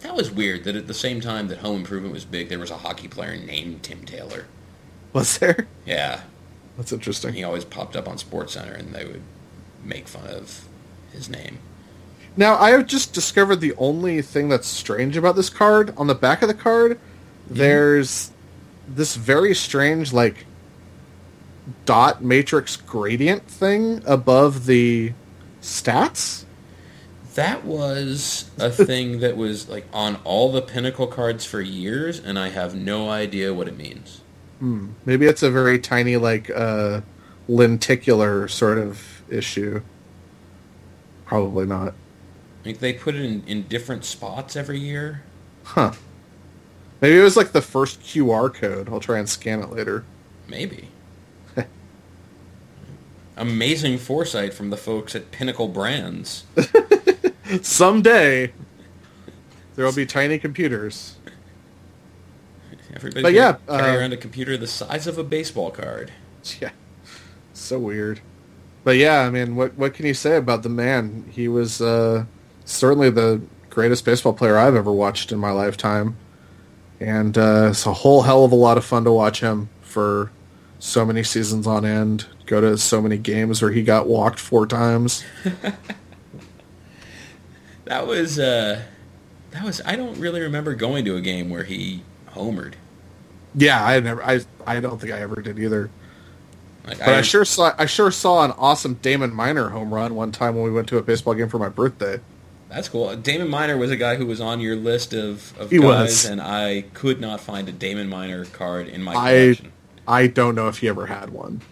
that 0.00 0.14
was 0.14 0.30
weird 0.30 0.64
that 0.64 0.76
at 0.76 0.86
the 0.86 0.94
same 0.94 1.20
time 1.20 1.48
that 1.48 1.58
Home 1.58 1.78
Improvement 1.80 2.12
was 2.12 2.24
big, 2.24 2.48
there 2.48 2.58
was 2.58 2.70
a 2.70 2.76
hockey 2.76 3.08
player 3.08 3.36
named 3.36 3.82
Tim 3.82 4.04
Taylor. 4.04 4.44
Was 5.12 5.38
there? 5.38 5.66
Yeah, 5.86 6.20
That's 6.76 6.92
interesting. 6.92 7.34
he 7.34 7.42
always 7.44 7.64
popped 7.64 7.96
up 7.96 8.08
on 8.08 8.18
Sports 8.18 8.52
Center, 8.54 8.72
and 8.74 8.94
they 8.94 9.04
would 9.04 9.22
make 9.82 10.06
fun 10.08 10.26
of 10.28 10.66
his 11.12 11.28
name. 11.28 11.58
Now 12.36 12.56
I 12.56 12.70
have 12.70 12.86
just 12.86 13.12
discovered 13.12 13.56
the 13.56 13.74
only 13.76 14.22
thing 14.22 14.48
that's 14.48 14.68
strange 14.68 15.16
about 15.16 15.34
this 15.34 15.50
card. 15.50 15.92
On 15.96 16.06
the 16.06 16.14
back 16.14 16.42
of 16.42 16.48
the 16.48 16.54
card, 16.54 17.00
there's 17.48 18.30
this 18.86 19.16
very 19.16 19.54
strange 19.54 20.12
like 20.12 20.46
dot 21.84 22.22
matrix 22.22 22.76
gradient 22.76 23.44
thing 23.44 24.02
above 24.06 24.66
the 24.66 25.12
stats. 25.60 26.44
That 27.34 27.64
was 27.64 28.50
a 28.58 28.70
thing 28.86 29.20
that 29.20 29.36
was 29.36 29.68
like 29.68 29.86
on 29.92 30.16
all 30.24 30.52
the 30.52 30.62
Pinnacle 30.62 31.06
cards 31.06 31.44
for 31.44 31.60
years, 31.60 32.20
and 32.20 32.38
I 32.38 32.50
have 32.50 32.74
no 32.74 33.08
idea 33.10 33.52
what 33.52 33.66
it 33.68 33.76
means. 33.76 34.20
Hmm. 34.58 34.88
Maybe 35.04 35.26
it's 35.26 35.42
a 35.42 35.50
very 35.50 35.78
tiny 35.78 36.16
like 36.16 36.50
uh, 36.50 37.02
lenticular 37.46 38.48
sort 38.48 38.78
of 38.78 39.22
issue. 39.28 39.82
Probably 41.24 41.66
not. 41.66 41.94
Like 42.64 42.78
they 42.78 42.92
put 42.92 43.14
it 43.14 43.22
in, 43.22 43.44
in 43.46 43.62
different 43.64 44.04
spots 44.04 44.56
every 44.56 44.80
year. 44.80 45.22
Huh. 45.64 45.92
Maybe 47.00 47.18
it 47.18 47.22
was 47.22 47.36
like 47.36 47.52
the 47.52 47.62
first 47.62 48.00
QR 48.00 48.52
code. 48.52 48.88
I'll 48.88 49.00
try 49.00 49.18
and 49.18 49.28
scan 49.28 49.60
it 49.60 49.70
later. 49.70 50.04
Maybe. 50.48 50.88
Amazing 53.36 53.98
foresight 53.98 54.52
from 54.52 54.70
the 54.70 54.76
folks 54.76 55.14
at 55.14 55.30
Pinnacle 55.30 55.68
Brands. 55.68 56.44
Someday 57.62 58.52
there 59.76 59.84
will 59.84 59.92
be 59.92 60.06
tiny 60.06 60.38
computers. 60.38 61.16
Everybody 62.98 63.22
But 63.22 63.32
yeah, 63.32 63.56
carry 63.68 63.96
uh, 63.96 64.00
around 64.00 64.12
a 64.12 64.16
computer 64.16 64.56
the 64.56 64.66
size 64.66 65.06
of 65.06 65.18
a 65.18 65.24
baseball 65.24 65.70
card. 65.70 66.12
Yeah. 66.60 66.70
So 67.52 67.78
weird. 67.78 68.20
But 68.84 68.96
yeah, 68.96 69.20
I 69.20 69.30
mean, 69.30 69.56
what 69.56 69.74
what 69.74 69.92
can 69.92 70.06
you 70.06 70.14
say 70.14 70.36
about 70.36 70.62
the 70.62 70.68
man? 70.68 71.24
He 71.30 71.46
was 71.48 71.80
uh, 71.82 72.24
certainly 72.64 73.10
the 73.10 73.42
greatest 73.68 74.04
baseball 74.04 74.32
player 74.32 74.56
I've 74.56 74.74
ever 74.76 74.92
watched 74.92 75.30
in 75.32 75.38
my 75.38 75.50
lifetime. 75.50 76.16
And 77.00 77.36
uh, 77.36 77.68
it's 77.70 77.84
a 77.86 77.92
whole 77.92 78.22
hell 78.22 78.44
of 78.44 78.52
a 78.52 78.56
lot 78.56 78.78
of 78.78 78.84
fun 78.84 79.04
to 79.04 79.12
watch 79.12 79.40
him 79.40 79.68
for 79.82 80.30
so 80.78 81.04
many 81.04 81.22
seasons 81.22 81.66
on 81.66 81.84
end. 81.84 82.26
Go 82.46 82.60
to 82.60 82.78
so 82.78 83.02
many 83.02 83.18
games 83.18 83.60
where 83.60 83.72
he 83.72 83.82
got 83.82 84.06
walked 84.08 84.38
four 84.40 84.66
times. 84.66 85.24
That 87.84 88.06
was 88.06 88.38
uh 88.38 88.82
that 89.50 89.64
was 89.64 89.80
I 89.84 89.96
don't 89.96 90.18
really 90.18 90.40
remember 90.40 90.74
going 90.74 91.04
to 91.06 91.16
a 91.16 91.20
game 91.20 91.48
where 91.48 91.64
he 91.64 92.02
homered. 92.34 92.74
Yeah, 93.58 93.84
I 93.84 94.00
never. 94.00 94.22
I 94.22 94.40
I 94.66 94.80
don't 94.80 95.00
think 95.00 95.12
I 95.12 95.20
ever 95.20 95.40
did 95.42 95.58
either. 95.58 95.90
Like 96.86 96.98
But 96.98 97.08
I 97.10 97.22
sure 97.22 97.44
saw 97.44 97.74
I 97.76 97.86
sure 97.86 98.10
saw 98.10 98.44
an 98.44 98.52
awesome 98.52 98.94
Damon 98.94 99.34
Minor 99.34 99.68
home 99.70 99.92
run 99.92 100.14
one 100.14 100.32
time 100.32 100.54
when 100.54 100.64
we 100.64 100.70
went 100.70 100.88
to 100.88 100.98
a 100.98 101.02
baseball 101.02 101.34
game 101.34 101.48
for 101.48 101.58
my 101.58 101.68
birthday. 101.68 102.20
That's 102.70 102.88
cool. 102.88 103.14
Damon 103.16 103.48
Minor 103.48 103.76
was 103.78 103.90
a 103.90 103.96
guy 103.96 104.16
who 104.16 104.26
was 104.26 104.40
on 104.40 104.60
your 104.60 104.76
list 104.76 105.12
of, 105.14 105.58
of 105.58 105.70
He 105.70 105.78
guys, 105.78 105.84
was. 105.86 106.24
and 106.26 106.40
I 106.40 106.84
could 106.94 107.20
not 107.20 107.40
find 107.40 107.68
a 107.68 107.72
Damon 107.72 108.08
Minor 108.08 108.44
card 108.46 108.88
in 108.88 109.02
my 109.02 109.12
I 109.12 109.30
collection. 109.30 109.72
I 110.06 110.26
don't 110.26 110.54
know 110.54 110.68
if 110.68 110.78
he 110.78 110.88
ever 110.88 111.06
had 111.06 111.30
one. 111.30 111.62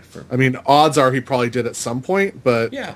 For- 0.00 0.24
I 0.30 0.36
mean, 0.36 0.56
odds 0.66 0.96
are 0.96 1.12
he 1.12 1.20
probably 1.20 1.50
did 1.50 1.66
at 1.66 1.76
some 1.76 2.02
point, 2.02 2.42
but 2.44 2.72
yeah. 2.72 2.94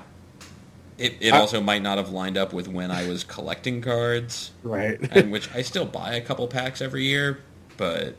It, 0.99 1.15
it 1.21 1.33
I- 1.33 1.39
also 1.39 1.61
might 1.61 1.81
not 1.81 1.97
have 1.97 2.09
lined 2.09 2.37
up 2.37 2.53
with 2.53 2.67
when 2.67 2.91
I 2.91 3.07
was 3.07 3.23
collecting 3.23 3.81
cards, 3.81 4.51
right. 4.63 4.99
and 5.15 5.31
which 5.31 5.49
I 5.55 5.61
still 5.61 5.85
buy 5.85 6.13
a 6.15 6.21
couple 6.21 6.47
packs 6.47 6.81
every 6.81 7.05
year, 7.05 7.39
but 7.77 8.15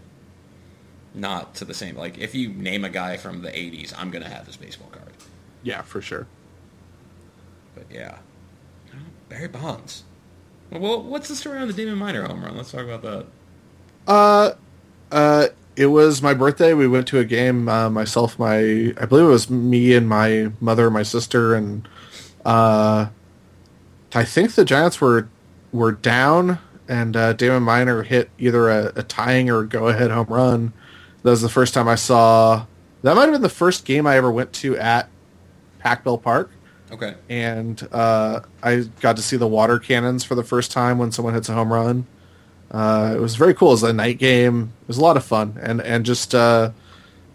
not 1.15 1.55
to 1.57 1.65
the 1.65 1.75
same. 1.75 1.97
Like, 1.97 2.19
if 2.19 2.35
you 2.35 2.49
name 2.49 2.85
a 2.85 2.89
guy 2.89 3.17
from 3.17 3.43
the 3.43 3.51
80s, 3.51 3.93
I'm 3.97 4.11
going 4.11 4.23
to 4.25 4.31
have 4.31 4.47
his 4.47 4.57
baseball 4.57 4.89
card. 4.91 5.13
yeah, 5.63 5.83
for 5.83 6.01
sure. 6.01 6.27
But 7.75 7.87
yeah. 7.91 8.19
Barry 9.29 9.49
Bonds. 9.49 10.03
Well, 10.73 11.03
what's 11.03 11.29
the 11.29 11.37
story 11.37 11.59
on 11.59 11.67
the 11.69 11.73
Damon 11.73 11.99
Minor 11.99 12.25
home 12.27 12.43
run? 12.45 12.57
Let's 12.57 12.71
talk 12.73 12.83
about 12.83 13.03
that. 13.03 13.27
Uh, 14.07 14.53
uh, 15.13 15.49
it 15.77 15.87
was 15.87 16.23
my 16.23 16.35
birthday. 16.35 16.75
We 16.75 16.89
went 16.89 17.07
to 17.09 17.19
a 17.19 17.25
game. 17.25 17.69
Uh, 17.69 17.91
myself, 17.91 18.39
my 18.39 18.59
I 18.59 19.07
believe 19.07 19.25
it 19.27 19.29
was 19.29 19.51
me 19.51 19.95
and 19.95 20.09
my 20.09 20.51
mother, 20.61 20.91
my 20.91 21.03
sister, 21.03 21.55
and 21.55 21.87
uh, 22.45 23.09
I 24.15 24.25
think 24.25 24.55
the 24.55 24.65
Giants 24.65 25.01
were 25.01 25.29
were 25.73 25.93
down, 25.93 26.59
and 26.89 27.17
uh, 27.17 27.33
Damon 27.35 27.63
Minor 27.63 28.03
hit 28.03 28.31
either 28.39 28.69
a, 28.69 28.93
a 28.97 29.03
tying 29.03 29.51
or 29.51 29.65
go 29.65 29.89
ahead 29.89 30.11
home 30.11 30.27
run. 30.29 30.73
That 31.23 31.31
was 31.31 31.43
the 31.43 31.49
first 31.49 31.75
time 31.75 31.87
I 31.89 31.95
saw. 31.95 32.67
That 33.03 33.15
might 33.15 33.23
have 33.23 33.33
been 33.33 33.43
the 33.43 33.49
first 33.49 33.85
game 33.85 34.07
I 34.07 34.17
ever 34.17 34.31
went 34.31 34.53
to 34.55 34.77
at 34.77 35.09
Pac 35.79 36.05
Bell 36.05 36.19
Park. 36.19 36.51
Okay. 36.93 37.15
and 37.29 37.87
uh, 37.93 38.41
I 38.65 38.79
got 39.01 39.15
to 39.15 39.23
see 39.23 39.37
the 39.37 39.47
water 39.47 39.79
cannons 39.79 40.25
for 40.25 40.35
the 40.35 40.43
first 40.43 40.73
time 40.73 40.99
when 40.99 41.13
someone 41.13 41.35
hits 41.35 41.49
a 41.49 41.53
home 41.55 41.73
run. 41.73 42.05
Uh, 42.69 43.15
it 43.17 43.21
was 43.21 43.37
very 43.37 43.55
cool. 43.55 43.69
It 43.69 43.75
was 43.75 43.83
a 43.85 43.93
night 43.93 44.19
game. 44.19 44.73
It 44.83 44.89
was 44.89 44.99
a 44.99 45.01
lot 45.01 45.17
of 45.17 45.25
fun, 45.25 45.57
and 45.63 45.81
and 45.81 46.05
just 46.05 46.35
uh, 46.35 46.73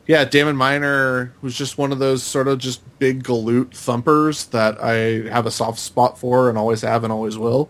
yeah, 0.08 0.26
Damon 0.26 0.56
Minor 0.56 1.34
was 1.42 1.56
just 1.56 1.78
one 1.78 1.92
of 1.92 2.00
those 2.00 2.22
sort 2.24 2.48
of 2.48 2.60
just 2.60 2.82
big 3.00 3.24
galoot 3.24 3.74
thumpers 3.76 4.46
that 4.48 4.82
I 4.84 5.30
have 5.30 5.46
a 5.46 5.52
soft 5.52 5.80
spot 5.80 6.18
for, 6.20 6.50
and 6.50 6.58
always 6.58 6.82
have, 6.82 7.04
and 7.04 7.12
always 7.12 7.38
will. 7.38 7.70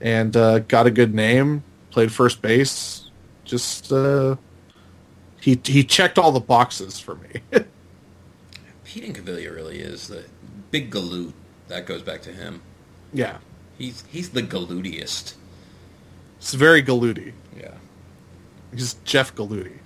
And 0.00 0.36
uh, 0.36 0.60
got 0.60 0.86
a 0.86 0.90
good 0.90 1.14
name. 1.14 1.64
Played 1.90 2.12
first 2.12 2.40
base. 2.42 3.10
Just 3.44 3.90
uh, 3.92 4.36
he 5.40 5.58
he 5.64 5.82
checked 5.82 6.18
all 6.18 6.30
the 6.32 6.40
boxes 6.40 7.00
for 7.00 7.16
me. 7.16 7.40
Pete 8.84 9.04
Incaviglia 9.04 9.54
really 9.54 9.78
is 9.80 10.08
the 10.08 10.24
big 10.70 10.90
galoot. 10.90 11.32
That 11.68 11.86
goes 11.86 12.02
back 12.02 12.22
to 12.22 12.32
him. 12.32 12.62
yeah, 13.12 13.38
He's 13.76 14.04
he's 14.08 14.30
the 14.30 14.42
galootiest. 14.42 15.34
it's 16.38 16.54
very 16.54 16.82
galooty. 16.82 17.32
Yeah. 17.56 17.74
He's 18.74 18.94
Jeff 19.04 19.34
Galooty. 19.34 19.78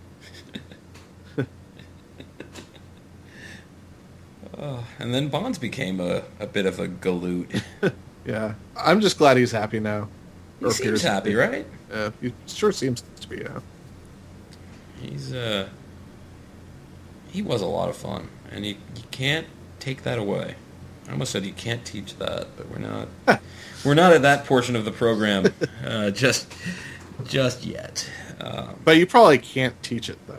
Oh, 4.58 4.84
and 4.98 5.14
then 5.14 5.28
Bonds 5.28 5.58
became 5.58 5.98
a, 6.00 6.22
a 6.38 6.46
bit 6.46 6.66
of 6.66 6.78
a 6.78 6.88
galoot. 6.88 7.62
Yeah, 8.24 8.54
I'm 8.76 9.00
just 9.00 9.18
glad 9.18 9.36
he's 9.36 9.50
happy 9.50 9.80
now. 9.80 10.06
He 10.60 10.66
Or 10.66 10.70
seems 10.70 11.02
happy, 11.02 11.34
right? 11.34 11.66
Yeah, 11.90 12.10
he 12.20 12.32
sure 12.46 12.70
seems 12.70 13.02
to 13.20 13.28
be. 13.28 13.38
Yeah, 13.38 13.58
He's 15.00 15.32
uh 15.32 15.68
he 17.32 17.42
was 17.42 17.60
a 17.60 17.66
lot 17.66 17.88
of 17.88 17.96
fun, 17.96 18.28
and 18.52 18.64
you 18.64 18.76
you 18.94 19.02
can't 19.10 19.48
take 19.80 20.04
that 20.04 20.20
away. 20.20 20.54
I 21.08 21.10
almost 21.10 21.32
said 21.32 21.44
you 21.44 21.52
can't 21.52 21.84
teach 21.84 22.16
that, 22.18 22.46
but 22.56 22.68
we're 22.70 22.78
not 22.78 23.08
we're 23.84 23.94
not 23.94 24.12
at 24.12 24.22
that 24.22 24.44
portion 24.46 24.76
of 24.76 24.84
the 24.84 24.92
program 24.92 25.52
uh, 25.84 26.10
just 26.12 26.46
just 27.24 27.64
yet. 27.64 28.08
Um, 28.40 28.76
but 28.84 28.98
you 28.98 29.06
probably 29.08 29.38
can't 29.38 29.74
teach 29.82 30.08
it 30.08 30.18
though. 30.28 30.36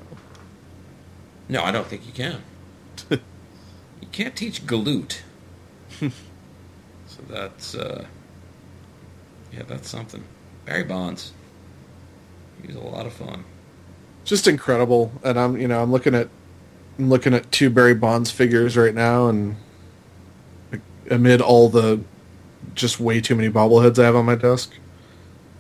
No, 1.50 1.64
I 1.64 1.72
don't 1.72 1.86
think 1.88 2.06
you 2.08 2.14
can. 2.14 2.42
Can't 4.14 4.36
teach 4.36 4.66
galoot. 4.66 5.18
so 6.00 6.10
that's 7.28 7.76
uh, 7.76 8.06
yeah, 9.52 9.64
that's 9.68 9.90
something. 9.90 10.24
Barry 10.66 10.84
Bonds. 10.84 11.34
He 12.62 12.68
was 12.68 12.76
a 12.78 12.80
lot 12.80 13.06
of 13.06 13.12
fun. 13.14 13.44
Just 14.24 14.48
incredible, 14.48 15.12
and 15.24 15.38
I'm 15.38 15.58
you 15.60 15.68
know 15.68 15.82
I'm 15.84 15.92
looking 15.92 16.16
at 16.16 16.30
I'm 16.98 17.10
looking 17.10 17.34
at 17.34 17.52
two 17.52 17.70
Barry 17.70 17.94
Bonds 17.94 18.32
figures 18.32 18.78
right 18.78 18.94
now, 18.96 19.28
and 19.28 19.58
amid 21.10 21.42
all 21.42 21.68
the 21.70 22.00
just 22.76 23.00
way 23.00 23.20
too 23.20 23.36
many 23.36 23.50
bobbleheads 23.50 24.00
I 24.00 24.06
have 24.06 24.16
on 24.16 24.26
my 24.26 24.36
desk, 24.36 24.72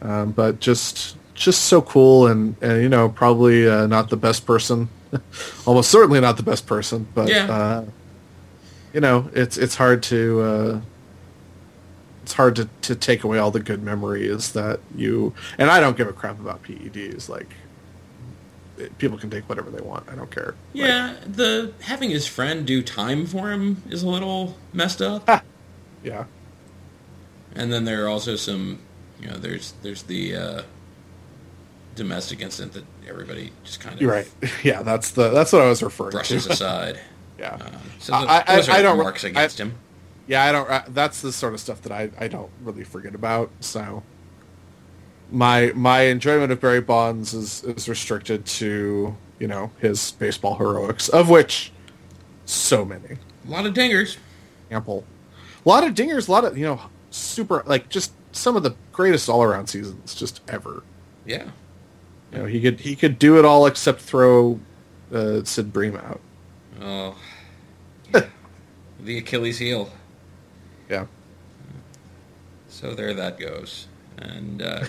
um, 0.01 0.31
but 0.31 0.59
just 0.61 1.17
just 1.35 1.63
so 1.63 1.81
cool, 1.81 2.27
and, 2.27 2.55
and 2.61 2.81
you 2.81 2.87
know 2.89 3.09
probably 3.09 3.67
uh, 3.67 3.87
not 3.87 4.09
the 4.09 4.15
best 4.17 4.45
person, 4.45 4.87
almost 5.65 5.91
certainly 5.91 6.21
not 6.21 6.37
the 6.37 6.43
best 6.43 6.65
person, 6.67 7.07
but 7.13 7.27
Yeah. 7.27 7.51
uh, 7.51 7.85
you 8.93 9.01
know 9.01 9.29
it's 9.33 9.57
it's 9.57 9.75
hard 9.75 10.03
to. 10.03 10.41
Uh, 10.41 10.81
it's 12.23 12.31
hard 12.33 12.55
to, 12.55 12.69
to 12.83 12.95
take 12.95 13.25
away 13.25 13.37
all 13.37 13.51
the 13.51 13.59
good 13.59 13.83
memories 13.83 14.53
that 14.53 14.79
you 14.95 15.33
and 15.57 15.69
I 15.69 15.81
don't 15.81 15.97
give 15.97 16.07
a 16.07 16.13
crap 16.13 16.39
about 16.39 16.63
PEDs. 16.63 17.27
Like 17.27 17.53
it- 18.77 18.97
people 18.97 19.17
can 19.17 19.29
take 19.29 19.49
whatever 19.49 19.69
they 19.69 19.81
want. 19.81 20.07
I 20.09 20.15
don't 20.15 20.31
care. 20.31 20.55
Like, 20.73 20.85
Yeah, 20.87 21.15
the 21.27 21.73
having 21.81 22.11
his 22.11 22.25
friend 22.25 22.65
do 22.65 22.81
time 22.81 23.25
for 23.25 23.51
him 23.51 23.83
is 23.89 24.03
a 24.03 24.07
little 24.09 24.57
messed 24.71 25.01
up. 25.01 25.27
yeah. 26.01 26.23
And 27.55 27.73
then 27.73 27.83
there 27.83 28.05
are 28.05 28.07
also 28.07 28.37
some, 28.37 28.79
you 29.19 29.27
know, 29.27 29.35
there's 29.35 29.73
there's 29.83 30.03
the 30.03 30.35
uh, 30.37 30.61
domestic 31.95 32.39
incident 32.41 32.71
that 32.73 32.85
everybody 33.07 33.51
just 33.65 33.81
kind 33.81 34.01
of 34.01 34.07
right. 34.07 34.31
Yeah, 34.63 34.81
that's 34.81 35.11
the 35.11 35.29
that's 35.29 35.51
what 35.51 35.61
I 35.61 35.67
was 35.67 35.83
referring 35.83 36.11
brushes 36.11 36.45
to. 36.45 36.53
aside. 36.53 36.99
Yeah. 37.39 37.53
Um, 37.55 37.61
so 37.99 38.13
I- 38.13 38.19
those, 38.21 38.29
I- 38.29 38.55
those 38.55 38.69
I 38.69 38.79
are 38.79 38.81
don't- 38.83 38.97
marks 38.97 39.23
I- 39.25 39.29
against 39.29 39.59
him. 39.59 39.75
Yeah, 40.27 40.43
I 40.45 40.51
don't. 40.53 40.69
Uh, 40.69 40.83
that's 40.89 41.21
the 41.21 41.33
sort 41.33 41.53
of 41.53 41.59
stuff 41.59 41.81
that 41.81 41.91
I, 41.91 42.09
I 42.17 42.27
don't 42.29 42.49
really 42.63 42.85
forget 42.85 43.13
about. 43.13 43.49
So 43.59 44.03
my 45.31 45.71
my 45.75 46.01
enjoyment 46.03 46.51
of 46.51 46.61
Barry 46.61 46.81
Bonds 46.81 47.33
is 47.33 47.63
is 47.63 47.89
restricted 47.89 48.45
to 48.45 49.15
you 49.39 49.47
know 49.47 49.71
his 49.79 50.11
baseball 50.11 50.55
heroics, 50.55 51.09
of 51.09 51.29
which 51.29 51.71
so 52.45 52.85
many 52.85 53.17
A 53.47 53.51
lot 53.51 53.65
of 53.65 53.73
dingers. 53.73 54.17
ample, 54.71 55.03
a 55.65 55.69
lot 55.69 55.83
of 55.85 55.93
dingers, 55.93 56.27
a 56.27 56.31
lot 56.31 56.45
of 56.45 56.57
you 56.57 56.65
know 56.65 56.79
super 57.11 57.63
like 57.65 57.89
just 57.89 58.13
some 58.31 58.55
of 58.55 58.63
the 58.63 58.75
greatest 58.93 59.27
all 59.29 59.43
around 59.43 59.67
seasons 59.67 60.15
just 60.15 60.39
ever. 60.47 60.83
Yeah. 61.25 61.49
You 62.31 62.39
know 62.39 62.45
he 62.45 62.61
could 62.61 62.79
he 62.79 62.95
could 62.95 63.19
do 63.19 63.37
it 63.37 63.43
all 63.45 63.65
except 63.65 63.99
throw 64.01 64.59
uh, 65.13 65.43
Sid 65.43 65.73
Bream 65.73 65.95
out. 65.97 66.21
Oh. 66.81 67.15
Yeah. 68.13 68.25
the 68.99 69.17
Achilles 69.17 69.59
heel. 69.59 69.91
Yeah. 70.89 71.05
So 72.67 72.93
there 72.93 73.13
that 73.13 73.39
goes. 73.39 73.87
And 74.17 74.61
uh, 74.61 74.85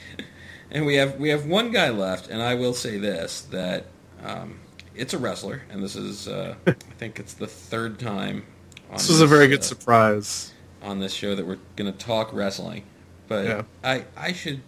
and 0.70 0.86
we 0.86 0.94
have 0.96 1.16
we 1.18 1.28
have 1.30 1.46
one 1.46 1.70
guy 1.70 1.90
left, 1.90 2.28
and 2.28 2.42
I 2.42 2.54
will 2.54 2.74
say 2.74 2.98
this 2.98 3.42
that 3.50 3.86
um, 4.24 4.58
it's 4.94 5.14
a 5.14 5.18
wrestler, 5.18 5.62
and 5.70 5.82
this 5.82 5.96
is 5.96 6.28
uh, 6.28 6.54
I 6.66 6.72
think 6.98 7.18
it's 7.18 7.34
the 7.34 7.46
third 7.46 7.98
time. 7.98 8.44
On 8.90 8.96
This 8.96 9.08
was 9.08 9.20
a 9.20 9.26
very 9.26 9.48
good 9.48 9.60
uh, 9.60 9.64
surprise. 9.64 10.52
on 10.82 11.00
this 11.00 11.12
show 11.12 11.34
that 11.34 11.46
we're 11.46 11.58
going 11.76 11.92
to 11.92 11.98
talk 11.98 12.32
wrestling, 12.32 12.84
but 13.28 13.44
Yeah. 13.46 13.62
I 13.84 14.04
I 14.16 14.32
should 14.32 14.60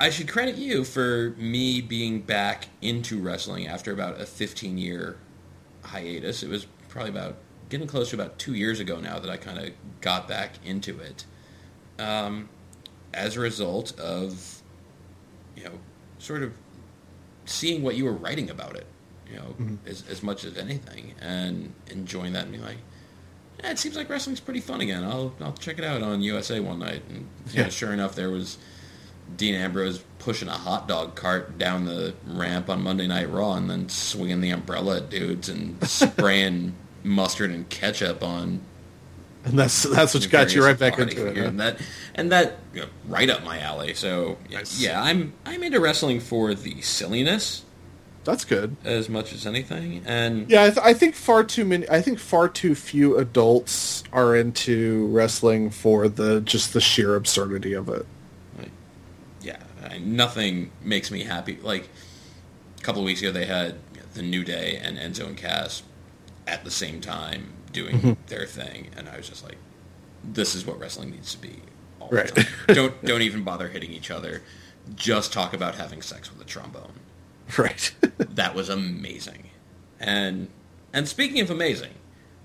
I 0.00 0.10
should 0.10 0.28
credit 0.28 0.56
you 0.56 0.84
for 0.84 1.34
me 1.38 1.80
being 1.80 2.20
back 2.20 2.68
into 2.80 3.20
wrestling 3.20 3.66
after 3.66 3.92
about 3.92 4.20
a 4.20 4.26
15 4.26 4.78
year 4.78 5.16
hiatus. 5.82 6.42
It 6.42 6.48
was 6.48 6.66
probably 6.88 7.10
about 7.10 7.36
getting 7.68 7.86
close 7.86 8.10
to 8.10 8.16
about 8.16 8.38
two 8.38 8.54
years 8.54 8.80
ago 8.80 9.00
now 9.00 9.18
that 9.18 9.30
I 9.30 9.36
kind 9.36 9.58
of 9.58 9.72
got 10.00 10.28
back 10.28 10.52
into 10.64 10.98
it. 11.00 11.24
Um, 11.98 12.48
as 13.12 13.36
a 13.36 13.40
result 13.40 13.98
of 13.98 14.62
you 15.56 15.64
know 15.64 15.72
sort 16.18 16.42
of 16.42 16.52
seeing 17.46 17.82
what 17.82 17.96
you 17.96 18.04
were 18.04 18.12
writing 18.12 18.50
about 18.50 18.76
it, 18.76 18.86
you 19.28 19.36
know, 19.36 19.78
as, 19.86 20.04
as 20.08 20.22
much 20.22 20.44
as 20.44 20.56
anything, 20.56 21.14
and 21.20 21.72
enjoying 21.90 22.34
that 22.34 22.42
and 22.44 22.52
being 22.52 22.62
like, 22.62 22.76
yeah, 23.60 23.70
it 23.72 23.78
seems 23.78 23.96
like 23.96 24.08
wrestling's 24.08 24.38
pretty 24.40 24.60
fun 24.60 24.80
again. 24.80 25.02
I'll 25.02 25.34
I'll 25.40 25.54
check 25.54 25.78
it 25.78 25.84
out 25.84 26.02
on 26.02 26.20
USA 26.22 26.60
one 26.60 26.78
night, 26.78 27.02
and 27.08 27.26
you 27.50 27.56
know, 27.58 27.62
Yeah. 27.64 27.68
sure 27.70 27.92
enough, 27.92 28.14
there 28.14 28.30
was 28.30 28.58
Dean 29.36 29.54
Ambrose 29.54 30.02
pushing 30.18 30.48
a 30.48 30.52
hot 30.52 30.88
dog 30.88 31.14
cart 31.14 31.58
down 31.58 31.84
the 31.84 32.14
ramp 32.26 32.68
on 32.68 32.82
Monday 32.82 33.06
Night 33.06 33.30
Raw, 33.30 33.54
and 33.54 33.70
then 33.70 33.88
swinging 33.88 34.40
the 34.40 34.50
umbrella 34.50 34.98
at 34.98 35.10
dudes 35.10 35.48
and 35.48 35.82
spraying 35.88 36.74
mustard 37.04 37.50
and 37.50 37.68
ketchup 37.68 38.22
on 38.22 38.60
And 39.44 39.58
that's 39.58 39.84
that's 39.84 40.14
what 40.14 40.28
got 40.30 40.54
you 40.54 40.64
right 40.64 40.78
back 40.78 40.98
into 40.98 41.26
it. 41.26 41.36
huh? 41.36 41.44
and 41.44 41.60
that 41.60 41.80
and 42.14 42.32
that 42.32 42.58
you 42.74 42.80
know, 42.82 42.88
right 43.06 43.30
up 43.30 43.44
my 43.44 43.60
alley. 43.60 43.94
So 43.94 44.36
yeah, 44.50 44.58
Nice. 44.58 44.80
yeah, 44.80 45.00
I'm 45.02 45.32
I'm 45.46 45.62
into 45.62 45.78
wrestling 45.80 46.18
for 46.20 46.52
the 46.54 46.80
silliness 46.82 47.64
That's 48.24 48.44
good. 48.44 48.76
as 48.84 49.08
much 49.08 49.32
as 49.32 49.46
anything, 49.46 50.02
and 50.04 50.50
Yeah, 50.50 50.64
I, 50.64 50.70
th- 50.70 50.84
I 50.84 50.92
think 50.94 51.14
far 51.14 51.44
too 51.44 51.64
many. 51.64 51.88
I 51.88 52.02
think 52.02 52.18
far 52.18 52.48
too 52.48 52.74
few 52.74 53.16
adults 53.16 54.02
are 54.12 54.34
into 54.36 55.06
wrestling 55.06 55.70
for 55.70 56.08
the 56.08 56.40
just 56.40 56.72
the 56.72 56.80
sheer 56.80 57.14
absurdity 57.14 57.72
of 57.72 57.88
it. 57.88 58.04
Nothing 59.96 60.70
makes 60.82 61.10
me 61.10 61.22
happy. 61.22 61.58
Like 61.62 61.88
a 62.78 62.82
couple 62.82 63.00
of 63.00 63.06
weeks 63.06 63.20
ago, 63.22 63.32
they 63.32 63.46
had 63.46 63.76
the 64.14 64.22
New 64.22 64.44
Day 64.44 64.76
and 64.82 64.98
Enzo 64.98 65.26
and 65.26 65.36
Cass 65.36 65.82
at 66.46 66.64
the 66.64 66.70
same 66.70 67.00
time 67.00 67.52
doing 67.72 67.96
Mm-hmm. 67.96 68.12
their 68.26 68.44
thing, 68.46 68.88
and 68.96 69.08
I 69.08 69.16
was 69.16 69.28
just 69.28 69.44
like, 69.44 69.56
"This 70.24 70.54
is 70.54 70.66
what 70.66 70.78
wrestling 70.78 71.10
needs 71.10 71.32
to 71.34 71.40
be." 71.40 71.60
All 72.00 72.08
Right. 72.10 72.34
the 72.34 72.42
time. 72.44 72.52
don't 72.68 73.04
don't 73.04 73.22
even 73.22 73.42
bother 73.44 73.68
hitting 73.68 73.92
each 73.92 74.10
other. 74.10 74.42
Just 74.94 75.32
talk 75.32 75.52
about 75.54 75.74
having 75.76 76.00
sex 76.02 76.30
with 76.32 76.40
a 76.40 76.44
trombone. 76.44 76.92
Right. 77.56 77.94
That 78.18 78.54
was 78.54 78.68
amazing. 78.68 79.50
And 80.00 80.48
and 80.92 81.08
speaking 81.08 81.40
of 81.40 81.50
amazing, 81.50 81.92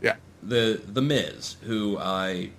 yeah. 0.01 0.15
the 0.41 0.81
the 0.85 1.01
Miz, 1.01 1.55
who 1.63 1.97
I 1.99 2.49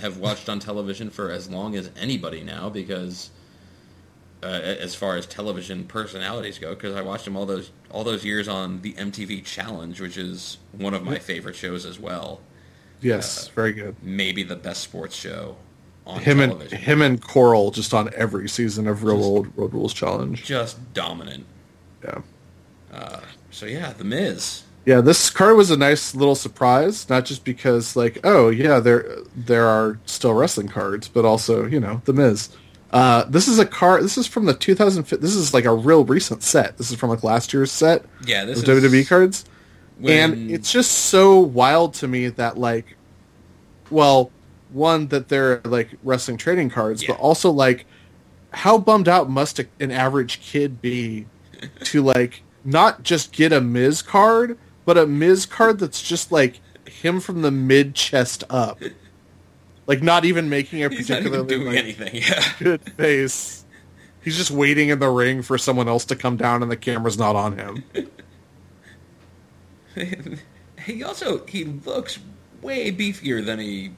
have 0.00 0.18
watched 0.18 0.48
on 0.48 0.58
television 0.60 1.08
for 1.10 1.30
as 1.30 1.48
long 1.50 1.74
as 1.74 1.90
anybody 1.98 2.42
now, 2.42 2.68
because 2.68 3.30
uh, 4.46 4.76
as 4.80 4.94
far 4.94 5.16
as 5.16 5.26
television 5.26 5.84
personalities 5.84 6.58
go, 6.58 6.74
because 6.74 6.94
I 6.94 7.02
watched 7.02 7.26
him 7.26 7.36
all 7.36 7.46
those 7.46 7.70
all 7.90 8.04
those 8.04 8.24
years 8.24 8.48
on 8.48 8.82
the 8.82 8.92
MTV 8.94 9.44
Challenge, 9.44 10.00
which 10.00 10.16
is 10.16 10.58
one 10.72 10.94
of 10.94 11.02
my 11.02 11.18
favorite 11.18 11.56
shows 11.56 11.84
as 11.84 11.98
well. 11.98 12.40
Yes. 13.00 13.48
very 13.48 13.72
good. 13.72 13.96
Maybe 14.02 14.42
the 14.42 14.56
best 14.56 14.82
sports 14.82 15.14
show 15.14 15.56
on 16.06 16.20
Him 16.20 16.40
and 16.40 16.62
him 16.62 17.02
and 17.02 17.20
Coral 17.20 17.70
just 17.70 17.92
on 17.92 18.10
every 18.14 18.48
season 18.48 18.86
of 18.86 19.04
Real 19.04 19.18
World 19.18 19.52
Road 19.56 19.74
Rules 19.74 19.92
Challenge. 19.92 20.42
just 20.44 20.94
dominant. 20.94 21.44
Yeah. 22.04 22.20
So 23.56 23.64
yeah, 23.64 23.94
the 23.94 24.04
Miz. 24.04 24.64
Yeah, 24.84 25.00
this 25.00 25.30
card 25.30 25.56
was 25.56 25.70
a 25.70 25.78
nice 25.78 26.14
little 26.14 26.34
surprise, 26.34 27.08
not 27.08 27.24
just 27.24 27.42
because 27.42 27.96
like, 27.96 28.18
oh 28.22 28.50
yeah, 28.50 28.80
there 28.80 29.16
there 29.34 29.66
are 29.66 29.98
still 30.04 30.34
wrestling 30.34 30.68
cards, 30.68 31.08
but 31.08 31.24
also, 31.24 31.64
you 31.64 31.80
know, 31.80 32.02
the 32.04 32.12
Miz. 32.12 32.50
Uh, 32.92 33.24
this 33.24 33.48
is 33.48 33.58
a 33.58 33.66
car. 33.66 34.00
This 34.00 34.16
is 34.16 34.26
from 34.26 34.44
the 34.46 34.54
2005. 34.54 35.20
This 35.20 35.34
is 35.34 35.52
like 35.52 35.64
a 35.64 35.74
real 35.74 36.04
recent 36.04 36.42
set. 36.42 36.78
This 36.78 36.90
is 36.90 36.96
from 36.96 37.10
like 37.10 37.24
last 37.24 37.52
year's 37.52 37.72
set 37.72 38.04
Yeah, 38.24 38.44
this 38.44 38.62
of 38.62 38.68
is 38.68 38.82
WWE 38.84 39.08
cards, 39.08 39.44
when- 39.98 40.32
and 40.32 40.50
it's 40.50 40.70
just 40.72 40.90
so 40.92 41.38
wild 41.38 41.94
to 41.94 42.08
me 42.08 42.28
that 42.28 42.56
like, 42.58 42.96
well, 43.90 44.30
one 44.72 45.08
that 45.08 45.28
they're 45.28 45.60
like 45.64 45.90
wrestling 46.02 46.36
trading 46.36 46.70
cards, 46.70 47.02
Yeah. 47.02 47.08
but 47.12 47.20
also 47.20 47.50
like, 47.50 47.86
how 48.50 48.78
bummed 48.78 49.08
out 49.08 49.28
must 49.28 49.58
a, 49.58 49.66
an 49.80 49.90
average 49.90 50.40
kid 50.40 50.80
be 50.80 51.26
to 51.84 52.02
like 52.02 52.42
not 52.64 53.02
just 53.02 53.32
get 53.32 53.52
a 53.52 53.60
Miz 53.60 54.00
card, 54.02 54.58
but 54.84 54.96
a 54.96 55.06
Miz 55.06 55.44
card 55.46 55.78
that's 55.80 56.00
just 56.02 56.30
like 56.32 56.60
him 56.88 57.20
from 57.20 57.42
the 57.42 57.50
mid 57.50 57.94
chest 57.94 58.44
up, 58.48 58.80
like 59.86 60.02
not 60.02 60.24
even 60.24 60.48
making 60.48 60.84
a 60.84 60.88
he's 60.88 61.06
particularly 61.06 61.46
doing 61.46 61.66
like, 61.68 61.78
anything. 61.78 62.14
Yeah. 62.14 62.52
good 62.58 62.82
face. 62.92 63.64
He's 64.22 64.36
just 64.36 64.50
waiting 64.50 64.88
in 64.88 64.98
the 64.98 65.08
ring 65.08 65.42
for 65.42 65.56
someone 65.56 65.88
else 65.88 66.04
to 66.06 66.16
come 66.16 66.36
down, 66.36 66.62
and 66.62 66.70
the 66.70 66.76
camera's 66.76 67.16
not 67.16 67.36
on 67.36 67.56
him. 67.56 67.84
he 70.84 71.04
also 71.04 71.46
he 71.46 71.64
looks 71.64 72.18
way 72.60 72.90
beefier 72.90 73.44
than 73.44 73.60
he 73.60 73.92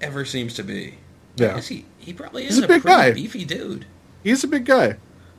ever 0.00 0.24
seems 0.24 0.54
to 0.54 0.62
be. 0.62 0.98
Yeah. 1.36 1.60
He 1.60 1.86
he 1.98 2.12
probably 2.12 2.44
is 2.44 2.56
He's 2.56 2.62
a 2.62 2.64
a, 2.64 2.68
big 2.68 2.82
guy. 2.82 3.12
beefy 3.12 3.44
dude. 3.44 3.86
He's 4.22 4.44
a 4.44 4.48
big 4.48 4.66
guy. 4.66 4.96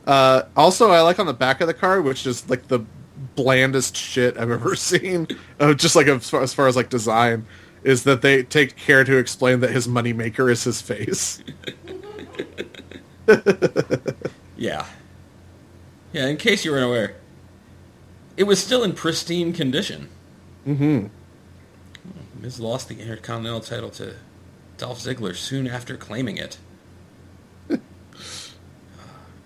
Uh, 0.07 0.43
also, 0.57 0.89
I 0.89 1.01
like 1.01 1.19
on 1.19 1.27
the 1.27 1.33
back 1.33 1.61
of 1.61 1.67
the 1.67 1.73
card, 1.73 2.03
which 2.03 2.25
is 2.25 2.49
like 2.49 2.67
the 2.67 2.79
blandest 3.35 3.95
shit 3.95 4.37
I've 4.37 4.49
ever 4.49 4.75
seen. 4.75 5.27
Uh, 5.59 5.73
just 5.73 5.95
like 5.95 6.07
as 6.07 6.29
far, 6.29 6.41
as 6.41 6.53
far 6.53 6.67
as 6.67 6.75
like 6.75 6.89
design, 6.89 7.45
is 7.83 8.03
that 8.03 8.21
they 8.21 8.43
take 8.43 8.75
care 8.75 9.03
to 9.03 9.17
explain 9.17 9.59
that 9.61 9.71
his 9.71 9.87
moneymaker 9.87 10.51
is 10.51 10.63
his 10.63 10.81
face. 10.81 11.43
yeah. 14.57 14.85
Yeah, 16.13 16.27
in 16.27 16.37
case 16.37 16.65
you 16.65 16.71
were 16.71 16.77
unaware, 16.77 17.15
it 18.37 18.43
was 18.43 18.63
still 18.63 18.83
in 18.83 18.93
pristine 18.93 19.53
condition. 19.53 20.09
Mm-hmm. 20.67 21.07
Miz 22.41 22.59
lost 22.59 22.89
the 22.89 22.99
Intercontinental 22.99 23.61
title 23.61 23.89
to 23.91 24.15
Dolph 24.77 24.99
Ziggler 24.99 25.35
soon 25.35 25.67
after 25.67 25.95
claiming 25.95 26.37
it. 26.37 26.57
and 27.69 27.81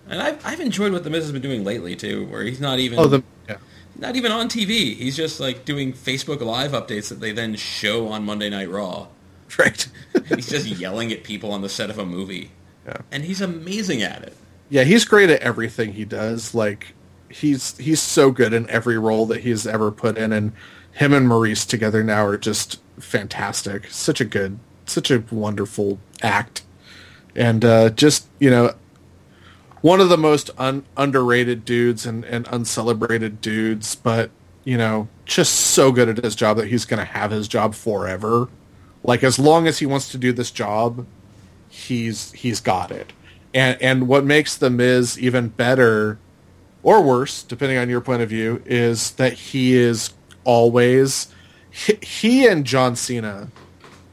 I've, 0.08 0.44
I've 0.44 0.60
enjoyed 0.60 0.92
what 0.92 1.04
the 1.04 1.10
Miz 1.10 1.24
has 1.24 1.32
been 1.32 1.42
doing 1.42 1.62
lately 1.62 1.94
too, 1.94 2.26
where 2.26 2.42
he's 2.42 2.60
not 2.60 2.78
even 2.78 2.98
Oh, 2.98 3.06
the 3.06 3.22
yeah. 3.48 3.58
Not 3.98 4.16
even 4.16 4.30
on 4.32 4.48
TV. 4.48 4.94
He's 4.94 5.16
just 5.16 5.40
like 5.40 5.64
doing 5.64 5.92
Facebook 5.92 6.40
Live 6.40 6.72
updates 6.72 7.08
that 7.08 7.20
they 7.20 7.32
then 7.32 7.54
show 7.56 8.08
on 8.08 8.24
Monday 8.24 8.50
Night 8.50 8.70
Raw. 8.70 9.08
Right. 9.58 9.88
he's 10.28 10.48
just 10.48 10.66
yelling 10.66 11.12
at 11.12 11.22
people 11.22 11.52
on 11.52 11.62
the 11.62 11.68
set 11.68 11.88
of 11.88 12.00
a 12.00 12.04
movie, 12.04 12.50
yeah. 12.84 12.96
and 13.12 13.24
he's 13.24 13.40
amazing 13.40 14.02
at 14.02 14.22
it. 14.22 14.36
Yeah, 14.68 14.82
he's 14.82 15.04
great 15.04 15.30
at 15.30 15.40
everything 15.40 15.92
he 15.92 16.04
does. 16.04 16.52
Like 16.52 16.94
he's 17.28 17.78
he's 17.78 18.02
so 18.02 18.32
good 18.32 18.52
in 18.52 18.68
every 18.68 18.98
role 18.98 19.24
that 19.26 19.42
he's 19.42 19.64
ever 19.64 19.92
put 19.92 20.18
in, 20.18 20.32
and 20.32 20.52
him 20.92 21.12
and 21.12 21.28
Maryse 21.28 21.66
together 21.66 22.02
now 22.02 22.26
are 22.26 22.36
just 22.36 22.80
fantastic. 22.98 23.86
Such 23.86 24.20
a 24.20 24.24
good, 24.24 24.58
such 24.84 25.12
a 25.12 25.22
wonderful 25.30 26.00
act, 26.22 26.64
and 27.36 27.64
uh, 27.64 27.90
just 27.90 28.26
you 28.40 28.50
know, 28.50 28.74
one 29.82 30.00
of 30.00 30.08
the 30.08 30.18
most 30.18 30.50
un- 30.58 30.84
underrated 30.96 31.64
dudes 31.64 32.06
and 32.06 32.24
and 32.24 32.48
uncelebrated 32.50 33.40
dudes, 33.40 33.94
but 33.94 34.30
you 34.64 34.76
know, 34.76 35.08
just 35.24 35.54
so 35.54 35.92
good 35.92 36.08
at 36.08 36.24
his 36.24 36.34
job 36.34 36.56
that 36.56 36.66
he's 36.66 36.84
going 36.84 36.98
to 36.98 37.04
have 37.04 37.30
his 37.30 37.46
job 37.46 37.74
forever. 37.74 38.48
Like 39.04 39.22
as 39.22 39.38
long 39.38 39.68
as 39.68 39.78
he 39.78 39.86
wants 39.86 40.08
to 40.10 40.18
do 40.18 40.32
this 40.32 40.50
job, 40.50 41.06
he's 41.68 42.32
he's 42.32 42.60
got 42.60 42.90
it. 42.90 43.12
And 43.54 43.80
and 43.80 44.08
what 44.08 44.24
makes 44.24 44.56
the 44.56 44.70
Miz 44.70 45.18
even 45.18 45.48
better 45.48 46.18
or 46.82 47.02
worse, 47.02 47.42
depending 47.42 47.78
on 47.78 47.88
your 47.88 48.00
point 48.00 48.22
of 48.22 48.28
view, 48.28 48.62
is 48.66 49.12
that 49.12 49.32
he 49.34 49.74
is 49.74 50.10
always 50.44 51.28
he, 51.70 51.98
he 52.02 52.46
and 52.46 52.64
John 52.64 52.96
Cena 52.96 53.50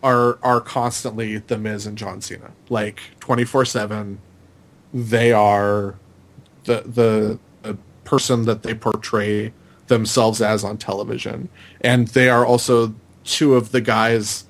are 0.04 0.38
are 0.44 0.62
constantly 0.62 1.38
the 1.38 1.58
Miz 1.58 1.86
and 1.88 1.98
John 1.98 2.22
Cena. 2.22 2.52
Like 2.70 3.00
24/7 3.22 4.18
they 4.94 5.32
are 5.34 5.96
the 6.66 6.82
the, 6.86 7.40
the 7.64 7.78
person 8.04 8.46
that 8.46 8.64
they 8.64 8.74
portray 8.74 9.54
themselves 9.88 10.42
as 10.42 10.64
on 10.64 10.78
television. 10.78 11.50
And 11.82 12.08
they 12.10 12.30
are 12.30 12.46
also 12.46 12.94
two 13.24 13.56
of 13.56 13.72
the 13.72 13.82
guys 13.82 14.46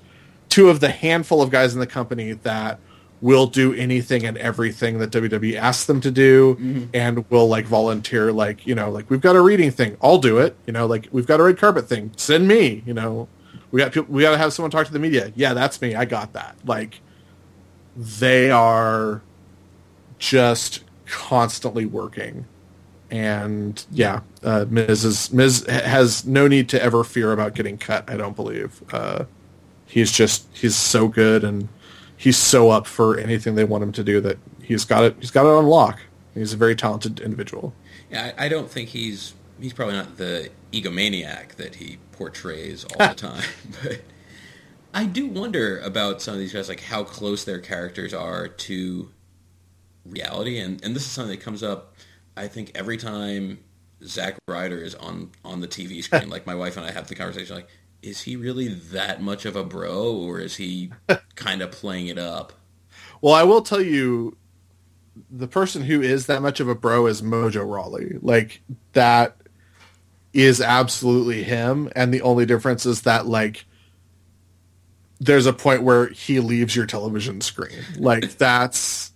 two 0.49 0.69
of 0.69 0.79
the 0.81 0.89
handful 0.89 1.41
of 1.41 1.49
guys 1.49 1.73
in 1.73 1.79
the 1.79 1.87
company 1.87 2.33
that 2.33 2.79
will 3.21 3.47
do 3.47 3.73
anything 3.73 4.25
and 4.25 4.37
everything 4.37 4.99
that 4.99 5.09
WWE 5.09 5.55
asks 5.55 5.85
them 5.85 5.99
to 6.01 6.11
do 6.11 6.55
Mm-hmm. 6.55 6.83
and 6.93 7.25
will 7.31 7.47
like 7.47 7.65
volunteer 7.65 8.31
like, 8.31 8.67
you 8.67 8.75
know, 8.75 8.91
like 8.91 9.09
we've 9.09 9.21
got 9.21 9.35
a 9.35 9.41
reading 9.41 9.71
thing, 9.71 9.97
I'll 10.01 10.17
do 10.19 10.37
it. 10.39 10.55
You 10.67 10.73
know, 10.73 10.85
like 10.85 11.07
we've 11.11 11.25
got 11.25 11.39
a 11.39 11.43
red 11.43 11.57
carpet 11.57 11.87
thing, 11.87 12.11
send 12.17 12.47
me, 12.47 12.83
you 12.85 12.93
know. 12.93 13.27
We 13.71 13.79
got 13.81 13.93
people, 13.93 14.13
we 14.13 14.21
got 14.21 14.31
to 14.31 14.37
have 14.37 14.53
someone 14.53 14.69
talk 14.69 14.85
to 14.85 14.93
the 14.93 14.99
media. 14.99 15.31
Yeah, 15.35 15.55
that's 15.55 15.81
me. 15.81 15.95
I 15.95 16.05
got 16.05 16.33
that. 16.33 16.55
Like 16.65 16.99
they 17.95 18.51
are 18.51 19.21
just 20.23 20.85
constantly 21.05 21.85
working. 21.85 22.45
And 23.11 23.85
yeah, 23.91 24.21
uh, 24.41 24.65
Miz 24.69 25.03
is 25.03 25.33
Miz 25.33 25.65
has 25.67 26.25
no 26.25 26.47
need 26.47 26.69
to 26.69 26.81
ever 26.81 27.03
fear 27.03 27.33
about 27.33 27.55
getting 27.55 27.77
cut. 27.77 28.09
I 28.09 28.15
don't 28.15 28.35
believe. 28.35 28.81
Uh, 28.93 29.25
he's 29.85 30.13
just 30.13 30.47
he's 30.53 30.77
so 30.77 31.09
good 31.09 31.43
and 31.43 31.67
he's 32.15 32.37
so 32.37 32.69
up 32.69 32.87
for 32.87 33.19
anything 33.19 33.55
they 33.55 33.65
want 33.65 33.83
him 33.83 33.91
to 33.91 34.03
do 34.03 34.21
that 34.21 34.37
he's 34.61 34.85
got 34.85 35.03
it. 35.03 35.17
He's 35.19 35.29
got 35.29 35.45
it 35.45 35.49
on 35.49 35.67
lock. 35.67 35.99
He's 36.33 36.53
a 36.53 36.57
very 36.57 36.75
talented 36.75 37.19
individual. 37.19 37.73
Yeah, 38.09 38.31
I, 38.37 38.45
I 38.45 38.49
don't 38.49 38.71
think 38.71 38.89
he's 38.89 39.33
he's 39.59 39.73
probably 39.73 39.95
not 39.95 40.17
the 40.17 40.49
egomaniac 40.71 41.55
that 41.55 41.75
he 41.75 41.97
portrays 42.13 42.85
all 42.85 43.09
the 43.09 43.13
time, 43.15 43.43
but 43.83 44.01
I 44.93 45.05
do 45.05 45.27
wonder 45.27 45.79
about 45.79 46.21
some 46.21 46.35
of 46.35 46.39
these 46.39 46.53
guys, 46.53 46.69
like 46.69 46.79
how 46.79 47.03
close 47.03 47.43
their 47.43 47.59
characters 47.59 48.13
are 48.13 48.47
to 48.47 49.11
reality, 50.05 50.59
and 50.59 50.83
and 50.83 50.95
this 50.95 51.03
is 51.03 51.11
something 51.11 51.35
that 51.35 51.43
comes 51.43 51.63
up, 51.63 51.95
I 52.35 52.47
think, 52.47 52.71
every 52.75 52.97
time 52.97 53.59
Zack 54.03 54.37
Ryder 54.47 54.77
is 54.77 54.95
on 54.95 55.31
on 55.43 55.61
the 55.61 55.67
TV 55.67 56.03
screen. 56.03 56.29
like 56.29 56.45
my 56.45 56.55
wife 56.55 56.77
and 56.77 56.85
I 56.85 56.91
have 56.91 57.07
the 57.07 57.15
conversation, 57.15 57.55
like, 57.55 57.67
is 58.01 58.21
he 58.21 58.35
really 58.35 58.67
that 58.67 59.21
much 59.21 59.45
of 59.45 59.55
a 59.55 59.63
bro, 59.63 60.13
or 60.13 60.39
is 60.39 60.57
he 60.57 60.91
kind 61.35 61.61
of 61.61 61.71
playing 61.71 62.07
it 62.07 62.17
up? 62.17 62.53
Well, 63.21 63.33
I 63.33 63.43
will 63.43 63.61
tell 63.61 63.81
you, 63.81 64.35
the 65.31 65.47
person 65.47 65.83
who 65.83 66.01
is 66.01 66.25
that 66.25 66.41
much 66.41 66.59
of 66.59 66.67
a 66.67 66.75
bro 66.75 67.07
is 67.07 67.21
Mojo 67.21 67.65
Rawley. 67.65 68.17
Like 68.21 68.61
that 68.93 69.37
is 70.33 70.59
absolutely 70.59 71.43
him, 71.43 71.89
and 71.95 72.13
the 72.13 72.21
only 72.21 72.45
difference 72.45 72.85
is 72.85 73.03
that 73.03 73.25
like 73.25 73.65
there's 75.19 75.45
a 75.45 75.53
point 75.53 75.83
where 75.83 76.07
he 76.07 76.41
leaves 76.41 76.75
your 76.75 76.85
television 76.85 77.39
screen. 77.39 77.79
Like 77.97 78.31
that's 78.37 79.12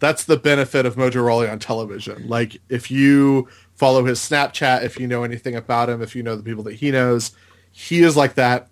that's 0.00 0.24
the 0.24 0.36
benefit 0.36 0.86
of 0.86 0.96
Mojo 0.96 1.24
Rawley 1.24 1.48
on 1.48 1.58
television. 1.58 2.26
Like 2.26 2.60
if 2.68 2.90
you 2.90 3.48
follow 3.76 4.04
his 4.04 4.18
Snapchat, 4.18 4.82
if 4.82 4.98
you 4.98 5.06
know 5.06 5.22
anything 5.22 5.54
about 5.54 5.88
him, 5.88 6.02
if 6.02 6.16
you 6.16 6.22
know 6.22 6.34
the 6.34 6.42
people 6.42 6.64
that 6.64 6.74
he 6.74 6.90
knows, 6.90 7.32
he 7.70 8.02
is 8.02 8.16
like 8.16 8.34
that 8.34 8.68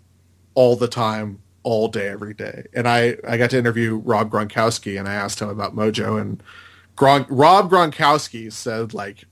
all 0.54 0.74
the 0.74 0.88
time, 0.88 1.40
all 1.62 1.88
day, 1.88 2.08
every 2.08 2.34
day. 2.34 2.66
And 2.74 2.88
I, 2.88 3.18
I 3.26 3.36
got 3.36 3.50
to 3.50 3.58
interview 3.58 3.96
Rob 3.96 4.30
Gronkowski 4.30 4.98
and 4.98 5.06
I 5.06 5.14
asked 5.14 5.40
him 5.40 5.50
about 5.50 5.76
Mojo 5.76 6.20
and 6.20 6.42
Gron, 6.96 7.26
Rob 7.28 7.70
Gronkowski 7.70 8.50
said 8.50 8.92
like 8.92 9.24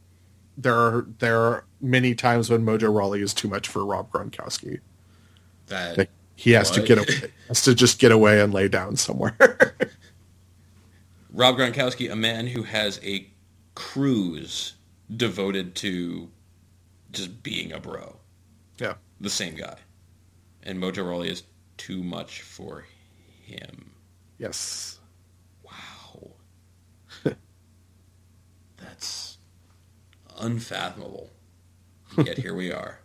there 0.57 0.77
are 0.77 1.07
there 1.19 1.41
are 1.41 1.65
many 1.81 2.15
times 2.15 2.49
when 2.51 2.65
Mojo 2.65 2.95
Rawley 2.95 3.23
is 3.23 3.35
too 3.35 3.49
much 3.49 3.69
for 3.69 3.85
Rob 3.85 4.11
Gronkowski. 4.13 4.81
That 5.67 5.99
Like, 5.99 6.11
he 6.37 6.51
has 6.53 6.71
to 6.73 6.83
get 6.83 6.99
away, 6.99 7.33
has 7.49 7.63
to 7.63 7.75
just 7.75 7.99
get 7.99 8.13
away 8.13 8.41
and 8.41 8.53
lay 8.53 8.69
down 8.69 8.97
somewhere. 8.97 9.75
Rob 11.37 11.59
Gronkowski, 11.59 12.11
a 12.11 12.17
man 12.17 12.47
who 12.47 12.63
has 12.63 12.99
a 13.05 13.29
cruise 13.75 14.73
devoted 15.15 15.75
to 15.77 16.31
just 17.13 17.43
being 17.43 17.73
a 17.73 17.79
bro. 17.79 18.17
yeah. 18.79 18.95
The 19.21 19.29
same 19.29 19.55
guy. 19.55 19.77
And 20.63 20.79
Mojo 20.79 21.07
Rawley 21.07 21.29
is 21.29 21.43
too 21.77 22.03
much 22.03 22.41
for 22.41 22.87
him. 23.45 23.91
Yes. 24.39 24.99
Wow. 25.63 26.31
That's 28.79 29.37
unfathomable. 30.39 31.31
Yet 32.17 32.39
here 32.39 32.55
we 32.55 32.73
are. 32.73 33.01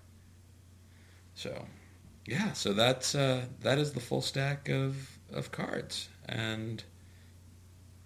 So, 1.34 1.66
yeah, 2.26 2.54
so 2.54 2.72
that's 2.72 3.14
uh, 3.14 3.46
that 3.60 3.78
is 3.78 3.92
the 3.92 4.00
full 4.00 4.22
stack 4.22 4.70
of 4.70 5.18
of 5.34 5.52
cards, 5.52 6.08
and 6.30 6.84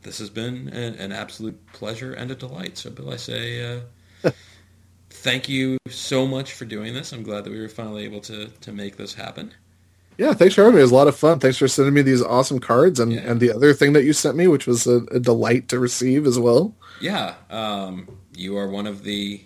this 0.06 0.20
has 0.20 0.30
been 0.30 0.70
a, 0.74 1.02
an 1.04 1.12
absolute 1.12 1.60
pleasure 1.74 2.14
and 2.14 2.32
a 2.32 2.36
delight. 2.36 2.78
So, 2.78 2.90
Bill, 2.90 3.12
I 3.12 3.18
say 3.18 3.82
uh, 4.24 4.32
thank 5.10 5.50
you 5.50 5.78
so 5.90 6.26
much 6.26 6.54
for 6.54 6.66
doing 6.66 6.94
this. 6.94 7.12
I'm 7.12 7.24
glad 7.24 7.44
that 7.44 7.52
we 7.52 7.60
were 7.60 7.68
finally 7.70 8.04
able 8.06 8.22
to 8.22 8.48
to 8.48 8.72
make 8.72 8.96
this 8.98 9.14
happen. 9.14 9.54
Yeah, 10.18 10.34
thanks 10.34 10.56
for 10.56 10.62
having 10.62 10.76
me. 10.76 10.80
It 10.80 10.84
was 10.84 10.92
a 10.92 10.96
lot 10.96 11.10
of 11.10 11.18
fun. 11.18 11.40
Thanks 11.40 11.58
for 11.58 11.68
sending 11.68 11.94
me 11.94 12.02
these 12.02 12.22
awesome 12.22 12.60
cards 12.60 13.02
and, 13.02 13.12
Yeah. 13.12 13.20
and 13.30 13.42
the 13.42 13.52
other 13.52 13.74
thing 13.74 13.92
that 13.94 14.06
you 14.06 14.14
sent 14.14 14.38
me, 14.38 14.48
which 14.48 14.66
was 14.66 14.88
a, 14.88 15.00
a 15.12 15.20
delight 15.20 15.68
to 15.70 15.80
receive 15.80 16.26
as 16.26 16.40
well. 16.40 16.74
Yeah, 17.02 17.34
um, 17.50 18.08
you 18.34 18.56
are 18.58 18.70
one 18.70 18.88
of 18.88 19.04
the. 19.04 19.42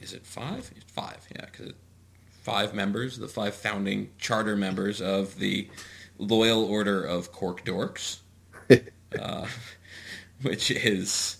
Is 0.00 0.12
it 0.12 0.24
five? 0.24 0.70
It's 0.76 0.92
five, 0.92 1.26
yeah, 1.34 1.46
because 1.46 1.72
five 2.42 2.72
members, 2.72 3.18
the 3.18 3.26
five 3.26 3.52
founding 3.54 4.10
charter 4.18 4.54
members 4.54 5.00
of 5.02 5.38
the 5.40 5.68
Loyal 6.18 6.64
Order 6.64 7.02
of 7.04 7.32
Cork 7.32 7.64
Dorks, 7.64 8.18
uh, 9.18 9.46
which 10.42 10.70
is 10.70 11.38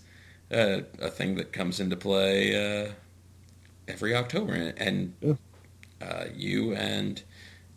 uh, 0.53 0.81
a 1.01 1.11
thing 1.11 1.37
that 1.37 1.53
comes 1.53 1.81
into 1.81 1.97
play 1.97 2.87
uh, 2.87 2.93
every 3.87 4.15
October, 4.15 4.73
and 4.77 5.15
Yeah. 5.21 5.35
uh, 6.01 6.25
you 6.35 6.75
and 6.75 7.23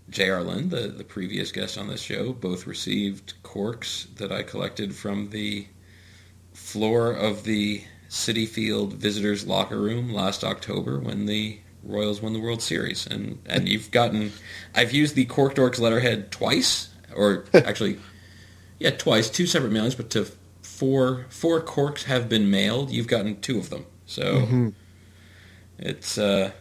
J.R. 0.09 0.43
Lynn, 0.43 0.69
the, 0.69 0.87
the 0.89 1.03
previous 1.05 1.51
guest 1.51 1.77
on 1.77 1.87
this 1.87 2.01
show, 2.01 2.33
both 2.33 2.67
received 2.67 3.33
corks 3.43 4.07
that 4.17 4.31
I 4.31 4.43
collected 4.43 4.93
from 4.93 5.29
the 5.29 5.67
floor 6.53 7.11
of 7.13 7.43
the 7.45 7.83
Citi 8.09 8.45
Field 8.47 8.93
visitors 8.93 9.47
locker 9.47 9.79
room 9.79 10.11
last 10.13 10.43
October 10.43 10.99
when 10.99 11.25
the 11.27 11.59
Royals 11.83 12.21
won 12.21 12.33
the 12.33 12.39
World 12.41 12.61
Series. 12.61 13.07
And 13.07 13.39
and 13.45 13.69
you've 13.69 13.89
gotten 13.91 14.33
I've 14.75 14.91
used 14.91 15.15
the 15.15 15.25
Cork 15.25 15.55
Dorks 15.55 15.79
letterhead 15.79 16.29
twice 16.29 16.89
or 17.15 17.45
actually 17.53 17.99
yeah, 18.81 18.89
twice, 18.91 19.29
two 19.29 19.45
separate 19.45 19.71
mailings, 19.71 19.95
but 19.95 20.09
to 20.11 20.25
four 20.63 21.25
four 21.29 21.61
corks 21.61 22.05
have 22.05 22.27
been 22.27 22.49
mailed. 22.49 22.89
You've 22.91 23.07
gotten 23.07 23.39
two 23.39 23.57
of 23.59 23.69
them. 23.69 23.85
So 24.07 24.23
Mhm. 24.23 24.73
it's 25.77 26.17
uh 26.17 26.51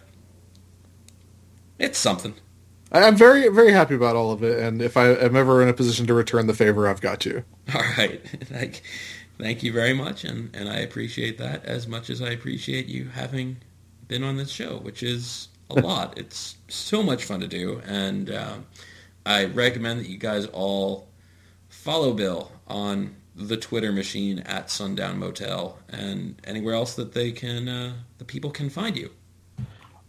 it's 1.78 1.98
something. 1.98 2.34
I'm 2.92 3.16
very 3.16 3.48
very 3.48 3.72
happy 3.72 3.94
about 3.94 4.16
all 4.16 4.32
of 4.32 4.42
it, 4.42 4.58
and 4.60 4.82
if 4.82 4.96
I 4.96 5.08
am 5.14 5.36
ever 5.36 5.62
in 5.62 5.68
a 5.68 5.72
position 5.72 6.06
to 6.08 6.14
return 6.14 6.46
the 6.46 6.54
favor, 6.54 6.86
I've 6.88 7.00
got 7.00 7.24
you. 7.24 7.44
All 7.74 7.80
right, 7.96 8.20
thank, 8.44 8.82
thank 9.38 9.62
you 9.62 9.72
very 9.72 9.94
much, 9.94 10.24
and 10.24 10.50
and 10.54 10.68
I 10.68 10.78
appreciate 10.80 11.38
that 11.38 11.64
as 11.64 11.86
much 11.86 12.10
as 12.10 12.20
I 12.20 12.30
appreciate 12.30 12.86
you 12.86 13.08
having 13.14 13.58
been 14.08 14.24
on 14.24 14.36
this 14.36 14.50
show, 14.50 14.78
which 14.78 15.02
is 15.04 15.48
a 15.70 15.74
lot. 15.80 16.18
it's 16.18 16.56
so 16.68 17.02
much 17.02 17.24
fun 17.24 17.40
to 17.40 17.46
do, 17.48 17.80
and 17.86 18.28
uh, 18.30 18.56
I 19.24 19.44
recommend 19.44 20.00
that 20.00 20.08
you 20.08 20.18
guys 20.18 20.46
all 20.46 21.06
follow 21.80 22.12
Bill 22.12 22.52
on 22.68 23.16
the 23.34 23.56
Twitter 23.56 23.90
machine 23.90 24.40
at 24.40 24.70
Sundown 24.70 25.18
Motel 25.18 25.78
and 25.88 26.38
anywhere 26.44 26.74
else 26.74 26.94
that 26.94 27.12
they 27.12 27.32
can, 27.32 27.68
uh, 27.68 27.94
the 28.18 28.24
people 28.24 28.50
can 28.50 28.68
find 28.68 28.96
you. 28.96 29.10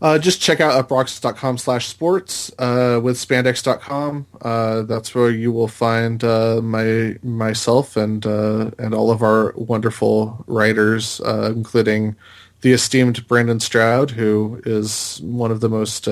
Uh, 0.01 0.17
just 0.17 0.41
check 0.41 0.59
out 0.59 0.87
uproxx.com 0.87 1.57
slash 1.57 1.87
sports 1.87 2.51
uh, 2.57 2.99
with 3.01 3.15
spandex.com. 3.15 4.25
Uh, 4.41 4.81
that's 4.81 5.15
where 5.15 5.29
you 5.29 5.51
will 5.51 5.67
find 5.67 6.23
uh, 6.23 6.59
my 6.61 7.15
myself 7.21 7.95
and 7.95 8.25
uh, 8.25 8.71
and 8.79 8.95
all 8.95 9.11
of 9.11 9.21
our 9.21 9.53
wonderful 9.55 10.43
writers, 10.47 11.21
uh, 11.21 11.53
including 11.55 12.15
the 12.61 12.73
esteemed 12.73 13.27
Brandon 13.27 13.59
Stroud, 13.59 14.11
who 14.11 14.59
is 14.65 15.21
one 15.21 15.51
of 15.51 15.59
the 15.59 15.69
most 15.69 16.07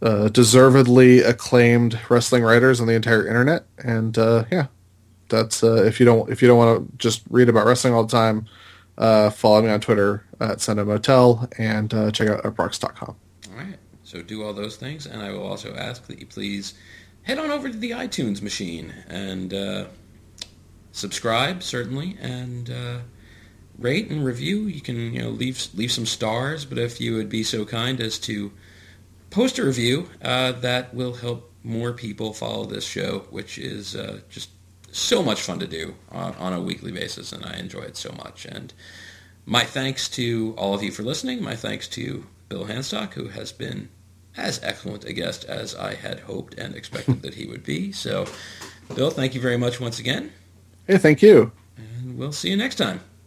deservedly 0.00 1.20
acclaimed 1.20 1.98
wrestling 2.08 2.42
writers 2.42 2.80
on 2.80 2.86
the 2.86 2.94
entire 2.94 3.26
internet. 3.26 3.66
And 3.78 4.16
yeah, 4.16 4.66
that's 5.28 5.62
if 5.62 6.00
you 6.00 6.06
don't 6.06 6.30
if 6.30 6.42
you 6.42 6.48
don't 6.48 6.58
want 6.58 6.90
to 6.90 6.96
just 6.96 7.22
read 7.30 7.48
about 7.48 7.66
wrestling 7.66 7.94
all 7.94 8.04
the 8.04 8.10
time 8.10 8.46
uh, 9.00 9.30
follow 9.30 9.62
me 9.62 9.70
on 9.70 9.80
Twitter 9.80 10.26
at 10.38 10.60
Sundown 10.60 10.86
Motel 10.86 11.48
and 11.56 11.92
uh, 11.92 12.10
check 12.10 12.28
out 12.28 12.42
uproxx.com. 12.42 13.16
All 13.48 13.56
right. 13.56 13.78
So 14.04 14.22
do 14.22 14.44
all 14.44 14.52
those 14.52 14.76
things, 14.76 15.06
and 15.06 15.22
I 15.22 15.32
will 15.32 15.46
also 15.46 15.74
ask 15.74 16.06
that 16.08 16.18
you 16.18 16.26
please 16.26 16.74
head 17.22 17.38
on 17.38 17.50
over 17.50 17.70
to 17.70 17.76
the 17.76 17.92
iTunes 17.92 18.42
machine 18.42 18.92
and 19.08 19.54
uh, 19.54 19.84
subscribe, 20.92 21.62
certainly, 21.62 22.18
and 22.20 22.68
uh, 22.68 22.98
rate 23.78 24.10
and 24.10 24.22
review. 24.22 24.62
You 24.62 24.82
can 24.82 25.14
you 25.14 25.22
know 25.22 25.30
leave 25.30 25.68
leave 25.74 25.92
some 25.92 26.06
stars, 26.06 26.66
but 26.66 26.76
if 26.76 27.00
you 27.00 27.14
would 27.14 27.30
be 27.30 27.42
so 27.42 27.64
kind 27.64 28.00
as 28.00 28.18
to 28.20 28.52
post 29.30 29.58
a 29.58 29.64
review, 29.64 30.08
uh, 30.22 30.52
that 30.52 30.94
will 30.94 31.14
help 31.14 31.52
more 31.62 31.92
people 31.92 32.32
follow 32.32 32.64
this 32.64 32.84
show, 32.84 33.20
which 33.30 33.58
is 33.58 33.94
uh, 33.94 34.20
just 34.28 34.50
so 34.92 35.22
much 35.22 35.40
fun 35.40 35.58
to 35.60 35.66
do 35.66 35.94
on, 36.10 36.34
on, 36.34 36.52
a 36.52 36.60
weekly 36.60 36.90
basis, 36.90 37.32
and 37.32 37.44
I 37.44 37.58
enjoy 37.58 37.82
it 37.82 37.96
so 37.96 38.12
much. 38.12 38.44
And 38.44 38.72
my 39.46 39.64
thanks 39.64 40.08
to 40.10 40.54
all 40.58 40.74
of 40.74 40.82
you 40.82 40.90
for 40.90 41.02
listening. 41.02 41.42
My 41.42 41.56
thanks 41.56 41.86
to 41.88 42.26
Bill 42.48 42.66
Hanstock, 42.66 43.14
who 43.14 43.28
has 43.28 43.52
been 43.52 43.88
as 44.36 44.60
excellent 44.62 45.04
a 45.04 45.12
guest 45.12 45.44
as 45.44 45.74
I 45.74 45.94
had 45.94 46.20
hoped 46.20 46.54
and 46.54 46.74
expected 46.74 47.22
that 47.22 47.34
he 47.34 47.46
would 47.46 47.64
be. 47.64 47.92
So, 47.92 48.26
Bill, 48.94 49.10
thank 49.10 49.34
you 49.34 49.40
very 49.40 49.56
much 49.56 49.80
once 49.80 49.98
again. 49.98 50.32
Hey, 50.86 50.98
thank 50.98 51.22
you. 51.22 51.52
And 51.76 52.18
we'll 52.18 52.32
see 52.32 52.50
you 52.50 52.56
next 52.56 52.76
time. 52.76 53.00